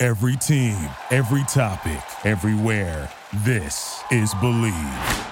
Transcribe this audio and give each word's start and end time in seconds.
Every 0.00 0.36
team, 0.36 0.76
every 1.10 1.42
topic, 1.48 2.00
everywhere. 2.24 3.10
This 3.38 4.00
is 4.12 4.32
Bleav. 4.34 5.26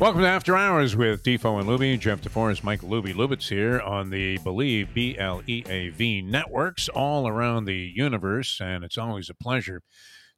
Welcome 0.00 0.22
to 0.22 0.26
After 0.26 0.56
Hours 0.56 0.96
with 0.96 1.22
Defo 1.22 1.60
and 1.60 1.68
Luby. 1.68 2.00
Jeff 2.00 2.22
DeForest, 2.22 2.64
Mike 2.64 2.80
Luby 2.80 3.12
Lubitz 3.12 3.50
here 3.50 3.78
on 3.78 4.08
the 4.08 4.38
Bleav 4.38 4.94
B 4.94 5.18
L 5.18 5.42
E 5.46 5.64
A 5.68 5.90
V 5.90 6.22
networks 6.22 6.88
all 6.88 7.28
around 7.28 7.66
the 7.66 7.92
universe, 7.94 8.58
and 8.58 8.84
it's 8.84 8.96
always 8.96 9.28
a 9.28 9.34
pleasure 9.34 9.82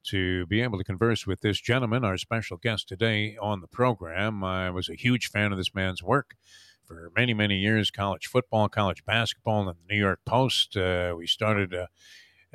to 0.05 0.47
be 0.47 0.61
able 0.61 0.79
to 0.79 0.85
converse 0.85 1.27
with 1.27 1.41
this 1.41 1.61
gentleman, 1.61 2.05
our 2.05 2.17
special 2.19 2.57
guest 2.57 2.89
today 2.89 3.37
on 3.41 3.61
the 3.61 3.67
program. 3.67 4.45
I 4.45 4.71
was 4.71 4.89
a 4.89 4.95
huge 4.95 5.29
fan 5.29 5.53
of 5.53 5.59
this 5.59 5.75
man's 5.75 6.03
work 6.03 6.37
for 6.84 7.11
many, 7.17 7.34
many 7.34 7.56
years 7.56 7.91
college 7.91 8.27
football, 8.27 8.69
college 8.69 9.05
basketball, 9.05 9.69
and 9.69 9.70
the 9.70 9.95
New 9.95 9.98
York 9.98 10.20
Post. 10.25 10.77
Uh, 10.77 11.15
we 11.17 11.27
started. 11.27 11.75
Uh, 11.75 11.87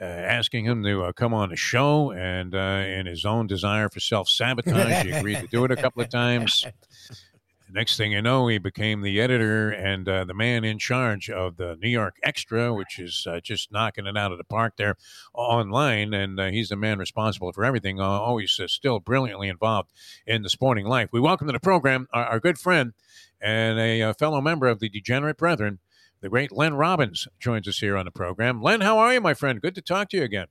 uh, 0.02 0.06
asking 0.06 0.64
him 0.64 0.82
to 0.82 1.04
uh, 1.04 1.12
come 1.12 1.34
on 1.34 1.50
the 1.50 1.58
show, 1.58 2.12
and 2.12 2.56
uh, 2.56 2.86
in 2.88 3.06
his 3.06 3.26
own 3.26 3.48
desire 3.48 3.90
for 3.90 4.00
self 4.00 4.30
sabotage, 4.30 5.06
he 5.06 5.12
agreed 5.12 5.42
to 5.42 5.48
do 5.48 5.66
it 5.66 5.72
a 5.72 5.76
couple 5.76 6.02
of 6.02 6.08
times. 6.08 6.66
Next 7.72 7.98
thing 7.98 8.12
you 8.12 8.22
know, 8.24 8.48
he 8.48 8.58
became 8.58 9.02
the 9.02 9.22
editor 9.22 9.70
and 9.70 10.10
uh, 10.10 10.26
the 10.26 10.34
man 10.34 10.64
in 10.64 10.80
charge 10.80 11.30
of 11.30 11.58
the 11.58 11.78
New 11.80 11.90
York 11.90 12.16
Extra, 12.24 12.74
which 12.74 12.98
is 12.98 13.28
uh, 13.30 13.40
just 13.42 13.72
knocking 13.72 14.08
it 14.08 14.18
out 14.18 14.32
of 14.32 14.40
the 14.40 14.44
park 14.44 14.74
there 14.78 14.96
online. 15.36 16.16
And 16.16 16.40
uh, 16.40 16.48
he's 16.48 16.70
the 16.70 16.76
man 16.76 16.98
responsible 16.98 17.54
for 17.54 17.64
everything, 17.64 18.00
always 18.00 18.60
still 18.66 19.00
brilliantly 19.00 19.50
involved 19.50 19.92
in 20.26 20.42
the 20.42 20.50
sporting 20.50 20.88
life. 20.88 21.10
We 21.12 21.20
welcome 21.20 21.46
to 21.46 21.54
the 21.54 21.60
program 21.60 22.08
our, 22.12 22.26
our 22.26 22.40
good 22.40 22.58
friend 22.58 22.94
and 23.40 23.80
a 23.80 24.14
fellow 24.16 24.42
member 24.42 24.68
of 24.68 24.80
the 24.80 24.90
Degenerate 24.90 25.38
Brethren, 25.38 25.78
the 26.22 26.30
great 26.30 26.52
Len 26.52 26.74
Robbins 26.74 27.28
joins 27.40 27.68
us 27.68 27.80
here 27.80 27.96
on 27.96 28.06
the 28.06 28.12
program. 28.12 28.64
Len, 28.64 28.82
how 28.82 28.98
are 28.98 29.14
you, 29.14 29.22
my 29.22 29.36
friend? 29.36 29.62
Good 29.62 29.76
to 29.76 29.82
talk 29.82 30.10
to 30.10 30.18
you 30.18 30.24
again. 30.24 30.48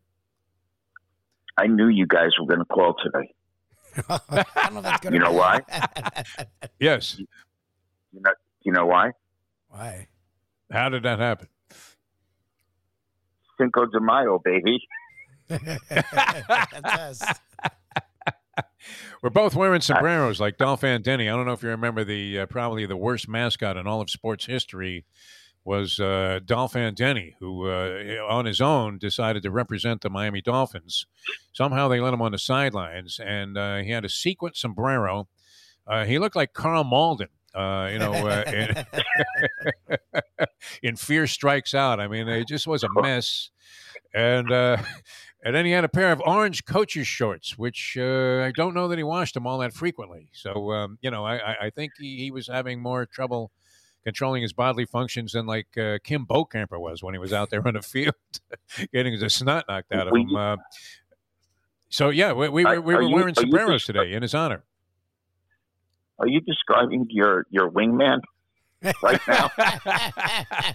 I 1.58 1.66
knew 1.66 1.88
you 1.88 2.06
guys 2.06 2.30
were 2.40 2.46
going 2.46 2.60
to 2.60 2.64
call 2.64 2.94
today. 3.02 3.34
know 4.70 4.82
that's 4.82 5.04
you 5.04 5.18
know 5.18 5.32
why? 5.32 5.60
yes. 6.80 7.18
You 7.18 8.20
know, 8.20 8.30
you 8.62 8.72
know 8.72 8.86
why? 8.86 9.10
Why? 9.68 10.08
How 10.70 10.88
did 10.88 11.02
that 11.04 11.18
happen? 11.18 11.48
Cinco 13.58 13.86
de 13.86 14.00
Mayo, 14.00 14.40
baby. 14.44 14.78
We're 19.22 19.30
both 19.30 19.54
wearing 19.56 19.80
sombreros 19.80 20.40
like 20.40 20.58
Dolph 20.58 20.84
Denny. 21.02 21.28
I 21.28 21.36
don't 21.36 21.46
know 21.46 21.52
if 21.52 21.62
you 21.62 21.70
remember 21.70 22.04
the 22.04 22.40
uh, 22.40 22.46
probably 22.46 22.86
the 22.86 22.96
worst 22.96 23.28
mascot 23.28 23.76
in 23.76 23.86
all 23.86 24.00
of 24.00 24.10
sports 24.10 24.46
history 24.46 25.04
was 25.68 26.00
uh, 26.00 26.40
Dolph 26.46 26.72
Denny, 26.72 27.36
who 27.40 27.68
uh, 27.68 28.24
on 28.26 28.46
his 28.46 28.58
own 28.58 28.96
decided 28.96 29.42
to 29.42 29.50
represent 29.50 30.00
the 30.00 30.08
Miami 30.08 30.40
Dolphins. 30.40 31.04
Somehow 31.52 31.88
they 31.88 32.00
let 32.00 32.14
him 32.14 32.22
on 32.22 32.32
the 32.32 32.38
sidelines, 32.38 33.20
and 33.22 33.58
uh, 33.58 33.76
he 33.76 33.90
had 33.90 34.02
a 34.02 34.08
sequin 34.08 34.54
sombrero. 34.54 35.28
Uh, 35.86 36.06
he 36.06 36.18
looked 36.18 36.36
like 36.36 36.54
Karl 36.54 36.84
Malden. 36.84 37.28
Uh, 37.54 37.90
you 37.92 37.98
know, 37.98 38.12
uh, 38.12 38.44
in, 38.50 39.96
in, 40.82 40.96
Fear 40.96 41.26
Strikes 41.26 41.74
Out. 41.74 42.00
I 42.00 42.08
mean, 42.08 42.28
it 42.28 42.48
just 42.48 42.66
was 42.66 42.82
a 42.82 42.88
mess. 42.94 43.50
And 44.14 44.50
and 44.50 45.54
then 45.54 45.66
he 45.66 45.72
had 45.72 45.84
a 45.84 45.88
pair 45.88 46.12
of 46.12 46.22
orange 46.24 46.64
coach's 46.64 47.06
shorts, 47.06 47.58
which 47.58 47.96
I 47.98 48.52
don't 48.56 48.74
know 48.74 48.88
that 48.88 48.96
he 48.96 49.04
washed 49.04 49.34
them 49.34 49.46
all 49.46 49.58
that 49.58 49.74
frequently. 49.74 50.30
So, 50.32 50.72
um, 50.72 50.98
you 51.02 51.10
know, 51.10 51.26
I, 51.26 51.66
I 51.66 51.70
think 51.70 51.92
he, 51.98 52.16
he 52.16 52.30
was 52.30 52.46
having 52.46 52.80
more 52.80 53.04
trouble 53.04 53.50
controlling 54.08 54.40
his 54.40 54.54
bodily 54.54 54.86
functions 54.86 55.32
than 55.32 55.44
like 55.44 55.76
uh, 55.76 55.98
Kim 56.02 56.24
Bokamper 56.24 56.80
was 56.80 57.02
when 57.02 57.12
he 57.12 57.18
was 57.18 57.30
out 57.30 57.50
there 57.50 57.60
on 57.68 57.74
the 57.74 57.82
field, 57.82 58.14
getting 58.90 59.18
the 59.20 59.28
snot 59.28 59.66
knocked 59.68 59.92
out 59.92 60.08
of 60.08 60.16
him. 60.16 60.34
Uh, 60.34 60.56
so 61.90 62.08
yeah, 62.08 62.32
we, 62.32 62.48
we, 62.48 62.64
we, 62.64 62.78
we 62.78 62.94
were 62.94 63.02
you, 63.02 63.14
wearing 63.14 63.34
sombreros 63.34 63.84
today 63.84 64.14
in 64.14 64.22
his 64.22 64.34
honor. 64.34 64.64
Are 66.18 66.26
you 66.26 66.40
describing 66.40 67.06
your 67.10 67.46
your 67.50 67.70
wingman? 67.70 68.20
right 69.02 69.20
now. 69.28 69.50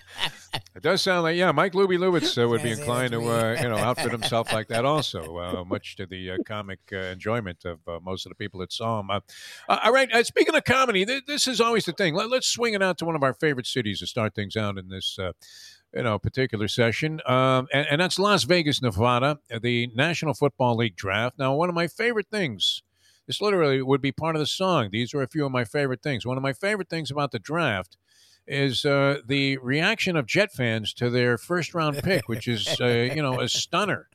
it 0.76 0.84
does 0.84 1.02
sound 1.02 1.24
like 1.24 1.36
yeah, 1.36 1.52
Mike 1.52 1.74
Luby 1.74 1.98
Lubitz 1.98 2.42
uh, 2.42 2.48
would 2.48 2.64
be 2.64 2.72
inclined 2.72 3.12
to 3.12 3.22
uh, 3.22 3.58
you 3.62 3.70
know 3.70 3.78
outfit 3.78 4.12
himself 4.12 4.52
like 4.54 4.68
that 4.68 4.86
also, 4.86 5.38
uh, 5.38 5.64
much 5.64 5.96
to 5.98 6.06
the 6.06 6.32
uh, 6.32 6.38
comic 6.46 6.80
uh, 6.92 6.98
enjoyment 6.98 7.66
of 7.66 7.80
uh, 7.88 8.00
most 8.02 8.26
of 8.26 8.32
the 8.32 8.36
people 8.36 8.60
that 8.60 8.72
saw 8.72 9.00
him. 9.00 9.10
all 9.10 9.92
right, 9.92 10.10
speaking 10.26 10.56
of 10.56 10.64
comedy, 10.64 11.06
th- 11.06 11.26
this 11.28 11.48
is 11.48 11.62
always 11.62 11.86
the 11.86 11.94
thing. 11.94 12.14
Let, 12.16 12.32
us 12.32 12.48
swing 12.48 12.74
it 12.74 12.82
out 12.82 12.98
to 13.00 13.06
one 13.06 13.16
of 13.16 13.24
our 13.24 13.34
favorite 13.34 13.68
cities 13.68 14.00
to 14.00 14.08
start 14.08 14.36
things 14.36 14.56
out 14.56 14.78
in 14.78 14.90
this. 14.90 15.18
you 15.96 16.02
know, 16.02 16.18
particular 16.18 16.68
session, 16.68 17.22
um, 17.28 17.68
and, 17.72 17.86
and 17.92 18.02
that's 18.02 18.18
Las 18.18 18.46
Vegas, 18.46 18.82
Nevada, 18.82 19.38
the 19.62 19.92
National 19.94 20.34
Football 20.34 20.78
League 20.78 20.96
draft. 20.96 21.38
Now, 21.38 21.54
one 21.54 21.70
of 21.70 21.76
my 21.76 21.88
favorite 21.88 22.28
things 22.32 22.82
this 23.28 23.42
literally 23.42 23.82
would 23.82 24.02
be 24.02 24.12
part 24.12 24.36
of 24.36 24.40
the 24.40 24.46
song. 24.46 24.90
These 24.92 25.14
are 25.14 25.22
a 25.22 25.28
few 25.28 25.46
of 25.46 25.52
my 25.52 25.64
favorite 25.64 26.02
things. 26.02 26.26
One 26.26 26.38
of 26.38 26.44
my 26.44 26.54
favorite 26.54 26.90
things 26.90 27.10
about 27.10 27.32
the 27.32 27.40
draft 27.40 27.98
is 28.48 28.86
uh, 28.86 29.20
the 29.26 29.58
reaction 29.58 30.16
of 30.16 30.26
Jet 30.26 30.52
fans 30.52 30.94
to 30.96 31.10
their 31.10 31.38
first 31.38 31.74
round 31.74 31.98
pick, 32.04 32.28
which 32.28 32.48
is 32.48 32.80
uh, 32.82 32.88
you 33.14 33.22
know 33.22 33.40
a 33.40 33.48
stunner. 33.48 34.10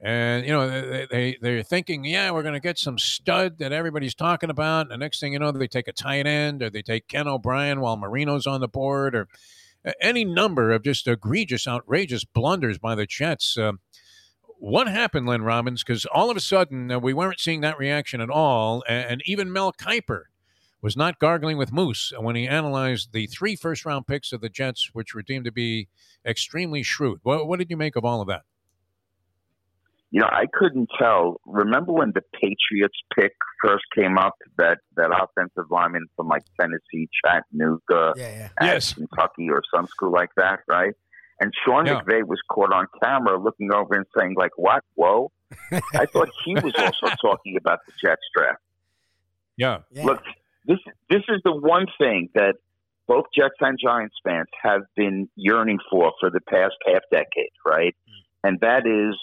And 0.00 0.46
you 0.46 0.52
know 0.52 0.68
they, 0.68 1.06
they 1.10 1.38
they're 1.40 1.62
thinking, 1.62 2.04
yeah, 2.04 2.30
we're 2.30 2.42
going 2.42 2.54
to 2.54 2.60
get 2.60 2.78
some 2.78 2.98
stud 2.98 3.58
that 3.58 3.72
everybody's 3.72 4.14
talking 4.14 4.50
about. 4.50 4.82
And 4.82 4.90
the 4.90 4.96
next 4.96 5.18
thing 5.20 5.32
you 5.32 5.38
know, 5.40 5.50
they 5.50 5.66
take 5.66 5.88
a 5.88 5.92
tight 5.92 6.26
end, 6.26 6.62
or 6.62 6.70
they 6.70 6.82
take 6.82 7.08
Ken 7.08 7.26
O'Brien 7.26 7.80
while 7.80 7.96
Marino's 7.96 8.46
on 8.46 8.60
the 8.60 8.68
board, 8.68 9.14
or 9.16 9.28
any 10.00 10.24
number 10.24 10.70
of 10.70 10.82
just 10.82 11.06
egregious, 11.06 11.66
outrageous 11.66 12.24
blunders 12.24 12.78
by 12.78 12.94
the 12.94 13.06
Jets. 13.06 13.56
Uh, 13.56 13.72
what 14.58 14.88
happened, 14.88 15.26
Len 15.26 15.42
Robbins? 15.42 15.84
Because 15.84 16.04
all 16.06 16.30
of 16.30 16.36
a 16.36 16.40
sudden 16.40 16.90
uh, 16.90 16.98
we 16.98 17.14
weren't 17.14 17.40
seeing 17.40 17.60
that 17.60 17.78
reaction 17.78 18.20
at 18.20 18.30
all, 18.30 18.82
and, 18.88 19.10
and, 19.10 19.22
even 19.24 19.52
Mel 19.52 19.72
Kiper 19.72 20.24
was 20.80 20.96
not 20.96 21.18
gargling 21.18 21.58
with 21.58 21.72
moose 21.72 22.12
when 22.18 22.36
he 22.36 22.46
analyzed 22.46 23.12
the 23.12 23.26
three 23.26 23.56
first-round 23.56 24.06
picks 24.06 24.32
of 24.32 24.40
the 24.40 24.48
Jets, 24.48 24.90
which 24.92 25.14
were 25.14 25.22
deemed 25.22 25.44
to 25.44 25.52
be 25.52 25.88
extremely 26.24 26.82
shrewd. 26.82 27.20
What, 27.22 27.48
what 27.48 27.58
did 27.58 27.70
you 27.70 27.76
make 27.76 27.96
of 27.96 28.04
all 28.04 28.20
of 28.20 28.28
that? 28.28 28.42
You 30.10 30.20
know, 30.20 30.28
I 30.30 30.46
couldn't 30.52 30.88
tell. 30.98 31.38
Remember 31.44 31.92
when 31.92 32.12
the 32.14 32.22
Patriots 32.32 32.96
pick 33.14 33.32
first 33.62 33.84
came 33.94 34.16
up? 34.16 34.36
That 34.56 34.78
that 34.96 35.10
offensive 35.10 35.70
lineman 35.70 36.06
from 36.16 36.28
like 36.28 36.44
Tennessee, 36.58 37.10
Chattanooga, 37.22 38.14
yeah, 38.16 38.38
yeah. 38.38 38.48
yes, 38.62 38.94
Kentucky, 38.94 39.50
or 39.50 39.62
some 39.74 39.86
school 39.86 40.10
like 40.10 40.30
that, 40.36 40.60
right? 40.66 40.94
And 41.40 41.52
Sean 41.64 41.86
yeah. 41.86 42.00
McVay 42.00 42.26
was 42.26 42.40
caught 42.50 42.72
on 42.72 42.86
camera 43.02 43.38
looking 43.38 43.72
over 43.72 43.94
and 43.94 44.06
saying, 44.16 44.34
like, 44.36 44.52
what? 44.56 44.82
Whoa. 44.94 45.30
I 45.94 46.06
thought 46.06 46.30
he 46.44 46.54
was 46.54 46.74
also 46.76 47.14
talking 47.20 47.56
about 47.56 47.80
the 47.86 47.92
Jets 48.02 48.22
draft. 48.34 48.60
Yeah. 49.56 49.78
yeah. 49.90 50.04
Look, 50.04 50.22
this 50.68 50.78
this 51.10 51.22
is 51.28 51.40
the 51.44 51.52
one 51.52 51.86
thing 51.98 52.28
that 52.34 52.54
both 53.08 53.24
Jets 53.36 53.54
and 53.60 53.78
Giants 53.82 54.14
fans 54.22 54.46
have 54.62 54.82
been 54.94 55.28
yearning 55.34 55.78
for 55.90 56.12
for 56.20 56.30
the 56.30 56.40
past 56.40 56.74
half 56.86 57.02
decade, 57.10 57.50
right? 57.66 57.96
Mm. 58.08 58.48
And 58.48 58.60
that 58.60 58.86
is 58.86 59.18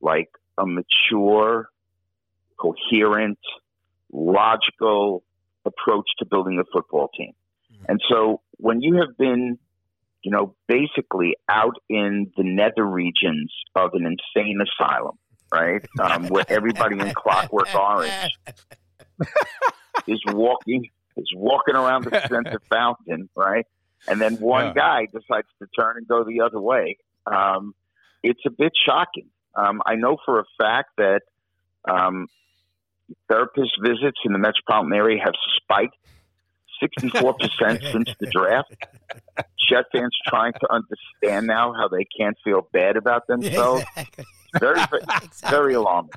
like 0.00 0.28
a 0.58 0.66
mature, 0.66 1.68
coherent, 2.60 3.38
logical 4.12 5.24
approach 5.64 6.06
to 6.18 6.26
building 6.26 6.60
a 6.60 6.64
football 6.72 7.08
team. 7.16 7.32
Mm. 7.72 7.86
And 7.88 8.00
so 8.08 8.42
when 8.58 8.82
you 8.82 8.96
have 8.96 9.16
been 9.16 9.58
you 10.26 10.32
know, 10.32 10.56
basically 10.66 11.36
out 11.48 11.76
in 11.88 12.32
the 12.36 12.42
nether 12.42 12.84
regions 12.84 13.52
of 13.76 13.90
an 13.94 14.04
insane 14.04 14.58
asylum, 14.60 15.16
right? 15.54 15.86
Um, 16.00 16.26
where 16.26 16.44
everybody 16.48 16.98
in 16.98 17.14
Clockwork 17.14 17.72
Orange 17.72 18.36
is 20.06 20.22
walking 20.28 20.90
is 21.16 21.30
walking 21.34 21.74
around 21.74 22.04
the 22.04 22.20
center 22.28 22.60
fountain, 22.70 23.28
right? 23.34 23.66
And 24.08 24.20
then 24.20 24.36
one 24.36 24.66
yeah. 24.66 24.72
guy 24.74 25.06
decides 25.06 25.48
to 25.60 25.66
turn 25.78 25.96
and 25.96 26.06
go 26.06 26.24
the 26.24 26.42
other 26.42 26.60
way. 26.60 26.98
Um, 27.26 27.74
it's 28.22 28.40
a 28.46 28.50
bit 28.50 28.72
shocking. 28.84 29.28
Um, 29.54 29.82
I 29.86 29.94
know 29.94 30.18
for 30.24 30.40
a 30.40 30.44
fact 30.58 30.90
that 30.98 31.22
um, 31.88 32.26
therapist 33.28 33.72
visits 33.82 34.18
in 34.24 34.32
the 34.32 34.38
metropolitan 34.38 34.92
area 34.92 35.18
have 35.24 35.34
spiked 35.56 35.96
64% 36.82 37.36
since 37.92 38.10
the 38.20 38.26
draft. 38.26 38.74
Jet 39.68 39.84
fans 39.92 40.16
trying 40.26 40.52
to 40.52 40.68
understand 40.70 41.46
now 41.46 41.72
how 41.72 41.88
they 41.88 42.04
can't 42.18 42.36
feel 42.44 42.68
bad 42.72 42.96
about 42.96 43.26
themselves. 43.26 43.84
Exactly. 43.96 44.24
Very, 44.60 44.80
very, 44.90 45.02
Exactly. 45.22 45.50
very 45.50 45.74
alarming. 45.74 46.10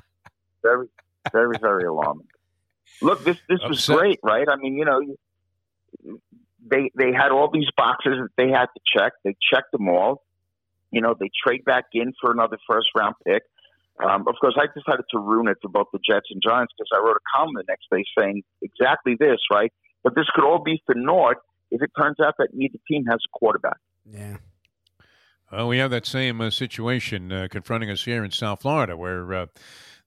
Very, 0.62 0.88
very, 1.32 1.56
very 1.60 1.84
alarming. 1.84 2.26
Look, 3.00 3.24
this 3.24 3.38
this 3.48 3.60
was 3.66 3.86
great, 3.86 4.20
right? 4.22 4.46
I 4.48 4.56
mean, 4.56 4.74
you 4.74 4.84
know, 4.84 5.00
they 6.70 6.90
they 6.94 7.12
had 7.12 7.30
all 7.30 7.50
these 7.50 7.68
boxes 7.76 8.14
that 8.20 8.30
they 8.36 8.50
had 8.50 8.66
to 8.66 8.80
check. 8.86 9.12
They 9.24 9.36
checked 9.52 9.72
them 9.72 9.88
all. 9.88 10.22
You 10.90 11.00
know, 11.00 11.14
they 11.18 11.30
trade 11.46 11.64
back 11.64 11.86
in 11.92 12.12
for 12.20 12.32
another 12.32 12.58
first 12.68 12.88
round 12.96 13.14
pick. 13.26 13.42
Um, 14.02 14.26
of 14.26 14.34
course, 14.40 14.56
I 14.58 14.66
decided 14.66 15.04
to 15.10 15.18
ruin 15.18 15.48
it 15.48 15.58
for 15.60 15.68
both 15.68 15.88
the 15.92 15.98
Jets 15.98 16.28
and 16.30 16.42
Giants 16.42 16.72
because 16.76 16.88
I 16.94 16.98
wrote 16.98 17.16
a 17.16 17.36
column 17.36 17.54
the 17.54 17.64
next 17.68 17.86
day 17.92 18.04
saying 18.18 18.42
exactly 18.62 19.14
this, 19.18 19.38
right? 19.52 19.72
But 20.02 20.14
this 20.14 20.24
could 20.34 20.44
all 20.44 20.62
be 20.62 20.82
for 20.86 20.94
naught 20.94 21.36
if 21.70 21.82
it 21.82 21.90
turns 21.98 22.16
out 22.20 22.34
that 22.38 22.48
neither 22.54 22.78
team 22.88 23.04
has 23.06 23.18
a 23.24 23.38
quarterback. 23.38 23.76
Yeah. 24.10 24.38
Well, 25.52 25.68
we 25.68 25.78
have 25.78 25.90
that 25.90 26.06
same 26.06 26.40
uh, 26.40 26.50
situation 26.50 27.32
uh, 27.32 27.48
confronting 27.50 27.90
us 27.90 28.04
here 28.04 28.24
in 28.24 28.30
South 28.30 28.62
Florida, 28.62 28.96
where 28.96 29.32
uh, 29.34 29.46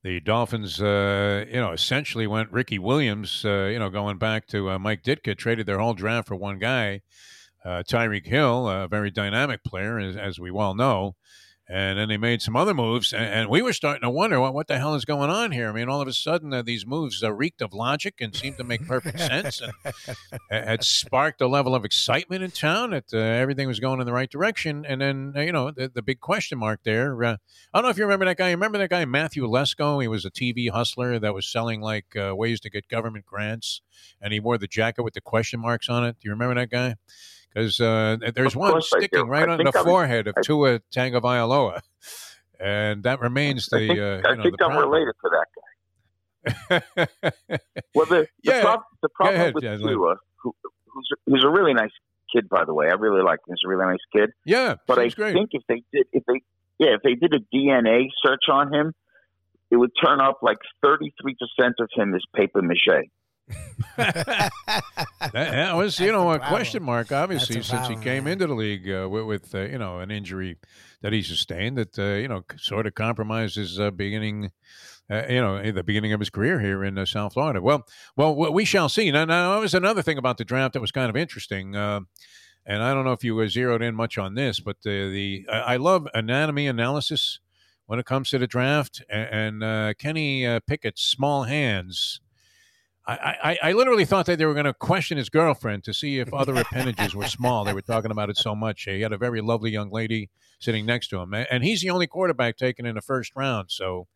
the 0.03 0.19
Dolphins, 0.19 0.81
uh, 0.81 1.45
you 1.47 1.55
know, 1.55 1.71
essentially 1.71 2.27
went 2.27 2.51
Ricky 2.51 2.77
Williams, 2.77 3.43
uh, 3.45 3.69
you 3.71 3.79
know, 3.79 3.89
going 3.89 4.17
back 4.17 4.47
to 4.47 4.71
uh, 4.71 4.79
Mike 4.79 5.01
Ditka, 5.01 5.37
traded 5.37 5.65
their 5.65 5.79
whole 5.79 5.93
draft 5.93 6.27
for 6.27 6.35
one 6.35 6.59
guy, 6.59 7.01
uh, 7.63 7.83
Tyreek 7.87 8.25
Hill, 8.25 8.67
a 8.67 8.87
very 8.89 9.09
dynamic 9.09 9.63
player, 9.63 9.97
as, 9.97 10.17
as 10.17 10.39
we 10.39 10.51
well 10.51 10.75
know. 10.75 11.15
And 11.69 11.97
then 11.97 12.09
they 12.09 12.17
made 12.17 12.41
some 12.41 12.57
other 12.57 12.73
moves, 12.73 13.13
and, 13.13 13.23
and 13.23 13.49
we 13.49 13.61
were 13.61 13.71
starting 13.71 14.01
to 14.01 14.09
wonder 14.09 14.37
what, 14.37 14.53
what 14.53 14.67
the 14.67 14.77
hell 14.77 14.95
is 14.95 15.05
going 15.05 15.29
on 15.29 15.53
here. 15.53 15.69
I 15.69 15.71
mean, 15.71 15.87
all 15.87 16.01
of 16.01 16.09
a 16.09 16.13
sudden, 16.13 16.53
uh, 16.53 16.61
these 16.61 16.85
moves 16.85 17.23
uh, 17.23 17.31
reeked 17.31 17.61
of 17.61 17.73
logic 17.73 18.15
and 18.19 18.35
seemed 18.35 18.57
to 18.57 18.65
make 18.65 18.85
perfect 18.85 19.17
sense, 19.31 19.61
and 19.61 20.65
had 20.65 20.83
sparked 20.83 21.39
a 21.39 21.47
level 21.47 21.73
of 21.73 21.85
excitement 21.85 22.43
in 22.43 22.51
town 22.51 22.91
that 22.91 23.05
uh, 23.13 23.17
everything 23.17 23.65
was 23.65 23.79
going 23.79 24.01
in 24.01 24.05
the 24.05 24.11
right 24.11 24.29
direction. 24.29 24.85
And 24.85 24.99
then, 24.99 25.33
uh, 25.37 25.39
you 25.39 25.53
know, 25.53 25.71
the, 25.71 25.87
the 25.87 26.01
big 26.01 26.19
question 26.19 26.57
mark 26.57 26.81
there. 26.83 27.23
Uh, 27.23 27.37
I 27.73 27.77
don't 27.77 27.83
know 27.83 27.89
if 27.89 27.97
you 27.97 28.03
remember 28.03 28.25
that 28.25 28.37
guy. 28.37 28.51
Remember 28.51 28.77
that 28.77 28.89
guy 28.89 29.05
Matthew 29.05 29.47
Lesko? 29.47 30.01
He 30.01 30.07
was 30.09 30.25
a 30.25 30.31
TV 30.31 30.69
hustler 30.69 31.17
that 31.17 31.33
was 31.33 31.49
selling 31.49 31.79
like 31.79 32.13
uh, 32.17 32.35
ways 32.35 32.59
to 32.59 32.69
get 32.69 32.89
government 32.89 33.25
grants, 33.25 33.81
and 34.21 34.33
he 34.33 34.41
wore 34.41 34.57
the 34.57 34.67
jacket 34.67 35.03
with 35.03 35.13
the 35.13 35.21
question 35.21 35.61
marks 35.61 35.87
on 35.87 36.03
it. 36.03 36.17
Do 36.19 36.27
you 36.27 36.31
remember 36.31 36.55
that 36.55 36.69
guy? 36.69 36.95
Because 37.53 37.79
uh, 37.79 38.17
there's 38.33 38.55
one 38.55 38.71
course 38.71 38.91
I 38.95 38.99
do. 38.99 39.05
sticking 39.05 39.27
right 39.27 39.47
I 39.47 39.51
on 39.53 39.57
the 39.59 39.63
think 39.65 39.75
I 39.75 39.79
was- 39.81 39.85
forehead 39.85 40.27
of 40.27 40.35
I- 40.37 40.41
Tua 40.41 40.79
Tagovailoa, 40.95 41.81
and 42.59 43.03
that 43.03 43.19
remains 43.21 43.67
the. 43.67 43.77
I 43.77 43.79
think, 43.87 43.99
uh, 43.99 44.27
I 44.29 44.35
know, 44.35 44.43
think 44.43 44.55
I'm 44.61 44.71
problem. 44.71 44.89
related 44.91 45.13
to 45.23 45.29
that 45.31 45.47
guy. 45.55 47.07
Well, 47.95 48.05
the, 48.07 48.15
the, 48.15 48.27
Yeah. 48.43 48.61
prob- 48.61 48.81
the 49.01 49.09
problem 49.09 49.35
ahead, 49.39 49.53
with 49.55 49.63
Jan. 49.63 49.79
Tua, 49.79 50.15
who, 50.41 50.55
who's, 50.87 51.07
who's 51.27 51.43
a 51.45 51.49
really 51.49 51.73
nice 51.73 51.91
kid, 52.33 52.49
by 52.49 52.65
the 52.65 52.73
way, 52.73 52.87
I 52.87 52.93
really 52.93 53.21
like 53.21 53.39
him. 53.47 53.53
He's 53.55 53.59
a 53.65 53.69
really 53.69 53.85
nice 53.85 53.99
kid. 54.11 54.31
yeah, 54.45 54.75
But 54.87 54.97
I 54.99 55.09
great. 55.09 55.33
think 55.33 55.49
if 55.53 55.61
they 55.67 55.83
did, 55.93 56.07
if 56.11 56.23
they, 56.25 56.41
yeah, 56.79 56.95
if 56.95 57.01
they 57.03 57.13
did 57.13 57.33
a 57.35 57.39
DNA 57.55 58.07
search 58.25 58.49
on 58.51 58.73
him, 58.73 58.93
it 59.69 59.75
would 59.77 59.91
turn 60.03 60.19
up 60.21 60.39
like 60.41 60.57
33% 60.83 61.11
of 61.79 61.89
him 61.95 62.15
is 62.15 62.23
paper 62.35 62.61
mache. 62.63 63.07
That, 63.97 64.51
that 65.31 65.75
was, 65.75 65.99
you 65.99 66.11
know, 66.11 66.31
a 66.31 66.37
That's 66.37 66.45
a 66.45 66.49
question 66.49 66.83
mark, 66.83 67.11
obviously, 67.11 67.55
That's 67.55 67.67
since 67.69 67.87
he 67.87 67.95
came 67.95 68.27
yeah. 68.27 68.33
into 68.33 68.47
the 68.47 68.53
league 68.53 68.89
uh, 68.89 69.07
with, 69.09 69.25
with 69.25 69.55
uh, 69.55 69.61
you 69.61 69.77
know, 69.77 69.99
an 69.99 70.11
injury 70.11 70.57
that 71.01 71.13
he 71.13 71.21
sustained 71.21 71.77
that, 71.77 71.99
uh, 71.99 72.15
you 72.15 72.27
know, 72.27 72.43
sort 72.57 72.87
of 72.87 72.95
compromised 72.95 73.55
his 73.55 73.79
uh, 73.79 73.91
beginning, 73.91 74.51
uh, 75.11 75.23
you 75.29 75.41
know, 75.41 75.71
the 75.71 75.83
beginning 75.83 76.13
of 76.13 76.19
his 76.19 76.29
career 76.29 76.59
here 76.59 76.83
in 76.83 76.97
uh, 76.97 77.05
South 77.05 77.33
Florida. 77.33 77.61
Well, 77.61 77.85
well, 78.15 78.35
we- 78.35 78.49
we 78.49 78.65
shall 78.65 78.89
see. 78.89 79.11
Now, 79.11 79.25
now, 79.25 79.53
that 79.53 79.61
was 79.61 79.73
another 79.73 80.01
thing 80.01 80.17
about 80.17 80.37
the 80.37 80.45
draft 80.45 80.73
that 80.73 80.81
was 80.81 80.91
kind 80.91 81.09
of 81.09 81.15
interesting. 81.15 81.75
And 82.65 82.81
I 82.81 82.93
don't 82.93 83.03
know 83.03 83.11
if 83.11 83.25
you 83.25 83.45
zeroed 83.49 83.81
in 83.81 83.93
much 83.93 84.17
on 84.17 84.35
this, 84.35 84.61
but 84.61 84.81
the 84.83 85.45
I, 85.51 85.75
love 85.75 86.07
anatomy 86.13 86.65
analysis 86.67 87.39
when 87.87 87.99
it 87.99 88.05
comes 88.05 88.29
to 88.29 88.37
the 88.37 88.47
draft. 88.47 89.03
And, 89.09 89.29
and 89.31 89.63
uh, 89.63 89.93
Kenny 89.99 90.47
uh, 90.47 90.61
Pickett's 90.65 91.03
small 91.03 91.43
hands. 91.43 92.21
I, 93.05 93.57
I, 93.63 93.69
I 93.69 93.71
literally 93.73 94.05
thought 94.05 94.27
that 94.27 94.37
they 94.37 94.45
were 94.45 94.53
going 94.53 94.65
to 94.65 94.73
question 94.73 95.17
his 95.17 95.29
girlfriend 95.29 95.83
to 95.85 95.93
see 95.93 96.19
if 96.19 96.33
other 96.33 96.55
appendages 96.61 97.13
were 97.13 97.27
small. 97.27 97.65
They 97.65 97.73
were 97.73 97.81
talking 97.81 98.11
about 98.11 98.29
it 98.29 98.37
so 98.37 98.55
much. 98.55 98.83
He 98.83 99.01
had 99.01 99.11
a 99.11 99.17
very 99.17 99.41
lovely 99.41 99.71
young 99.71 99.91
lady 99.91 100.29
sitting 100.59 100.85
next 100.85 101.09
to 101.09 101.19
him, 101.19 101.33
and 101.33 101.63
he's 101.63 101.81
the 101.81 101.89
only 101.89 102.07
quarterback 102.07 102.55
taken 102.55 102.85
in 102.85 102.95
the 102.95 103.01
first 103.01 103.33
round. 103.35 103.71
So 103.71 104.07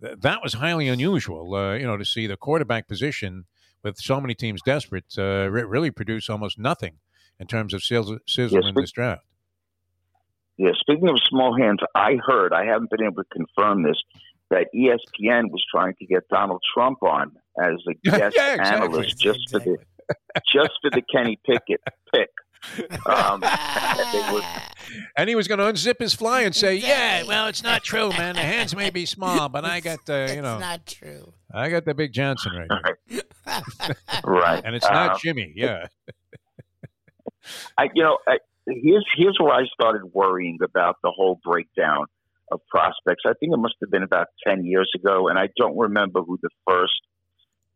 th- 0.00 0.20
that 0.20 0.40
was 0.42 0.54
highly 0.54 0.86
unusual, 0.88 1.52
uh, 1.54 1.74
you 1.74 1.84
know, 1.84 1.96
to 1.96 2.04
see 2.04 2.28
the 2.28 2.36
quarterback 2.36 2.86
position 2.86 3.46
with 3.82 3.98
so 3.98 4.20
many 4.20 4.34
teams 4.34 4.60
desperate 4.64 5.12
uh, 5.18 5.50
re- 5.50 5.64
really 5.64 5.90
produce 5.90 6.30
almost 6.30 6.58
nothing 6.58 6.98
in 7.40 7.48
terms 7.48 7.74
of 7.74 7.82
sizzle, 7.82 8.18
sizzle 8.28 8.60
Yes, 8.62 8.68
in 8.68 8.74
this 8.76 8.92
draft. 8.92 9.24
Yeah, 10.58 10.70
speaking 10.78 11.08
of 11.08 11.16
small 11.28 11.56
hands, 11.58 11.80
I 11.96 12.18
heard, 12.24 12.52
I 12.52 12.66
haven't 12.66 12.90
been 12.90 13.02
able 13.02 13.24
to 13.24 13.28
confirm 13.32 13.82
this, 13.82 14.00
that 14.50 14.68
ESPN 14.72 15.50
was 15.50 15.64
trying 15.68 15.94
to 15.98 16.06
get 16.06 16.28
Donald 16.28 16.62
Trump 16.72 17.02
on 17.02 17.32
as 17.60 17.74
a 17.88 17.94
guest 18.10 18.34
Yeah, 18.36 18.54
exactly. 18.54 18.66
analyst 18.76 19.18
just 19.18 19.40
for 19.50 19.58
the 19.60 19.76
just 20.52 20.70
for 20.82 20.90
the 20.90 21.02
Kenny 21.14 21.38
Pickett 21.46 21.80
pick. 22.14 22.28
Um, 23.06 23.40
they 24.12 24.32
were, 24.32 24.42
And 25.16 25.28
he 25.28 25.34
was 25.34 25.48
going 25.48 25.58
to 25.58 25.64
unzip 25.64 25.98
his 25.98 26.14
fly 26.14 26.42
and 26.42 26.54
say, 26.54 26.76
"Yeah, 26.76 27.24
well, 27.24 27.46
it's 27.48 27.62
not 27.62 27.82
true, 27.82 28.10
man. 28.10 28.34
The 28.36 28.42
hands 28.42 28.76
may 28.76 28.90
be 28.90 29.04
small, 29.06 29.48
but 29.48 29.64
I 29.64 29.80
got 29.80 30.04
the, 30.06 30.26
you 30.28 30.34
It's 30.34 30.42
know, 30.42 30.58
not 30.58 30.86
true. 30.86 31.32
I 31.52 31.68
got 31.70 31.84
the 31.84 31.94
big 31.94 32.12
Johnson 32.12 32.52
right 32.56 32.94
here, 33.08 33.22
right, 34.24 34.62
and 34.64 34.74
it's 34.76 34.88
not 34.88 35.12
Uh, 35.12 35.18
Jimmy. 35.18 35.52
Yeah, 35.56 35.86
I, 37.76 37.88
you 37.94 38.02
know, 38.02 38.18
I, 38.28 38.38
here's 38.68 39.04
here's 39.16 39.36
where 39.40 39.52
I 39.52 39.64
started 39.72 40.02
worrying 40.12 40.58
about 40.62 40.96
the 41.02 41.10
whole 41.14 41.40
breakdown 41.44 42.06
of 42.52 42.60
prospects. 42.68 43.22
I 43.26 43.32
think 43.40 43.52
it 43.52 43.58
must 43.58 43.74
have 43.80 43.90
been 43.90 44.02
about 44.04 44.28
ten 44.46 44.64
years 44.64 44.90
ago, 44.94 45.28
and 45.28 45.38
I 45.38 45.48
don't 45.56 45.76
remember 45.76 46.22
who 46.22 46.38
the 46.42 46.50
first, 46.68 46.92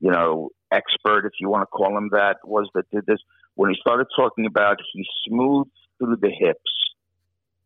you 0.01 0.11
know, 0.11 0.51
expert, 0.73 1.27
if 1.27 1.33
you 1.41 1.49
want 1.49 1.63
to 1.63 1.67
call 1.67 1.97
him 1.97 2.11
that, 2.13 2.37
was 2.45 2.69
that 2.75 2.91
did 2.91 3.07
this. 3.07 3.19
When 3.55 3.71
he 3.71 3.77
started 3.81 4.07
talking 4.17 4.47
about 4.47 4.77
he 4.93 5.05
smoothed 5.27 5.71
through 5.99 6.17
the 6.21 6.31
hips, 6.31 6.61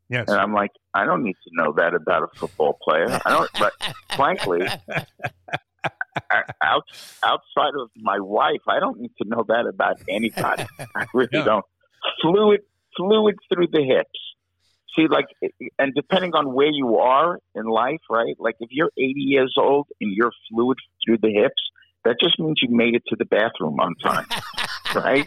yes. 0.08 0.26
and 0.28 0.38
I'm 0.38 0.52
like, 0.54 0.70
I 0.94 1.04
don't 1.04 1.22
need 1.24 1.36
to 1.44 1.50
know 1.52 1.72
that 1.76 1.94
about 1.94 2.22
a 2.22 2.28
football 2.38 2.78
player. 2.82 3.06
I 3.24 3.30
don't. 3.30 3.50
But 3.58 3.72
frankly, 4.16 4.60
out, 6.62 6.84
outside 7.24 7.74
of 7.80 7.90
my 7.96 8.20
wife, 8.20 8.60
I 8.68 8.78
don't 8.80 9.00
need 9.00 9.12
to 9.22 9.28
know 9.28 9.44
that 9.48 9.66
about 9.66 10.00
anybody. 10.08 10.64
I 10.94 11.06
really 11.14 11.28
Yeah. 11.32 11.44
don't. 11.44 11.64
Fluid, 12.22 12.60
fluid 12.96 13.36
through 13.52 13.68
the 13.72 13.82
hips. 13.82 14.18
See, 14.96 15.06
like, 15.06 15.26
and 15.78 15.94
depending 15.94 16.34
on 16.34 16.52
where 16.52 16.70
you 16.70 16.96
are 16.98 17.38
in 17.54 17.64
life, 17.66 18.00
right? 18.10 18.34
Like, 18.38 18.56
if 18.60 18.70
you're 18.72 18.90
80 18.98 19.12
years 19.16 19.54
old 19.56 19.86
and 20.00 20.12
you're 20.14 20.32
fluid 20.50 20.78
through 21.04 21.18
the 21.18 21.30
hips, 21.32 21.62
that 22.04 22.16
just 22.20 22.38
means 22.38 22.60
you 22.62 22.74
made 22.74 22.94
it 22.94 23.02
to 23.08 23.16
the 23.16 23.24
bathroom 23.24 23.78
on 23.80 23.94
time, 23.96 24.26
right? 24.94 25.26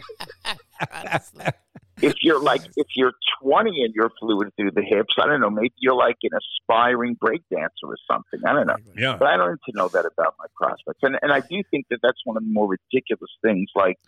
If 2.02 2.14
you're 2.22 2.42
like, 2.42 2.62
if 2.76 2.88
you're 2.96 3.12
20 3.42 3.84
and 3.84 3.94
you're 3.94 4.10
fluid 4.18 4.50
through 4.56 4.72
the 4.72 4.82
hips, 4.82 5.14
I 5.20 5.26
don't 5.26 5.40
know, 5.40 5.50
maybe 5.50 5.72
you're 5.78 5.94
like 5.94 6.16
an 6.24 6.30
aspiring 6.36 7.16
breakdancer 7.16 7.84
or 7.84 7.96
something. 8.10 8.40
I 8.44 8.52
don't 8.52 8.66
know. 8.66 8.76
yeah. 8.96 9.16
But 9.16 9.28
I 9.28 9.36
don't 9.36 9.50
need 9.50 9.72
to 9.72 9.78
know 9.78 9.88
that 9.88 10.04
about 10.04 10.34
my 10.38 10.46
prospects. 10.56 10.98
And 11.02 11.16
and 11.22 11.32
I 11.32 11.40
do 11.40 11.62
think 11.70 11.86
that 11.90 12.00
that's 12.02 12.18
one 12.24 12.36
of 12.36 12.42
the 12.42 12.50
more 12.50 12.68
ridiculous 12.68 13.30
things. 13.42 13.70
Like, 13.76 13.98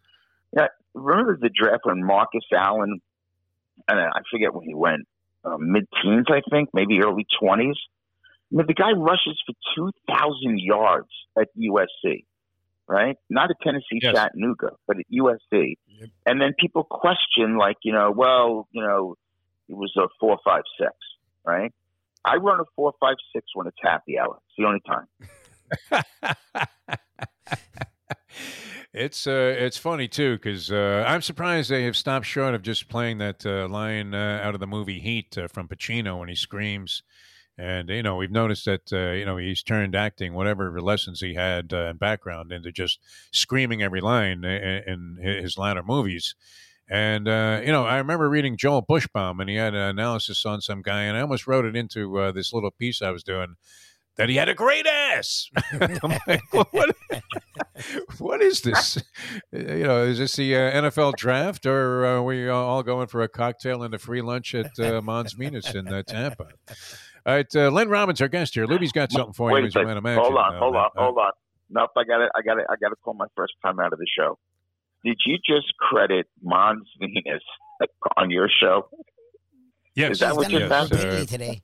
yeah, 0.56 0.66
remember 0.94 1.38
the 1.40 1.48
draft 1.48 1.84
when 1.84 2.04
Marcus 2.04 2.44
Allen, 2.52 3.00
and 3.88 4.00
I 4.00 4.20
forget 4.30 4.52
when 4.52 4.66
he 4.66 4.74
went, 4.74 5.06
uh, 5.44 5.56
mid 5.58 5.86
teens, 6.02 6.26
I 6.28 6.42
think, 6.50 6.70
maybe 6.74 7.00
early 7.02 7.26
20s. 7.40 7.74
I 8.52 8.56
mean, 8.56 8.66
the 8.66 8.74
guy 8.74 8.92
rushes 8.92 9.40
for 9.46 9.54
2,000 10.08 10.58
yards 10.60 11.08
at 11.38 11.48
USC, 11.56 12.24
right? 12.88 13.16
Not 13.30 13.50
at 13.50 13.56
Tennessee 13.62 14.00
Yes. 14.00 14.14
Chattanooga, 14.14 14.70
but 14.86 14.98
at 14.98 15.04
USC. 15.12 15.74
Yep. 15.86 16.10
And 16.24 16.40
then 16.40 16.54
people 16.58 16.84
question, 16.84 17.58
like, 17.58 17.76
you 17.82 17.92
know, 17.92 18.10
well, 18.10 18.68
you 18.72 18.82
know, 18.82 19.16
it 19.68 19.76
was 19.76 19.92
a 19.96 20.08
four, 20.20 20.38
five, 20.44 20.62
six, 20.78 20.92
right? 21.44 21.72
I 22.24 22.36
run 22.36 22.60
a 22.60 22.64
four, 22.74 22.92
five, 23.00 23.16
six 23.34 23.46
when 23.54 23.66
it's 23.66 23.76
happy 23.82 24.18
hour. 24.18 24.38
It's 24.46 24.54
the 24.58 24.64
only 24.66 24.80
time. 24.86 25.06
it's 28.92 29.26
uh, 29.26 29.54
it's 29.58 29.76
funny 29.76 30.08
too 30.08 30.36
because 30.36 30.70
uh, 30.72 31.04
I'm 31.06 31.22
surprised 31.22 31.70
they 31.70 31.84
have 31.84 31.96
stopped 31.96 32.26
short 32.26 32.54
of 32.54 32.62
just 32.62 32.88
playing 32.88 33.18
that 33.18 33.44
uh, 33.44 33.68
line 33.68 34.14
uh, 34.14 34.40
out 34.42 34.54
of 34.54 34.60
the 34.60 34.66
movie 34.66 35.00
Heat 35.00 35.36
uh, 35.38 35.48
from 35.48 35.68
Pacino 35.68 36.18
when 36.18 36.28
he 36.28 36.34
screams. 36.34 37.02
And 37.58 37.88
you 37.88 38.02
know 38.02 38.16
we've 38.16 38.30
noticed 38.30 38.66
that 38.66 38.92
uh, 38.92 39.12
you 39.12 39.24
know 39.24 39.38
he's 39.38 39.62
turned 39.62 39.94
acting 39.94 40.34
whatever 40.34 40.78
lessons 40.80 41.20
he 41.20 41.34
had 41.34 41.72
uh, 41.72 41.86
in 41.86 41.96
background 41.96 42.52
into 42.52 42.70
just 42.70 42.98
screaming 43.32 43.82
every 43.82 44.00
line 44.00 44.44
in, 44.44 44.82
in 44.86 45.18
his 45.22 45.56
latter 45.56 45.82
movies. 45.82 46.34
And 46.88 47.26
uh, 47.26 47.60
you 47.64 47.72
know 47.72 47.84
I 47.84 47.96
remember 47.96 48.28
reading 48.28 48.56
Joel 48.56 48.84
Buchsbaum 48.84 49.40
and 49.40 49.48
he 49.48 49.56
had 49.56 49.74
an 49.74 49.80
analysis 49.80 50.44
on 50.44 50.60
some 50.60 50.82
guy 50.82 51.02
and 51.02 51.16
I 51.16 51.22
almost 51.22 51.46
wrote 51.46 51.64
it 51.64 51.74
into 51.74 52.18
uh, 52.18 52.32
this 52.32 52.52
little 52.52 52.70
piece 52.70 53.00
I 53.00 53.10
was 53.10 53.22
doing 53.22 53.56
that 54.16 54.28
he 54.28 54.36
had 54.36 54.48
a 54.48 54.54
great 54.54 54.86
ass. 54.86 55.50
I'm 55.72 56.18
like, 56.26 56.42
what, 56.52 56.96
what 58.18 58.42
is 58.42 58.62
this? 58.62 59.02
You 59.52 59.84
know, 59.84 60.04
is 60.04 60.18
this 60.18 60.36
the 60.36 60.56
uh, 60.56 60.82
NFL 60.82 61.16
draft, 61.16 61.66
or 61.66 62.04
are 62.06 62.22
we 62.22 62.48
all 62.48 62.82
going 62.82 63.06
for 63.06 63.22
a 63.22 63.28
cocktail 63.28 63.82
and 63.82 63.94
a 63.94 63.98
free 63.98 64.22
lunch 64.22 64.54
at 64.54 64.78
uh, 64.78 65.00
Mons 65.02 65.34
Venus 65.34 65.74
in 65.74 65.88
uh, 65.88 66.02
Tampa? 66.02 66.48
All 67.26 67.34
right, 67.34 67.56
uh, 67.56 67.70
Len 67.72 67.88
Robbins, 67.88 68.20
our 68.20 68.28
guest 68.28 68.54
here. 68.54 68.66
Luby's 68.66 68.92
got 68.92 69.10
something 69.10 69.32
for 69.32 69.50
Wait 69.50 69.58
you, 69.60 69.64
a 69.64 69.66
as 69.66 69.74
you 69.74 69.80
second. 69.80 69.88
might 69.88 69.96
imagine. 69.98 70.22
Hold 70.22 70.36
on, 70.36 70.54
Uh, 70.54 70.58
hold 70.60 70.76
on, 70.76 70.84
uh, 70.96 71.02
hold 71.02 71.18
on. 71.18 71.32
Nope, 71.70 71.90
I 71.96 72.04
got 72.04 72.20
it. 72.20 72.30
I 72.36 72.42
got 72.42 72.58
it. 72.58 72.66
I 72.70 72.74
got 72.80 72.90
to 72.90 72.96
call 73.04 73.14
my 73.14 73.26
first 73.36 73.54
time 73.64 73.80
out 73.80 73.92
of 73.92 73.98
the 73.98 74.06
show. 74.16 74.38
Did 75.04 75.16
you 75.26 75.36
just 75.44 75.76
credit 75.78 76.26
Mons 76.42 76.88
Venus 77.00 77.42
on 78.16 78.30
your 78.30 78.48
show? 78.48 78.88
Yes, 79.96 80.12
Is 80.12 80.18
that 80.20 80.28
He's 80.28 80.36
what 80.36 80.42
done 80.44 80.50
you 80.52 80.66
it 80.66 80.70
yes, 80.70 80.92
uh, 80.92 81.24
today. 81.28 81.62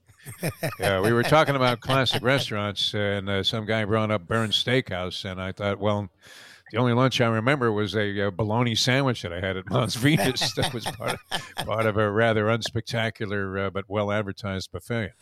yeah, 0.81 1.01
we 1.01 1.13
were 1.13 1.23
talking 1.23 1.55
about 1.55 1.81
classic 1.81 2.23
restaurants, 2.25 2.93
and 2.95 3.29
uh, 3.29 3.43
some 3.45 3.65
guy 3.65 3.85
brought 3.85 4.11
up 4.11 4.27
Bern's 4.27 4.63
Steakhouse, 4.63 5.25
and 5.31 5.41
I 5.41 5.53
thought, 5.53 5.79
well, 5.79 6.09
the 6.73 6.79
only 6.79 6.93
lunch 6.95 7.21
I 7.21 7.27
remember 7.27 7.71
was 7.71 7.95
a, 7.95 8.29
uh 8.29 8.31
bologna 8.31 8.75
sandwich 8.75 9.23
that 9.23 9.33
I 9.33 9.41
had 9.41 9.57
at 9.57 9.69
Mons 9.71 9.95
Venus. 9.95 10.53
that 10.57 10.73
was 10.73 10.85
part 10.87 11.19
of, 11.31 11.67
part 11.67 11.87
of 11.87 11.97
a 11.99 12.11
rather 12.11 12.47
unspectacular 12.47 13.67
uh, 13.67 13.71
but 13.71 13.85
well 13.89 14.11
advertised 14.11 14.73
buffet. 14.73 15.13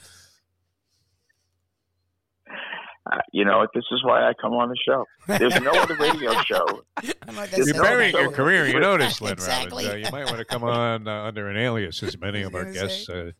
Uh, 3.12 3.16
you 3.32 3.44
know, 3.44 3.66
this 3.74 3.84
is 3.90 4.04
why 4.04 4.22
I 4.28 4.32
come 4.40 4.52
on 4.52 4.68
the 4.68 4.76
show. 4.86 5.04
There's 5.26 5.60
no 5.60 5.70
other 5.72 5.96
radio 5.96 6.32
show. 6.42 6.64
Like, 6.96 7.56
You're 7.56 7.66
that's- 7.66 7.72
burying 7.80 8.14
your 8.14 8.30
career, 8.30 8.66
you 8.68 8.78
notice, 8.78 9.20
Len 9.20 9.32
Exactly. 9.32 9.86
Robbins. 9.86 10.04
Uh, 10.04 10.08
you 10.08 10.12
might 10.12 10.26
want 10.26 10.38
to 10.38 10.44
come 10.44 10.62
on 10.64 11.08
uh, 11.08 11.24
under 11.24 11.48
an 11.48 11.56
alias, 11.56 12.02
as 12.02 12.16
many 12.18 12.42
of 12.42 12.54
our 12.54 12.70
guests 12.70 13.08
uh, 13.08 13.32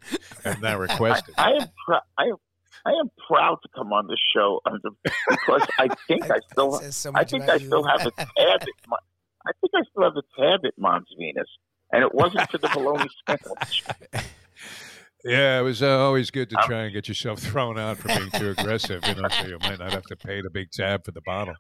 have 0.44 0.60
now 0.60 0.76
requested. 0.88 1.34
I 1.38 1.50
am 1.52 1.68
pr- 1.86 1.94
I 2.18 2.24
am 2.24 2.36
I 2.86 2.90
am 2.92 3.10
proud 3.28 3.58
to 3.62 3.68
come 3.76 3.92
on 3.92 4.06
the 4.06 4.16
show 4.34 4.60
under, 4.64 4.88
because 5.28 5.66
I 5.78 5.88
think 6.08 6.30
I 6.30 6.38
still 6.50 6.72
so 6.90 7.12
I 7.14 7.24
think 7.24 7.48
I 7.48 7.58
still 7.58 7.84
have 7.84 8.00
a 8.06 8.10
tab 8.10 8.26
at 8.62 8.68
Mon- 8.88 8.98
I 9.46 9.52
think 9.60 9.70
I 9.74 9.82
still 9.90 10.02
have 10.04 10.16
a 10.16 10.22
tab 10.40 10.64
at 10.64 10.72
Mons 10.78 11.06
Venus, 11.18 11.48
and 11.92 12.02
it 12.02 12.14
wasn't 12.14 12.50
for 12.50 12.58
the 12.58 12.68
bologna 12.74 13.08
sandwich. 13.26 13.84
Yeah, 15.24 15.58
it 15.58 15.62
was 15.62 15.82
uh, 15.82 15.98
always 15.98 16.30
good 16.30 16.48
to 16.50 16.56
try 16.64 16.84
and 16.84 16.92
get 16.94 17.06
yourself 17.08 17.38
thrown 17.42 17.78
out 17.78 17.98
for 17.98 18.08
being 18.08 18.30
too 18.30 18.50
aggressive, 18.56 19.06
you 19.06 19.14
know, 19.16 19.28
so 19.28 19.46
you 19.48 19.58
might 19.60 19.78
not 19.78 19.92
have 19.92 20.04
to 20.04 20.16
pay 20.16 20.40
the 20.40 20.48
big 20.50 20.70
tab 20.70 21.04
for 21.04 21.10
the 21.10 21.20
bottle. 21.20 21.54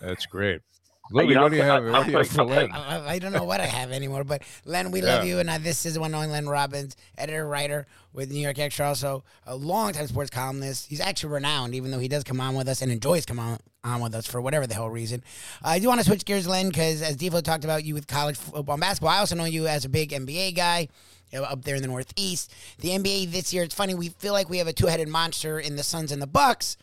That's 0.00 0.24
great. 0.26 0.62
Louis, 1.10 1.28
you 1.28 1.34
know, 1.34 1.42
what 1.42 1.50
do 1.50 1.56
you 1.58 1.62
have? 1.62 1.84
I- 1.84 1.90
What 1.90 2.06
do 2.06 2.12
you 2.12 2.16
have 2.16 2.28
for 2.28 2.44
Len? 2.44 2.72
I, 2.72 3.18
don't 3.18 3.34
know 3.34 3.44
what 3.44 3.60
I 3.60 3.66
have 3.66 3.92
anymore, 3.92 4.24
but 4.24 4.40
Len, 4.64 4.90
we 4.90 5.02
love 5.02 5.26
you, 5.26 5.38
and 5.38 5.50
uh, 5.50 5.58
this 5.58 5.84
is 5.84 5.98
one 5.98 6.14
on 6.14 6.30
Len 6.30 6.48
Robbins, 6.48 6.96
editor 7.18 7.46
writer 7.46 7.86
with 8.14 8.30
New 8.32 8.40
York 8.40 8.58
Extra, 8.58 8.86
also 8.88 9.22
a 9.46 9.54
longtime 9.54 10.06
sports 10.06 10.30
columnist. 10.30 10.86
He's 10.88 11.00
actually 11.02 11.34
renowned, 11.34 11.74
even 11.74 11.90
though 11.90 11.98
he 11.98 12.08
does 12.08 12.24
come 12.24 12.40
on 12.40 12.54
with 12.54 12.68
us 12.68 12.80
and 12.80 12.90
enjoys 12.90 13.26
coming 13.26 13.44
on, 13.44 13.58
on 13.84 14.00
with 14.00 14.14
us 14.14 14.26
for 14.26 14.40
whatever 14.40 14.66
the 14.66 14.72
hell 14.72 14.88
reason. 14.88 15.22
Uh, 15.62 15.68
I 15.68 15.78
do 15.78 15.88
want 15.88 16.00
to 16.00 16.06
switch 16.06 16.24
gears, 16.24 16.48
Len, 16.48 16.68
because 16.70 17.02
as 17.02 17.18
Devo 17.18 17.42
talked 17.42 17.64
about 17.64 17.84
you 17.84 17.92
with 17.92 18.06
college 18.06 18.38
football 18.38 18.76
and 18.76 18.80
basketball, 18.80 19.10
I 19.10 19.18
also 19.18 19.34
know 19.36 19.44
you 19.44 19.66
as 19.66 19.84
a 19.84 19.90
big 19.90 20.08
NBA 20.10 20.54
guy. 20.56 20.88
Up 21.34 21.64
there 21.64 21.76
in 21.76 21.82
the 21.82 21.88
Northeast, 21.88 22.52
the 22.78 22.90
NBA 22.90 23.32
this 23.32 23.52
year. 23.52 23.62
It's 23.62 23.74
funny. 23.74 23.94
We 23.94 24.10
feel 24.10 24.32
like 24.32 24.48
we 24.48 24.58
have 24.58 24.68
a 24.68 24.72
two-headed 24.72 25.08
monster 25.08 25.58
in 25.58 25.76
the 25.76 25.82
Suns 25.82 26.12
and 26.12 26.22
the 26.22 26.26
Bucks, 26.26 26.76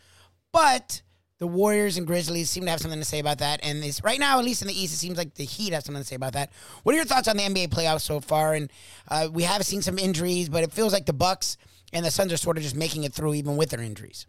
but 0.52 1.02
the 1.38 1.46
Warriors 1.48 1.96
and 1.96 2.06
Grizzlies 2.06 2.50
seem 2.50 2.66
to 2.66 2.70
have 2.70 2.80
something 2.80 3.00
to 3.00 3.04
say 3.04 3.18
about 3.18 3.38
that. 3.38 3.58
And 3.64 3.82
right 4.04 4.20
now, 4.20 4.38
at 4.38 4.44
least 4.44 4.62
in 4.62 4.68
the 4.68 4.80
East, 4.80 4.94
it 4.94 4.98
seems 4.98 5.18
like 5.18 5.34
the 5.34 5.44
Heat 5.44 5.72
have 5.72 5.82
something 5.82 6.02
to 6.02 6.06
say 6.06 6.14
about 6.14 6.34
that. 6.34 6.50
What 6.84 6.94
are 6.94 6.96
your 6.96 7.04
thoughts 7.04 7.26
on 7.26 7.36
the 7.36 7.42
NBA 7.42 7.68
playoffs 7.70 8.02
so 8.02 8.20
far? 8.20 8.54
And 8.54 8.70
uh, 9.08 9.28
we 9.32 9.42
have 9.42 9.64
seen 9.64 9.82
some 9.82 9.98
injuries, 9.98 10.48
but 10.48 10.62
it 10.62 10.72
feels 10.72 10.92
like 10.92 11.06
the 11.06 11.12
Bucks 11.12 11.56
and 11.92 12.04
the 12.06 12.12
Suns 12.12 12.32
are 12.32 12.36
sort 12.36 12.58
of 12.58 12.62
just 12.62 12.76
making 12.76 13.02
it 13.02 13.12
through 13.12 13.34
even 13.34 13.56
with 13.56 13.70
their 13.70 13.82
injuries. 13.82 14.26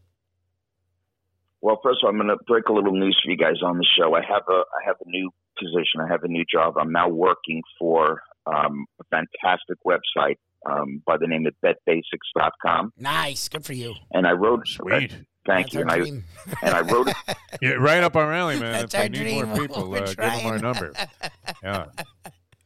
Well, 1.62 1.80
first 1.84 2.00
of 2.02 2.08
all, 2.08 2.10
I'm 2.10 2.18
going 2.18 2.36
to 2.36 2.44
break 2.48 2.68
a 2.68 2.74
little 2.74 2.92
news 2.92 3.22
for 3.24 3.30
you 3.30 3.38
guys 3.38 3.62
on 3.64 3.78
the 3.78 3.86
show. 3.96 4.16
I 4.16 4.22
have 4.22 4.44
a 4.50 4.64
I 4.64 4.86
have 4.86 4.98
a 5.06 5.08
new 5.08 5.30
position. 5.58 6.02
I 6.04 6.08
have 6.08 6.24
a 6.24 6.28
new 6.28 6.44
job. 6.52 6.80
I'm 6.80 6.92
now 6.92 7.10
working 7.10 7.62
for 7.80 8.22
um, 8.46 8.86
a 9.00 9.04
fantastic 9.12 9.78
website 9.86 10.38
um, 10.70 11.02
by 11.06 11.18
the 11.18 11.28
name 11.28 11.46
of 11.46 11.54
BetBasics.com, 11.64 12.94
Nice, 12.98 13.50
good 13.50 13.66
for 13.66 13.74
you. 13.74 13.96
and 14.12 14.26
I 14.28 14.32
wrote. 14.32 14.68
Sweet. 14.68 15.14
Thank 15.46 15.72
That's 15.72 15.74
you. 15.74 15.82
And 15.82 15.92
I 15.92 16.66
and 16.66 16.74
I 16.76 16.82
wrote 16.82 17.10
it. 17.10 17.16
Yeah, 17.62 17.72
right 17.72 18.02
up 18.04 18.16
our 18.16 18.32
alley, 18.34 18.60
man. 18.60 18.72
That's 18.72 18.94
if 18.94 19.00
our 19.00 19.10
they 19.10 19.24
need 19.24 19.46
more 19.46 19.58
people, 19.58 19.90
We're 19.90 19.98
uh, 20.04 20.06
give 20.08 20.16
them 20.18 20.46
our 20.46 20.58
number. 20.60 20.94
Yeah. 21.64 21.86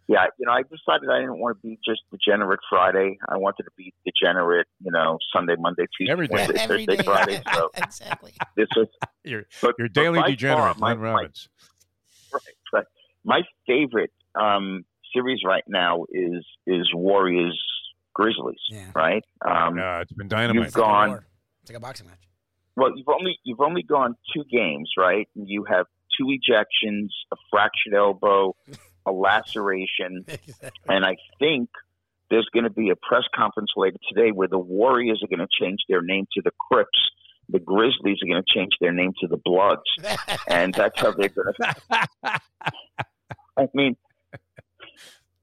Yeah, 0.10 0.26
you 0.40 0.46
know, 0.46 0.54
I 0.54 0.62
decided 0.62 1.10
I 1.12 1.20
didn't 1.20 1.38
want 1.40 1.58
to 1.62 1.68
be 1.68 1.78
just 1.84 2.00
degenerate 2.12 2.62
Friday. 2.70 3.18
I 3.28 3.36
wanted 3.36 3.64
to 3.64 3.72
be 3.76 3.94
degenerate, 4.06 4.66
you 4.82 4.90
know, 4.92 5.18
Sunday, 5.36 5.56
Monday, 5.60 5.84
Tuesday, 5.98 6.12
Every 6.14 6.28
day. 6.30 6.36
Wednesday, 6.36 6.60
Every 6.64 6.86
Thursday, 6.86 6.96
day. 6.98 7.04
Friday. 7.04 7.42
So 7.54 7.70
exactly. 7.78 8.34
this 8.56 8.68
was 8.78 8.88
Your, 9.26 9.44
but, 9.62 9.76
your 9.78 9.90
daily 9.90 10.22
by 10.22 10.30
degenerate, 10.30 10.60
far, 10.60 10.76
my, 10.80 10.88
Len 10.92 11.00
my, 11.00 11.12
Robbins. 11.12 11.50
right, 12.34 12.42
But 12.72 12.86
my 13.26 13.42
favorite 13.68 14.12
um, 14.40 14.86
series 15.14 15.40
right 15.46 15.64
now 15.68 16.06
is 16.12 16.46
is 16.66 16.90
Warriors 16.94 17.60
Grizzlies. 18.14 18.58
Yeah. 18.70 18.86
Right. 18.96 19.24
Um, 19.46 19.78
Yeah, 19.78 20.02
it's 20.02 20.12
been 20.14 20.28
dynamite. 20.28 20.66
You've 20.66 20.74
gone- 20.74 21.24
It's 21.62 21.70
like 21.72 21.78
a 21.78 21.82
boxing 21.82 22.08
match. 22.08 22.20
Well, 22.76 22.92
you've 22.96 23.08
only 23.10 23.40
you've 23.44 23.60
only 23.62 23.84
gone 23.84 24.16
two 24.34 24.44
games, 24.52 24.92
right? 24.98 25.28
And 25.36 25.48
you 25.50 25.64
have 25.66 25.86
two 26.18 26.26
ejections, 26.26 27.10
a 27.32 27.36
fractured 27.52 27.94
elbow, 27.96 28.56
a 29.06 29.12
laceration, 29.28 30.26
and 30.88 31.06
I 31.06 31.16
think 31.40 31.70
there's 32.30 32.48
going 32.54 32.66
to 32.66 32.70
be 32.70 32.90
a 32.90 32.96
press 32.96 33.24
conference 33.36 33.72
later 33.78 33.98
today 34.14 34.32
where 34.32 34.48
the 34.48 34.60
Warriors 34.60 35.24
are 35.24 35.28
going 35.36 35.46
to 35.48 35.64
change 35.64 35.80
their 35.90 36.02
name 36.02 36.26
to 36.34 36.42
the 36.44 36.52
Crips. 36.70 37.00
The 37.50 37.60
Grizzlies 37.60 38.18
are 38.22 38.28
going 38.28 38.44
to 38.44 38.54
change 38.60 38.74
their 38.82 38.92
name 38.92 39.14
to 39.22 39.28
the 39.28 39.38
Bloods, 39.38 39.82
and 40.50 40.74
that's 40.74 41.00
how 41.00 41.12
they're 41.12 41.30
going 41.30 41.54
to. 41.62 42.40
I 43.58 43.68
mean, 43.74 43.96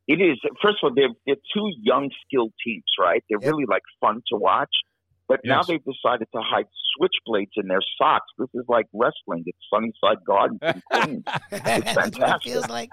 it 0.06 0.20
is. 0.20 0.38
First 0.62 0.78
of 0.82 0.88
all, 0.90 0.94
they're 0.94 1.08
they're 1.26 1.36
two 1.54 1.70
young, 1.82 2.10
skilled 2.26 2.52
teams, 2.64 2.84
right? 3.00 3.22
They're 3.28 3.38
Yep. 3.40 3.50
really 3.50 3.64
like 3.68 3.82
fun 4.00 4.22
to 4.32 4.36
watch. 4.36 4.74
But 5.26 5.40
now 5.42 5.62
they've 5.62 5.82
decided 5.82 6.28
to 6.34 6.42
hide 6.42 6.66
switchblades 7.00 7.52
in 7.56 7.66
their 7.66 7.80
socks. 7.96 8.26
This 8.36 8.50
is 8.52 8.64
like 8.68 8.84
wrestling. 8.92 9.42
It's 9.46 9.58
Sunnyside 9.72 10.22
Gardens 10.26 10.60
in 10.62 10.82
Queens. 10.92 11.22
That's 11.50 11.50
what 11.50 11.78
it 11.78 11.84
fantastic. 11.94 12.52
feels 12.52 12.68
like. 12.68 12.90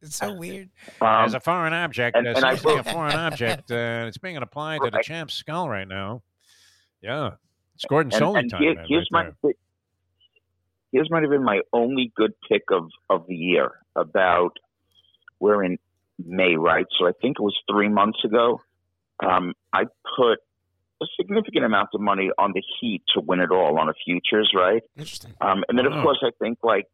It's 0.00 0.14
so 0.16 0.32
weird. 0.32 0.70
Um, 1.00 1.24
As 1.24 1.34
a 1.34 1.40
foreign 1.40 1.72
object, 1.72 2.16
and- 2.16 2.28
uh, 2.28 2.34
and 2.36 2.44
I 2.44 2.54
seems 2.54 2.86
a 2.86 2.92
foreign 2.92 3.16
object, 3.16 3.72
uh, 3.72 4.04
it's 4.06 4.16
being 4.18 4.36
applied 4.36 4.80
to 4.84 4.90
the 4.90 5.00
champ's 5.02 5.34
skull 5.34 5.68
right 5.68 5.88
now. 5.88 6.22
Yeah. 7.02 7.32
It's 7.74 7.84
Gordon 7.86 8.12
and, 8.12 8.18
Soley 8.20 8.40
and 8.40 8.50
time. 8.52 8.62
here- 8.62 8.84
here's 8.86 9.08
right 9.12 9.26
my 9.26 9.32
there. 9.42 9.52
here's 10.92 11.10
might 11.10 11.22
have 11.22 11.30
been 11.32 11.42
my 11.44 11.62
only 11.72 12.12
good 12.14 12.32
pick 12.48 12.62
of 12.70 12.90
of 13.10 13.26
the 13.26 13.34
year. 13.34 13.72
About 13.96 14.56
we're 15.40 15.64
in 15.64 15.78
May, 16.18 16.56
right? 16.56 16.86
So 16.98 17.06
I 17.06 17.12
think 17.20 17.36
it 17.38 17.42
was 17.42 17.56
three 17.70 17.88
months 17.88 18.18
ago. 18.24 18.60
Um, 19.24 19.54
I 19.72 19.84
put 20.16 20.38
a 21.02 21.06
significant 21.18 21.64
amount 21.64 21.90
of 21.94 22.00
money 22.00 22.30
on 22.38 22.52
the 22.54 22.62
Heat 22.80 23.02
to 23.14 23.20
win 23.20 23.40
it 23.40 23.50
all 23.50 23.78
on 23.78 23.88
a 23.88 23.92
futures, 24.04 24.52
right? 24.54 24.82
Interesting. 24.96 25.34
Um, 25.40 25.64
and 25.68 25.78
then, 25.78 25.86
of 25.86 25.92
Wow. 25.92 26.02
course, 26.02 26.18
I 26.22 26.30
think 26.40 26.58
like 26.62 26.86